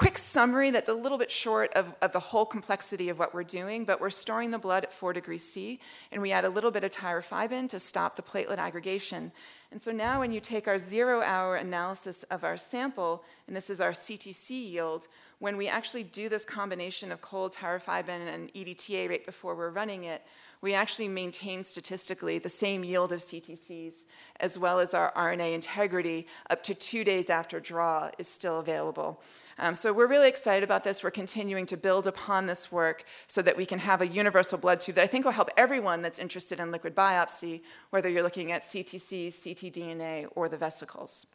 quick 0.00 0.16
summary 0.16 0.70
that's 0.70 0.88
a 0.88 0.94
little 0.94 1.18
bit 1.18 1.30
short 1.30 1.70
of, 1.74 1.94
of, 2.00 2.10
the 2.12 2.18
whole 2.18 2.46
complexity 2.46 3.10
of 3.10 3.18
what 3.18 3.34
we're 3.34 3.42
doing, 3.42 3.84
but 3.84 4.00
we're 4.00 4.08
storing 4.08 4.50
the 4.50 4.58
blood 4.58 4.82
at 4.82 4.94
4 4.94 5.12
degrees 5.12 5.46
C, 5.46 5.78
and 6.10 6.22
we 6.22 6.32
add 6.32 6.46
a 6.46 6.48
little 6.48 6.70
bit 6.70 6.84
of 6.84 6.90
tirofiban 6.90 7.68
to 7.68 7.78
stop 7.78 8.16
the 8.16 8.22
platelet 8.22 8.56
aggregation. 8.56 9.30
And 9.70 9.82
so 9.82 9.92
now 9.92 10.20
when 10.20 10.32
you 10.32 10.40
take 10.40 10.66
our 10.66 10.78
zero-hour 10.78 11.56
analysis 11.56 12.22
of 12.30 12.44
our 12.44 12.56
sample, 12.56 13.22
and 13.46 13.54
this 13.54 13.68
is 13.68 13.78
our 13.78 13.90
CTC 13.90 14.70
yield, 14.70 15.06
when 15.38 15.58
we 15.58 15.68
actually 15.68 16.04
do 16.04 16.30
this 16.30 16.46
combination 16.46 17.12
of 17.12 17.20
cold 17.20 17.52
tirofiban 17.54 18.26
and 18.26 18.50
EDTA 18.54 19.06
right 19.06 19.26
before 19.26 19.54
we're 19.54 19.68
running 19.68 20.04
it, 20.04 20.22
we 20.62 20.74
actually 20.74 21.08
maintain 21.08 21.64
statistically 21.64 22.38
the 22.38 22.48
same 22.48 22.84
yield 22.84 23.12
of 23.12 23.20
CTCs 23.20 24.04
as 24.40 24.58
well 24.58 24.80
as 24.80 24.94
our 24.94 25.12
RNA 25.12 25.54
integrity 25.54 26.26
up 26.48 26.62
to 26.64 26.74
two 26.74 27.04
days 27.04 27.30
after 27.30 27.60
draw 27.60 28.10
is 28.18 28.28
still 28.28 28.58
available. 28.58 29.22
Um, 29.58 29.74
so 29.74 29.92
we're 29.92 30.06
really 30.06 30.28
excited 30.28 30.64
about 30.64 30.84
this. 30.84 31.02
We're 31.02 31.10
continuing 31.10 31.66
to 31.66 31.76
build 31.76 32.06
upon 32.06 32.46
this 32.46 32.72
work 32.72 33.04
so 33.26 33.42
that 33.42 33.56
we 33.56 33.66
can 33.66 33.78
have 33.78 34.00
a 34.00 34.06
universal 34.06 34.58
blood 34.58 34.80
tube 34.80 34.96
that 34.96 35.04
I 35.04 35.06
think 35.06 35.24
will 35.24 35.32
help 35.32 35.50
everyone 35.56 36.02
that's 36.02 36.18
interested 36.18 36.58
in 36.58 36.72
liquid 36.72 36.94
biopsy, 36.94 37.60
whether 37.90 38.08
you're 38.08 38.22
looking 38.22 38.52
at 38.52 38.62
CTCs, 38.62 39.28
ctDNA, 39.28 40.28
or 40.34 40.48
the 40.48 40.56
vesicles. 40.56 41.26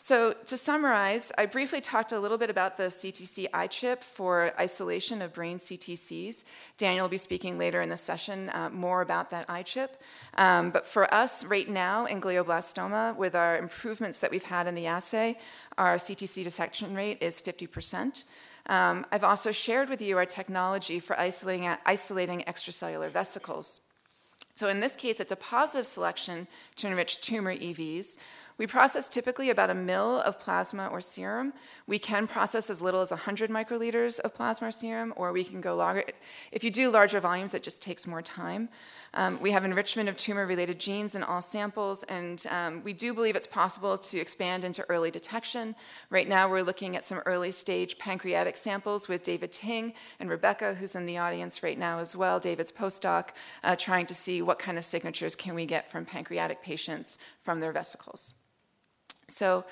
So 0.00 0.32
to 0.46 0.56
summarize, 0.56 1.32
I 1.36 1.46
briefly 1.46 1.80
talked 1.80 2.12
a 2.12 2.20
little 2.20 2.38
bit 2.38 2.50
about 2.50 2.76
the 2.76 2.84
CTC 2.84 3.50
iChip 3.50 4.04
for 4.04 4.52
isolation 4.58 5.20
of 5.20 5.34
brain 5.34 5.58
CTCs. 5.58 6.44
Daniel 6.76 7.04
will 7.04 7.10
be 7.10 7.16
speaking 7.16 7.58
later 7.58 7.82
in 7.82 7.88
the 7.88 7.96
session 7.96 8.48
uh, 8.50 8.70
more 8.70 9.02
about 9.02 9.30
that 9.30 9.48
iChip. 9.48 9.88
Um, 10.34 10.70
but 10.70 10.86
for 10.86 11.12
us 11.12 11.44
right 11.44 11.68
now 11.68 12.06
in 12.06 12.20
glioblastoma, 12.20 13.16
with 13.16 13.34
our 13.34 13.58
improvements 13.58 14.20
that 14.20 14.30
we've 14.30 14.44
had 14.44 14.68
in 14.68 14.76
the 14.76 14.86
assay, 14.86 15.36
our 15.76 15.96
CTC 15.96 16.44
detection 16.44 16.94
rate 16.94 17.18
is 17.20 17.42
50%. 17.42 18.22
Um, 18.66 19.04
I've 19.10 19.24
also 19.24 19.50
shared 19.50 19.88
with 19.88 20.00
you 20.00 20.16
our 20.16 20.26
technology 20.26 21.00
for 21.00 21.18
isolating, 21.18 21.68
isolating 21.84 22.44
extracellular 22.46 23.10
vesicles. 23.10 23.80
So 24.58 24.66
in 24.66 24.80
this 24.80 24.96
case, 24.96 25.20
it's 25.20 25.30
a 25.30 25.36
positive 25.36 25.86
selection 25.86 26.48
to 26.74 26.88
enrich 26.88 27.20
tumor 27.20 27.54
EVs. 27.54 28.18
We 28.56 28.66
process 28.66 29.08
typically 29.08 29.50
about 29.50 29.70
a 29.70 29.74
mil 29.74 30.20
of 30.22 30.40
plasma 30.40 30.88
or 30.88 31.00
serum. 31.00 31.52
We 31.86 32.00
can 32.00 32.26
process 32.26 32.68
as 32.68 32.82
little 32.82 33.00
as 33.00 33.12
100 33.12 33.50
microliters 33.50 34.18
of 34.18 34.34
plasma 34.34 34.66
or 34.66 34.72
serum, 34.72 35.14
or 35.14 35.30
we 35.30 35.44
can 35.44 35.60
go 35.60 35.76
longer. 35.76 36.02
If 36.50 36.64
you 36.64 36.72
do 36.72 36.90
larger 36.90 37.20
volumes, 37.20 37.54
it 37.54 37.62
just 37.62 37.80
takes 37.80 38.04
more 38.04 38.20
time. 38.20 38.68
Um, 39.14 39.40
we 39.40 39.50
have 39.52 39.64
enrichment 39.64 40.08
of 40.08 40.16
tumor-related 40.16 40.78
genes 40.78 41.14
in 41.14 41.22
all 41.22 41.40
samples, 41.40 42.02
and 42.04 42.44
um, 42.50 42.82
we 42.84 42.92
do 42.92 43.14
believe 43.14 43.36
it's 43.36 43.46
possible 43.46 43.96
to 43.96 44.18
expand 44.18 44.64
into 44.64 44.84
early 44.88 45.10
detection. 45.10 45.74
Right 46.10 46.28
now, 46.28 46.48
we're 46.48 46.62
looking 46.62 46.94
at 46.94 47.04
some 47.04 47.18
early-stage 47.18 47.98
pancreatic 47.98 48.56
samples 48.56 49.08
with 49.08 49.22
David 49.22 49.50
Ting 49.50 49.94
and 50.20 50.28
Rebecca, 50.28 50.74
who's 50.74 50.94
in 50.94 51.06
the 51.06 51.18
audience 51.18 51.62
right 51.62 51.78
now 51.78 51.98
as 51.98 52.14
well, 52.14 52.38
David's 52.38 52.70
postdoc, 52.70 53.30
uh, 53.64 53.76
trying 53.76 54.06
to 54.06 54.14
see 54.14 54.42
what 54.42 54.58
kind 54.58 54.76
of 54.76 54.84
signatures 54.84 55.34
can 55.34 55.54
we 55.54 55.64
get 55.64 55.90
from 55.90 56.04
pancreatic 56.04 56.62
patients 56.62 57.18
from 57.40 57.60
their 57.60 57.72
vesicles. 57.72 58.34
So 59.26 59.64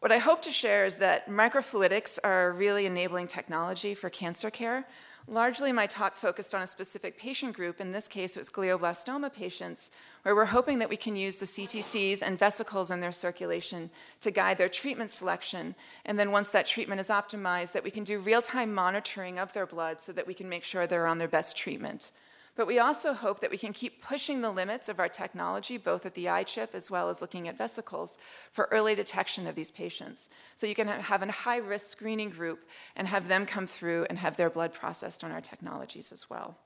what 0.00 0.12
I 0.12 0.18
hope 0.18 0.42
to 0.42 0.52
share 0.52 0.84
is 0.84 0.96
that 0.96 1.28
microfluidics 1.28 2.18
are 2.22 2.52
really 2.52 2.86
enabling 2.86 3.26
technology 3.26 3.94
for 3.94 4.10
cancer 4.10 4.50
care. 4.50 4.86
Largely, 5.28 5.72
my 5.72 5.88
talk 5.88 6.14
focused 6.14 6.54
on 6.54 6.62
a 6.62 6.68
specific 6.68 7.18
patient 7.18 7.56
group. 7.56 7.80
In 7.80 7.90
this 7.90 8.06
case, 8.06 8.36
it 8.36 8.40
was 8.40 8.48
glioblastoma 8.48 9.32
patients, 9.32 9.90
where 10.22 10.36
we're 10.36 10.44
hoping 10.44 10.78
that 10.78 10.88
we 10.88 10.96
can 10.96 11.16
use 11.16 11.38
the 11.38 11.46
CTCs 11.46 12.22
and 12.22 12.38
vesicles 12.38 12.92
in 12.92 13.00
their 13.00 13.10
circulation 13.10 13.90
to 14.20 14.30
guide 14.30 14.56
their 14.56 14.68
treatment 14.68 15.10
selection. 15.10 15.74
And 16.04 16.16
then 16.16 16.30
once 16.30 16.50
that 16.50 16.66
treatment 16.66 17.00
is 17.00 17.08
optimized, 17.08 17.72
that 17.72 17.82
we 17.82 17.90
can 17.90 18.04
do 18.04 18.20
real-time 18.20 18.72
monitoring 18.72 19.36
of 19.40 19.52
their 19.52 19.66
blood 19.66 20.00
so 20.00 20.12
that 20.12 20.28
we 20.28 20.34
can 20.34 20.48
make 20.48 20.62
sure 20.62 20.86
they're 20.86 21.08
on 21.08 21.18
their 21.18 21.26
best 21.26 21.56
treatment. 21.56 22.12
But 22.56 22.66
we 22.66 22.78
also 22.78 23.12
hope 23.12 23.40
that 23.40 23.50
we 23.50 23.58
can 23.58 23.74
keep 23.74 24.02
pushing 24.02 24.40
the 24.40 24.50
limits 24.50 24.88
of 24.88 24.98
our 24.98 25.10
technology, 25.10 25.76
both 25.76 26.06
at 26.06 26.14
the 26.14 26.24
iChip 26.24 26.74
as 26.74 26.90
well 26.90 27.10
as 27.10 27.20
looking 27.20 27.48
at 27.48 27.58
vesicles, 27.58 28.16
for 28.50 28.68
early 28.72 28.94
detection 28.94 29.46
of 29.46 29.54
these 29.54 29.70
patients. 29.70 30.30
So 30.54 30.66
you 30.66 30.74
can 30.74 30.88
have 30.88 31.22
a 31.22 31.30
high 31.30 31.58
risk 31.58 31.90
screening 31.90 32.30
group 32.30 32.66
and 32.96 33.06
have 33.06 33.28
them 33.28 33.44
come 33.44 33.66
through 33.66 34.06
and 34.08 34.18
have 34.18 34.38
their 34.38 34.48
blood 34.48 34.72
processed 34.72 35.22
on 35.22 35.30
our 35.30 35.42
technologies 35.42 36.12
as 36.12 36.30
well. 36.30 36.56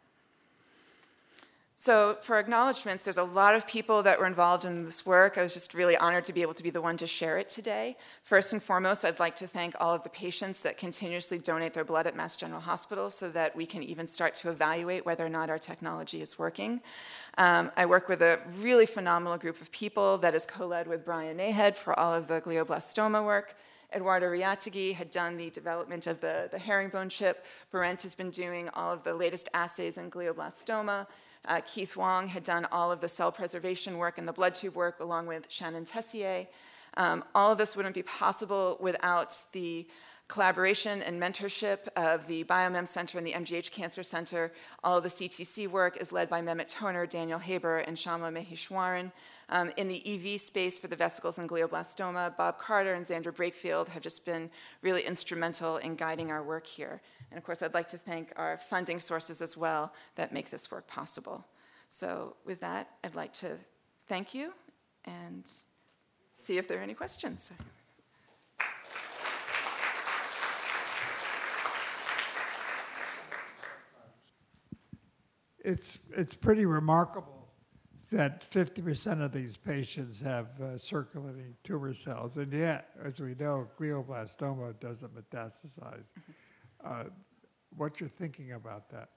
So 1.83 2.19
for 2.21 2.39
acknowledgments, 2.39 3.05
there's 3.05 3.17
a 3.17 3.25
lot 3.25 3.55
of 3.55 3.67
people 3.67 4.03
that 4.03 4.21
were 4.21 4.27
involved 4.27 4.67
in 4.67 4.85
this 4.85 5.07
work. 5.07 5.39
I 5.39 5.43
was 5.43 5.55
just 5.55 5.73
really 5.73 5.97
honored 5.97 6.27
to 6.27 6.33
be 6.35 6.43
able 6.43 6.53
to 6.53 6.63
be 6.63 6.69
the 6.69 6.83
one 6.83 6.99
to 6.99 7.07
share 7.07 7.39
it 7.39 7.49
today. 7.49 7.97
First 8.23 8.53
and 8.53 8.63
foremost, 8.63 9.03
I'd 9.03 9.19
like 9.19 9.35
to 9.37 9.47
thank 9.47 9.75
all 9.81 9.95
of 9.95 10.03
the 10.03 10.11
patients 10.11 10.61
that 10.61 10.77
continuously 10.77 11.39
donate 11.39 11.73
their 11.73 11.85
blood 11.85 12.07
at 12.07 12.15
Mass 12.15 12.37
General 12.37 12.61
Hospital 12.61 13.09
so 13.09 13.31
that 13.31 13.57
we 13.57 13.65
can 13.65 13.83
even 13.83 14.07
start 14.07 14.35
to 14.35 14.51
evaluate 14.51 15.07
whether 15.07 15.25
or 15.25 15.31
not 15.31 15.49
our 15.49 15.59
technology 15.59 16.21
is 16.21 16.39
working. 16.39 16.83
Um, 17.39 17.71
I 17.79 17.87
work 17.87 18.11
with 18.11 18.21
a 18.21 18.41
really 18.61 18.85
phenomenal 18.85 19.39
group 19.39 19.59
of 19.63 19.73
people 19.73 20.19
that 20.19 20.35
is 20.35 20.45
co-led 20.45 20.87
with 20.87 21.03
Brian 21.03 21.39
Nahed 21.39 21.79
for 21.79 21.99
all 21.99 22.13
of 22.13 22.29
the 22.29 22.43
glioblastoma 22.43 23.25
work. 23.25 23.57
Eduardo 23.93 24.27
Reátegui 24.27 24.95
had 24.95 25.11
done 25.11 25.37
the 25.37 25.51
development 25.51 26.07
of 26.07 26.21
the, 26.21 26.49
the 26.51 26.59
herringbone 26.59 27.09
chip. 27.09 27.45
Berent 27.73 28.03
has 28.03 28.15
been 28.15 28.31
doing 28.31 28.69
all 28.75 28.93
of 28.93 29.03
the 29.03 29.15
latest 29.15 29.49
assays 29.55 29.99
in 29.99 30.11
glioblastoma. 30.11 31.07
Uh, 31.47 31.61
Keith 31.65 31.97
Wong 31.97 32.29
had 32.29 32.45
done 32.45 32.67
all 32.71 32.93
of 32.93 33.01
the 33.01 33.09
cell 33.09 33.33
preservation 33.33 33.99
work 33.99 34.19
and 34.19 34.29
the 34.29 34.33
blood 34.33 34.55
tube 34.55 34.77
work 34.77 35.01
along 35.01 35.27
with 35.27 35.47
Shannon 35.49 35.85
Tessier. 35.85 36.47
Um, 36.97 37.25
all 37.35 37.53
of 37.53 37.59
this 37.59 37.77
wouldn't 37.77 37.95
be 37.95 38.03
possible 38.03 38.77
without 38.81 39.41
the 39.53 39.87
collaboration 40.31 41.03
and 41.03 41.21
mentorship 41.21 41.89
of 41.97 42.25
the 42.29 42.45
BioMEMS 42.45 42.87
Center 42.87 43.19
and 43.19 43.27
the 43.27 43.33
MGH 43.33 43.73
Cancer 43.73 44.05
Center. 44.05 44.53
All 44.85 44.97
of 44.97 45.03
the 45.03 45.09
CTC 45.09 45.67
work 45.67 45.97
is 45.97 46.13
led 46.13 46.29
by 46.29 46.41
Mehmet 46.41 46.69
Toner, 46.69 47.05
Daniel 47.05 47.41
Haber, 47.41 47.79
and 47.79 47.97
Shyamala 47.97 48.33
Maheswaran. 48.33 49.11
Um, 49.49 49.73
in 49.77 49.89
the 49.89 50.01
EV 50.07 50.41
space 50.41 50.79
for 50.79 50.87
the 50.87 50.95
vesicles 50.95 51.39
and 51.39 51.49
glioblastoma, 51.49 52.37
Bob 52.37 52.61
Carter 52.61 52.95
and 52.95 53.05
Xandra 53.05 53.35
Breakefield 53.35 53.89
have 53.89 54.05
just 54.05 54.25
been 54.25 54.49
really 54.83 55.03
instrumental 55.03 55.79
in 55.79 55.97
guiding 55.97 56.31
our 56.31 56.45
work 56.45 56.65
here. 56.65 57.03
And 57.33 57.37
of 57.37 57.43
course, 57.43 57.61
I'd 57.61 57.75
like 57.75 57.89
to 57.89 57.99
thank 57.99 58.33
our 58.37 58.57
funding 58.57 59.01
sources 59.01 59.43
as 59.43 59.57
well 59.57 59.93
that 60.15 60.33
make 60.33 60.51
this 60.51 60.71
work 60.71 60.87
possible. 60.87 61.45
So 61.89 62.37
with 62.47 62.61
that, 62.61 62.89
I'd 63.03 63.17
like 63.17 63.33
to 63.35 63.59
thank 64.07 64.33
you 64.33 64.53
and 65.05 65.51
see 66.33 66.57
if 66.57 66.69
there 66.69 66.79
are 66.79 66.83
any 66.83 66.95
questions. 66.95 67.51
It's, 75.65 75.99
it's 76.17 76.35
pretty 76.35 76.65
remarkable 76.67 77.49
that 78.11 78.49
50% 78.51 79.23
of 79.25 79.33
these 79.33 79.57
patients 79.57 80.21
have 80.21 80.61
uh, 80.61 80.77
circulating 80.77 81.55
tumor 81.63 81.95
cells, 81.95 82.37
and 82.37 82.53
yet, 82.53 82.89
as 83.05 83.21
we 83.21 83.35
know, 83.37 83.69
glioblastoma 83.79 84.79
doesn't 84.81 85.15
metastasize. 85.15 86.05
Uh, 86.85 87.05
what 87.77 88.01
you're 88.01 88.09
thinking 88.09 88.53
about 88.53 88.91
that? 88.91 89.11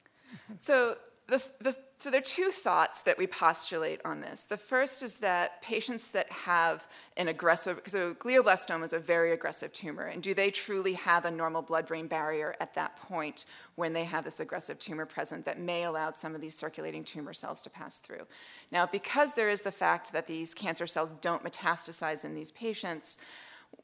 So 0.60 0.98
the, 1.28 1.42
the, 1.62 1.76
so 1.98 2.12
there 2.12 2.20
are 2.20 2.24
two 2.24 2.52
thoughts 2.52 3.02
that 3.02 3.18
we 3.18 3.28
postulate 3.28 4.02
on 4.04 4.20
this. 4.20 4.44
The 4.44 4.58
first 4.58 5.02
is 5.02 5.16
that 5.16 5.62
patients 5.62 6.10
that 6.10 6.30
have 6.30 6.88
an 7.16 7.30
aggressive, 7.30 7.80
so 7.86 8.14
glioblastoma 8.16 8.84
is 8.84 8.94
a 8.94 9.00
very 9.00 9.32
aggressive 9.32 9.72
tumor, 9.72 10.04
and 10.04 10.22
do 10.22 10.34
they 10.34 10.52
truly 10.52 10.94
have 10.94 11.24
a 11.24 11.32
normal 11.32 11.62
blood-brain 11.62 12.08
barrier 12.08 12.56
at 12.60 12.76
that 12.76 12.98
point 12.98 13.46
when 13.76 13.94
they 13.94 14.04
have 14.04 14.26
this 14.26 14.42
aggressive 14.42 14.80
tumor 14.80 15.06
present 15.06 15.46
that 15.46 15.60
may 15.60 15.84
allow 15.86 16.12
some 16.12 16.36
of 16.36 16.42
these 16.42 16.56
circulating 16.56 17.06
tumor 17.06 17.34
cells 17.34 17.62
to 17.62 17.70
pass 17.70 18.00
through? 18.00 18.28
Now, 18.70 18.86
because 18.86 19.34
there 19.34 19.50
is 19.50 19.62
the 19.62 19.72
fact 19.72 20.12
that 20.12 20.28
these 20.28 20.54
cancer 20.54 20.88
cells 20.88 21.14
don't 21.22 21.44
metastasize 21.44 22.26
in 22.26 22.36
these 22.36 22.52
patients, 22.52 23.18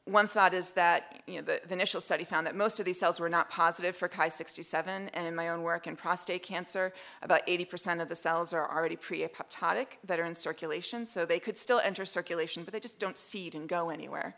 one 0.04 0.26
thought 0.26 0.54
is 0.54 0.72
that 0.72 1.22
you 1.26 1.36
know, 1.36 1.42
the, 1.42 1.60
the, 1.66 1.74
initial 1.74 2.00
study 2.00 2.24
found 2.24 2.46
that 2.46 2.56
most 2.56 2.80
of 2.80 2.86
these 2.86 2.98
cells 2.98 3.20
were 3.20 3.28
not 3.28 3.48
positive 3.48 3.94
for 3.94 4.08
Ki67, 4.08 4.86
and 4.86 5.26
in 5.26 5.34
my 5.34 5.48
own 5.48 5.62
work 5.62 5.86
in 5.86 5.96
prostate 5.96 6.42
cancer, 6.42 6.92
about 7.22 7.46
80% 7.46 8.02
of 8.02 8.08
the 8.08 8.16
cells 8.16 8.52
are 8.52 8.70
already 8.70 8.96
pre-apoptotic 8.96 9.98
that 10.04 10.18
are 10.18 10.24
in 10.24 10.34
circulation, 10.34 11.06
so 11.06 11.24
they 11.24 11.38
could 11.38 11.56
still 11.56 11.80
enter 11.80 12.04
circulation, 12.04 12.64
but 12.64 12.72
they 12.72 12.80
just 12.80 12.98
don't 12.98 13.16
seed 13.16 13.54
and 13.54 13.68
go 13.68 13.90
anywhere. 13.90 14.34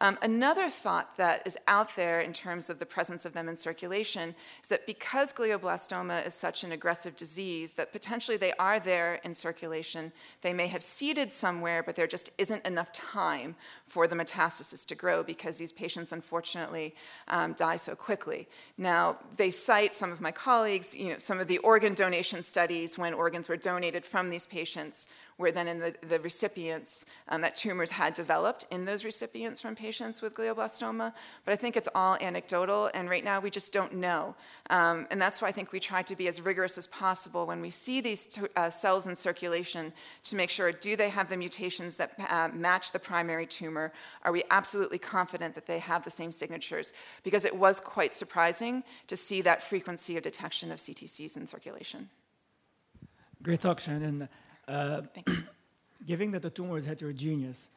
Um, 0.00 0.18
another 0.20 0.68
thought 0.68 1.16
that 1.16 1.46
is 1.46 1.56
out 1.66 1.96
there 1.96 2.20
in 2.20 2.34
terms 2.34 2.68
of 2.68 2.78
the 2.78 2.84
presence 2.84 3.24
of 3.24 3.32
them 3.32 3.48
in 3.48 3.56
circulation 3.56 4.34
is 4.62 4.68
that 4.68 4.86
because 4.86 5.32
glioblastoma 5.32 6.26
is 6.26 6.34
such 6.34 6.64
an 6.64 6.72
aggressive 6.72 7.16
disease, 7.16 7.74
that 7.74 7.92
potentially 7.92 8.36
they 8.36 8.52
are 8.54 8.78
there 8.78 9.20
in 9.24 9.32
circulation. 9.32 10.12
They 10.42 10.52
may 10.52 10.66
have 10.66 10.82
seeded 10.82 11.32
somewhere, 11.32 11.82
but 11.82 11.96
there 11.96 12.06
just 12.06 12.30
isn't 12.36 12.66
enough 12.66 12.92
time 12.92 13.56
for 13.86 14.06
the 14.06 14.16
metastasis 14.16 14.86
to 14.86 14.94
grow 14.94 15.22
because 15.22 15.56
these 15.56 15.72
patients 15.72 16.12
unfortunately 16.12 16.94
um, 17.28 17.54
die 17.54 17.76
so 17.76 17.94
quickly. 17.94 18.48
Now, 18.76 19.16
they 19.36 19.48
cite 19.48 19.94
some 19.94 20.12
of 20.12 20.20
my 20.20 20.30
colleagues, 20.30 20.94
you 20.94 21.10
know, 21.10 21.18
some 21.18 21.40
of 21.40 21.48
the 21.48 21.58
organ 21.58 21.94
donation 21.94 22.42
studies 22.42 22.98
when 22.98 23.14
organs 23.14 23.48
were 23.48 23.56
donated 23.56 24.04
from 24.04 24.28
these 24.28 24.46
patients 24.46 25.08
where 25.36 25.52
then 25.52 25.68
in 25.68 25.78
the, 25.78 25.94
the 26.08 26.18
recipients 26.20 27.06
um, 27.28 27.42
that 27.42 27.54
tumors 27.54 27.90
had 27.90 28.14
developed 28.14 28.66
in 28.70 28.84
those 28.86 29.04
recipients 29.04 29.60
from 29.60 29.76
patients 29.76 30.22
with 30.22 30.34
glioblastoma. 30.34 31.12
But 31.44 31.52
I 31.52 31.56
think 31.56 31.76
it's 31.76 31.88
all 31.94 32.16
anecdotal, 32.20 32.90
and 32.94 33.10
right 33.10 33.22
now 33.22 33.40
we 33.40 33.50
just 33.50 33.72
don't 33.72 33.94
know. 33.94 34.34
Um, 34.70 35.06
and 35.10 35.20
that's 35.20 35.42
why 35.42 35.48
I 35.48 35.52
think 35.52 35.72
we 35.72 35.80
try 35.80 36.02
to 36.02 36.16
be 36.16 36.26
as 36.28 36.40
rigorous 36.40 36.78
as 36.78 36.86
possible 36.86 37.46
when 37.46 37.60
we 37.60 37.70
see 37.70 38.00
these 38.00 38.38
uh, 38.56 38.70
cells 38.70 39.06
in 39.06 39.14
circulation 39.14 39.92
to 40.24 40.36
make 40.36 40.48
sure 40.48 40.72
do 40.72 40.96
they 40.96 41.10
have 41.10 41.28
the 41.28 41.36
mutations 41.36 41.96
that 41.96 42.12
uh, 42.30 42.48
match 42.54 42.92
the 42.92 42.98
primary 42.98 43.46
tumor? 43.46 43.92
Are 44.22 44.32
we 44.32 44.42
absolutely 44.50 44.98
confident 44.98 45.54
that 45.54 45.66
they 45.66 45.78
have 45.80 46.02
the 46.02 46.10
same 46.10 46.32
signatures? 46.32 46.92
Because 47.22 47.44
it 47.44 47.54
was 47.54 47.78
quite 47.78 48.14
surprising 48.14 48.84
to 49.06 49.16
see 49.16 49.42
that 49.42 49.62
frequency 49.62 50.16
of 50.16 50.22
detection 50.22 50.72
of 50.72 50.78
CTCs 50.78 51.36
in 51.36 51.46
circulation. 51.46 52.08
Great 53.42 53.60
talk, 53.60 53.80
Shannon. 53.80 54.28
Uh, 54.68 55.02
given 56.06 56.30
that 56.32 56.42
the 56.42 56.50
tumor 56.50 56.76
is 56.78 56.84
heterogeneous, 56.84 57.70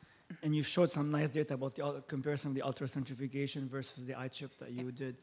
and 0.44 0.56
you've 0.56 0.68
showed 0.68 0.90
some 0.90 1.10
nice 1.12 1.30
data 1.30 1.56
about 1.56 1.76
the 1.76 2.04
comparison 2.08 2.50
of 2.52 2.56
the 2.56 2.62
ultracentrifugation 2.62 3.68
versus 3.68 4.06
the 4.06 4.14
iChip 4.14 4.52
that 4.60 4.72
you 4.72 4.92
did. 4.92 5.18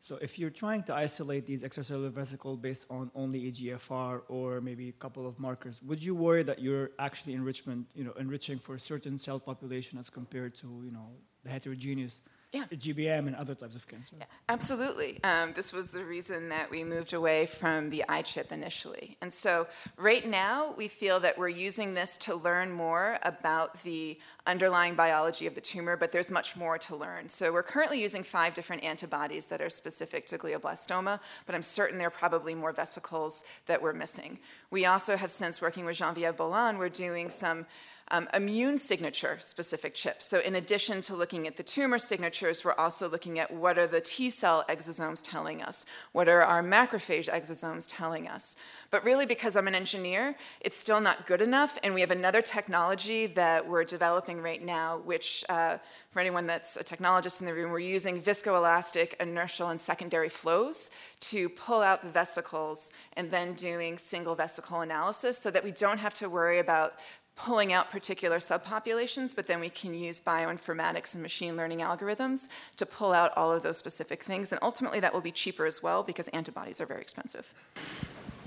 So 0.00 0.18
if 0.20 0.38
you're 0.38 0.50
trying 0.50 0.82
to 0.84 0.94
isolate 0.94 1.46
these 1.46 1.62
extracellular 1.62 2.10
vesicles 2.10 2.58
based 2.58 2.86
on 2.90 3.10
only 3.14 3.50
EGFR 3.50 4.20
or 4.28 4.60
maybe 4.60 4.90
a 4.90 4.92
couple 4.92 5.26
of 5.26 5.40
markers, 5.40 5.80
would 5.82 6.02
you 6.02 6.14
worry 6.14 6.42
that 6.42 6.60
you're 6.60 6.90
actually 6.98 7.32
enrichment, 7.32 7.86
you 7.94 8.04
know, 8.04 8.12
enriching 8.18 8.58
for 8.58 8.74
a 8.74 8.78
certain 8.78 9.16
cell 9.16 9.40
population 9.40 9.98
as 9.98 10.10
compared 10.10 10.54
to, 10.56 10.82
you 10.84 10.90
know, 10.92 11.08
the 11.42 11.48
heterogeneous 11.50 12.20
yeah. 12.54 12.64
GBM 12.72 13.26
and 13.26 13.34
other 13.34 13.54
types 13.54 13.74
of 13.74 13.86
cancer. 13.88 14.14
Yeah, 14.18 14.26
absolutely. 14.48 15.22
Um, 15.24 15.52
this 15.54 15.72
was 15.72 15.88
the 15.88 16.04
reason 16.04 16.48
that 16.50 16.70
we 16.70 16.84
moved 16.84 17.12
away 17.12 17.46
from 17.46 17.90
the 17.90 18.04
iChip 18.08 18.52
initially. 18.52 19.16
And 19.20 19.32
so, 19.32 19.66
right 19.96 20.26
now, 20.26 20.72
we 20.76 20.86
feel 20.86 21.18
that 21.20 21.36
we're 21.36 21.48
using 21.48 21.94
this 21.94 22.16
to 22.18 22.36
learn 22.36 22.70
more 22.70 23.18
about 23.22 23.82
the 23.82 24.18
underlying 24.46 24.94
biology 24.94 25.46
of 25.46 25.54
the 25.54 25.60
tumor, 25.60 25.96
but 25.96 26.12
there's 26.12 26.30
much 26.30 26.54
more 26.56 26.78
to 26.78 26.94
learn. 26.94 27.28
So, 27.28 27.52
we're 27.52 27.64
currently 27.64 28.00
using 28.00 28.22
five 28.22 28.54
different 28.54 28.84
antibodies 28.84 29.46
that 29.46 29.60
are 29.60 29.70
specific 29.70 30.26
to 30.26 30.38
glioblastoma, 30.38 31.18
but 31.46 31.54
I'm 31.54 31.62
certain 31.62 31.98
there 31.98 32.08
are 32.08 32.10
probably 32.10 32.54
more 32.54 32.72
vesicles 32.72 33.44
that 33.66 33.82
we're 33.82 33.92
missing. 33.92 34.38
We 34.70 34.86
also 34.86 35.16
have, 35.16 35.32
since 35.32 35.60
working 35.60 35.84
with 35.84 35.98
Geneviève 35.98 36.36
Boland, 36.36 36.78
we're 36.78 36.88
doing 36.88 37.30
some 37.30 37.66
um, 38.10 38.28
immune 38.34 38.76
signature 38.76 39.38
specific 39.40 39.94
chips. 39.94 40.26
So, 40.26 40.40
in 40.40 40.56
addition 40.56 41.00
to 41.02 41.16
looking 41.16 41.46
at 41.46 41.56
the 41.56 41.62
tumor 41.62 41.98
signatures, 41.98 42.64
we're 42.64 42.74
also 42.74 43.08
looking 43.08 43.38
at 43.38 43.52
what 43.52 43.78
are 43.78 43.86
the 43.86 44.00
T 44.00 44.28
cell 44.30 44.64
exosomes 44.68 45.20
telling 45.22 45.62
us? 45.62 45.86
What 46.12 46.28
are 46.28 46.42
our 46.42 46.62
macrophage 46.62 47.30
exosomes 47.30 47.86
telling 47.88 48.28
us? 48.28 48.56
But 48.90 49.04
really, 49.04 49.26
because 49.26 49.56
I'm 49.56 49.66
an 49.68 49.74
engineer, 49.74 50.36
it's 50.60 50.76
still 50.76 51.00
not 51.00 51.26
good 51.26 51.40
enough. 51.40 51.78
And 51.82 51.94
we 51.94 52.00
have 52.00 52.10
another 52.10 52.42
technology 52.42 53.26
that 53.26 53.66
we're 53.66 53.84
developing 53.84 54.40
right 54.40 54.62
now, 54.62 54.98
which, 54.98 55.44
uh, 55.48 55.78
for 56.10 56.20
anyone 56.20 56.46
that's 56.46 56.76
a 56.76 56.84
technologist 56.84 57.40
in 57.40 57.46
the 57.46 57.54
room, 57.54 57.72
we're 57.72 57.80
using 57.80 58.20
viscoelastic, 58.20 59.14
inertial, 59.18 59.70
and 59.70 59.80
secondary 59.80 60.28
flows 60.28 60.90
to 61.20 61.48
pull 61.48 61.80
out 61.80 62.02
the 62.02 62.10
vesicles 62.10 62.92
and 63.16 63.30
then 63.30 63.54
doing 63.54 63.98
single 63.98 64.34
vesicle 64.34 64.82
analysis 64.82 65.38
so 65.38 65.50
that 65.50 65.64
we 65.64 65.72
don't 65.72 65.98
have 65.98 66.14
to 66.14 66.28
worry 66.28 66.58
about 66.58 66.94
pulling 67.36 67.72
out 67.72 67.90
particular 67.90 68.38
subpopulations, 68.38 69.34
but 69.34 69.46
then 69.46 69.60
we 69.60 69.68
can 69.68 69.94
use 69.94 70.20
bioinformatics 70.20 71.14
and 71.14 71.22
machine 71.22 71.56
learning 71.56 71.80
algorithms 71.80 72.48
to 72.76 72.86
pull 72.86 73.12
out 73.12 73.36
all 73.36 73.52
of 73.52 73.62
those 73.62 73.76
specific 73.76 74.22
things. 74.22 74.52
And 74.52 74.58
ultimately, 74.62 75.00
that 75.00 75.12
will 75.12 75.20
be 75.20 75.32
cheaper 75.32 75.66
as 75.66 75.82
well 75.82 76.02
because 76.02 76.28
antibodies 76.28 76.80
are 76.80 76.86
very 76.86 77.00
expensive. 77.00 77.52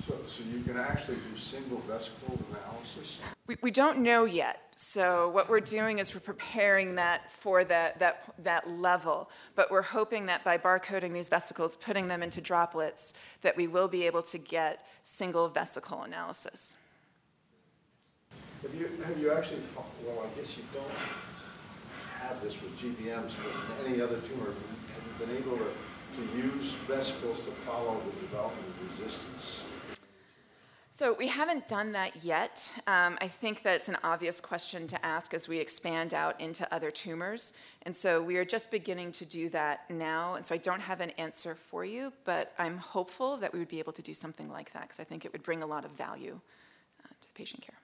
So, 0.08 0.16
so 0.26 0.44
you 0.50 0.64
can 0.64 0.78
actually 0.78 1.18
do 1.32 1.38
single 1.38 1.80
vesicle 1.80 2.40
analysis? 2.50 3.20
We, 3.46 3.58
we 3.62 3.72
don't 3.72 4.00
know 4.00 4.24
yet. 4.24 4.62
So 4.74 5.28
what 5.30 5.50
we're 5.50 5.60
doing 5.60 6.00
is 6.00 6.14
we're 6.14 6.22
preparing 6.22 6.96
that 6.96 7.30
for 7.32 7.66
that, 7.66 8.00
that, 8.00 8.34
that 8.44 8.72
level. 8.72 9.30
But 9.56 9.70
we're 9.70 9.82
hoping 9.82 10.28
that 10.28 10.46
by 10.46 10.58
barcoding 10.58 11.14
these 11.14 11.28
vesicles, 11.28 11.76
putting 11.76 12.08
them 12.08 12.24
into 12.24 12.40
droplets, 12.40 13.16
that 13.42 13.58
we 13.58 13.68
will 13.68 13.90
be 13.90 14.06
able 14.06 14.22
to 14.24 14.38
get 14.38 14.86
single 15.04 15.50
vesicle 15.50 16.04
analysis. 16.04 16.78
Have 18.64 18.74
you, 18.74 18.90
have 19.06 19.18
you 19.20 19.32
actually, 19.32 19.62
well, 20.06 20.26
I 20.26 20.36
guess 20.36 20.58
you 20.58 20.64
don't 20.74 20.90
have 22.22 22.42
this 22.42 22.62
with 22.62 22.78
GBMs, 22.80 23.34
but 23.44 23.86
in 23.86 23.94
any 23.94 24.02
other 24.02 24.20
tumor, 24.22 24.48
have 24.48 25.04
you 25.06 25.26
been 25.26 25.38
able 25.38 25.58
to, 25.58 25.66
to 25.66 26.38
use 26.38 26.74
vesicles 26.74 27.44
to 27.44 27.52
follow 27.52 28.02
the 28.04 28.22
development 28.22 28.66
of 28.68 29.00
resistance? 29.00 29.64
So 30.92 31.14
we 31.14 31.28
haven't 31.28 31.68
done 31.68 31.92
that 31.92 32.24
yet. 32.24 32.74
Um, 32.88 33.20
I 33.22 33.28
think 33.28 33.62
that's 33.62 33.88
an 33.88 33.98
obvious 34.04 34.42
question 34.42 34.88
to 34.88 35.06
ask 35.06 35.36
as 35.36 35.48
we 35.48 35.60
expand 35.60 36.16
out 36.16 36.42
into 36.42 36.68
other 36.74 36.90
tumors. 36.90 37.54
And 37.84 37.96
so 37.96 38.20
we 38.20 38.38
are 38.38 38.46
just 38.46 38.72
beginning 38.72 39.12
to 39.12 39.26
do 39.26 39.48
that 39.50 39.88
now. 39.92 40.34
And 40.34 40.44
so 40.44 40.56
I 40.56 40.58
don't 40.58 40.82
have 40.82 41.00
an 41.00 41.12
answer 41.20 41.54
for 41.54 41.86
you, 41.86 42.12
but 42.26 42.54
I'm 42.58 42.80
hopeful 42.80 43.38
that 43.38 43.54
we 43.54 43.60
would 43.60 43.68
be 43.68 43.78
able 43.78 43.94
to 43.94 44.02
do 44.02 44.16
something 44.16 44.50
like 44.50 44.74
that 44.74 44.82
because 44.84 45.00
I 45.00 45.04
think 45.04 45.24
it 45.24 45.32
would 45.34 45.44
bring 45.44 45.62
a 45.62 45.68
lot 45.68 45.86
of 45.86 45.92
value 45.92 46.40
uh, 47.06 47.10
to 47.22 47.30
patient 47.36 47.62
care. 47.62 47.77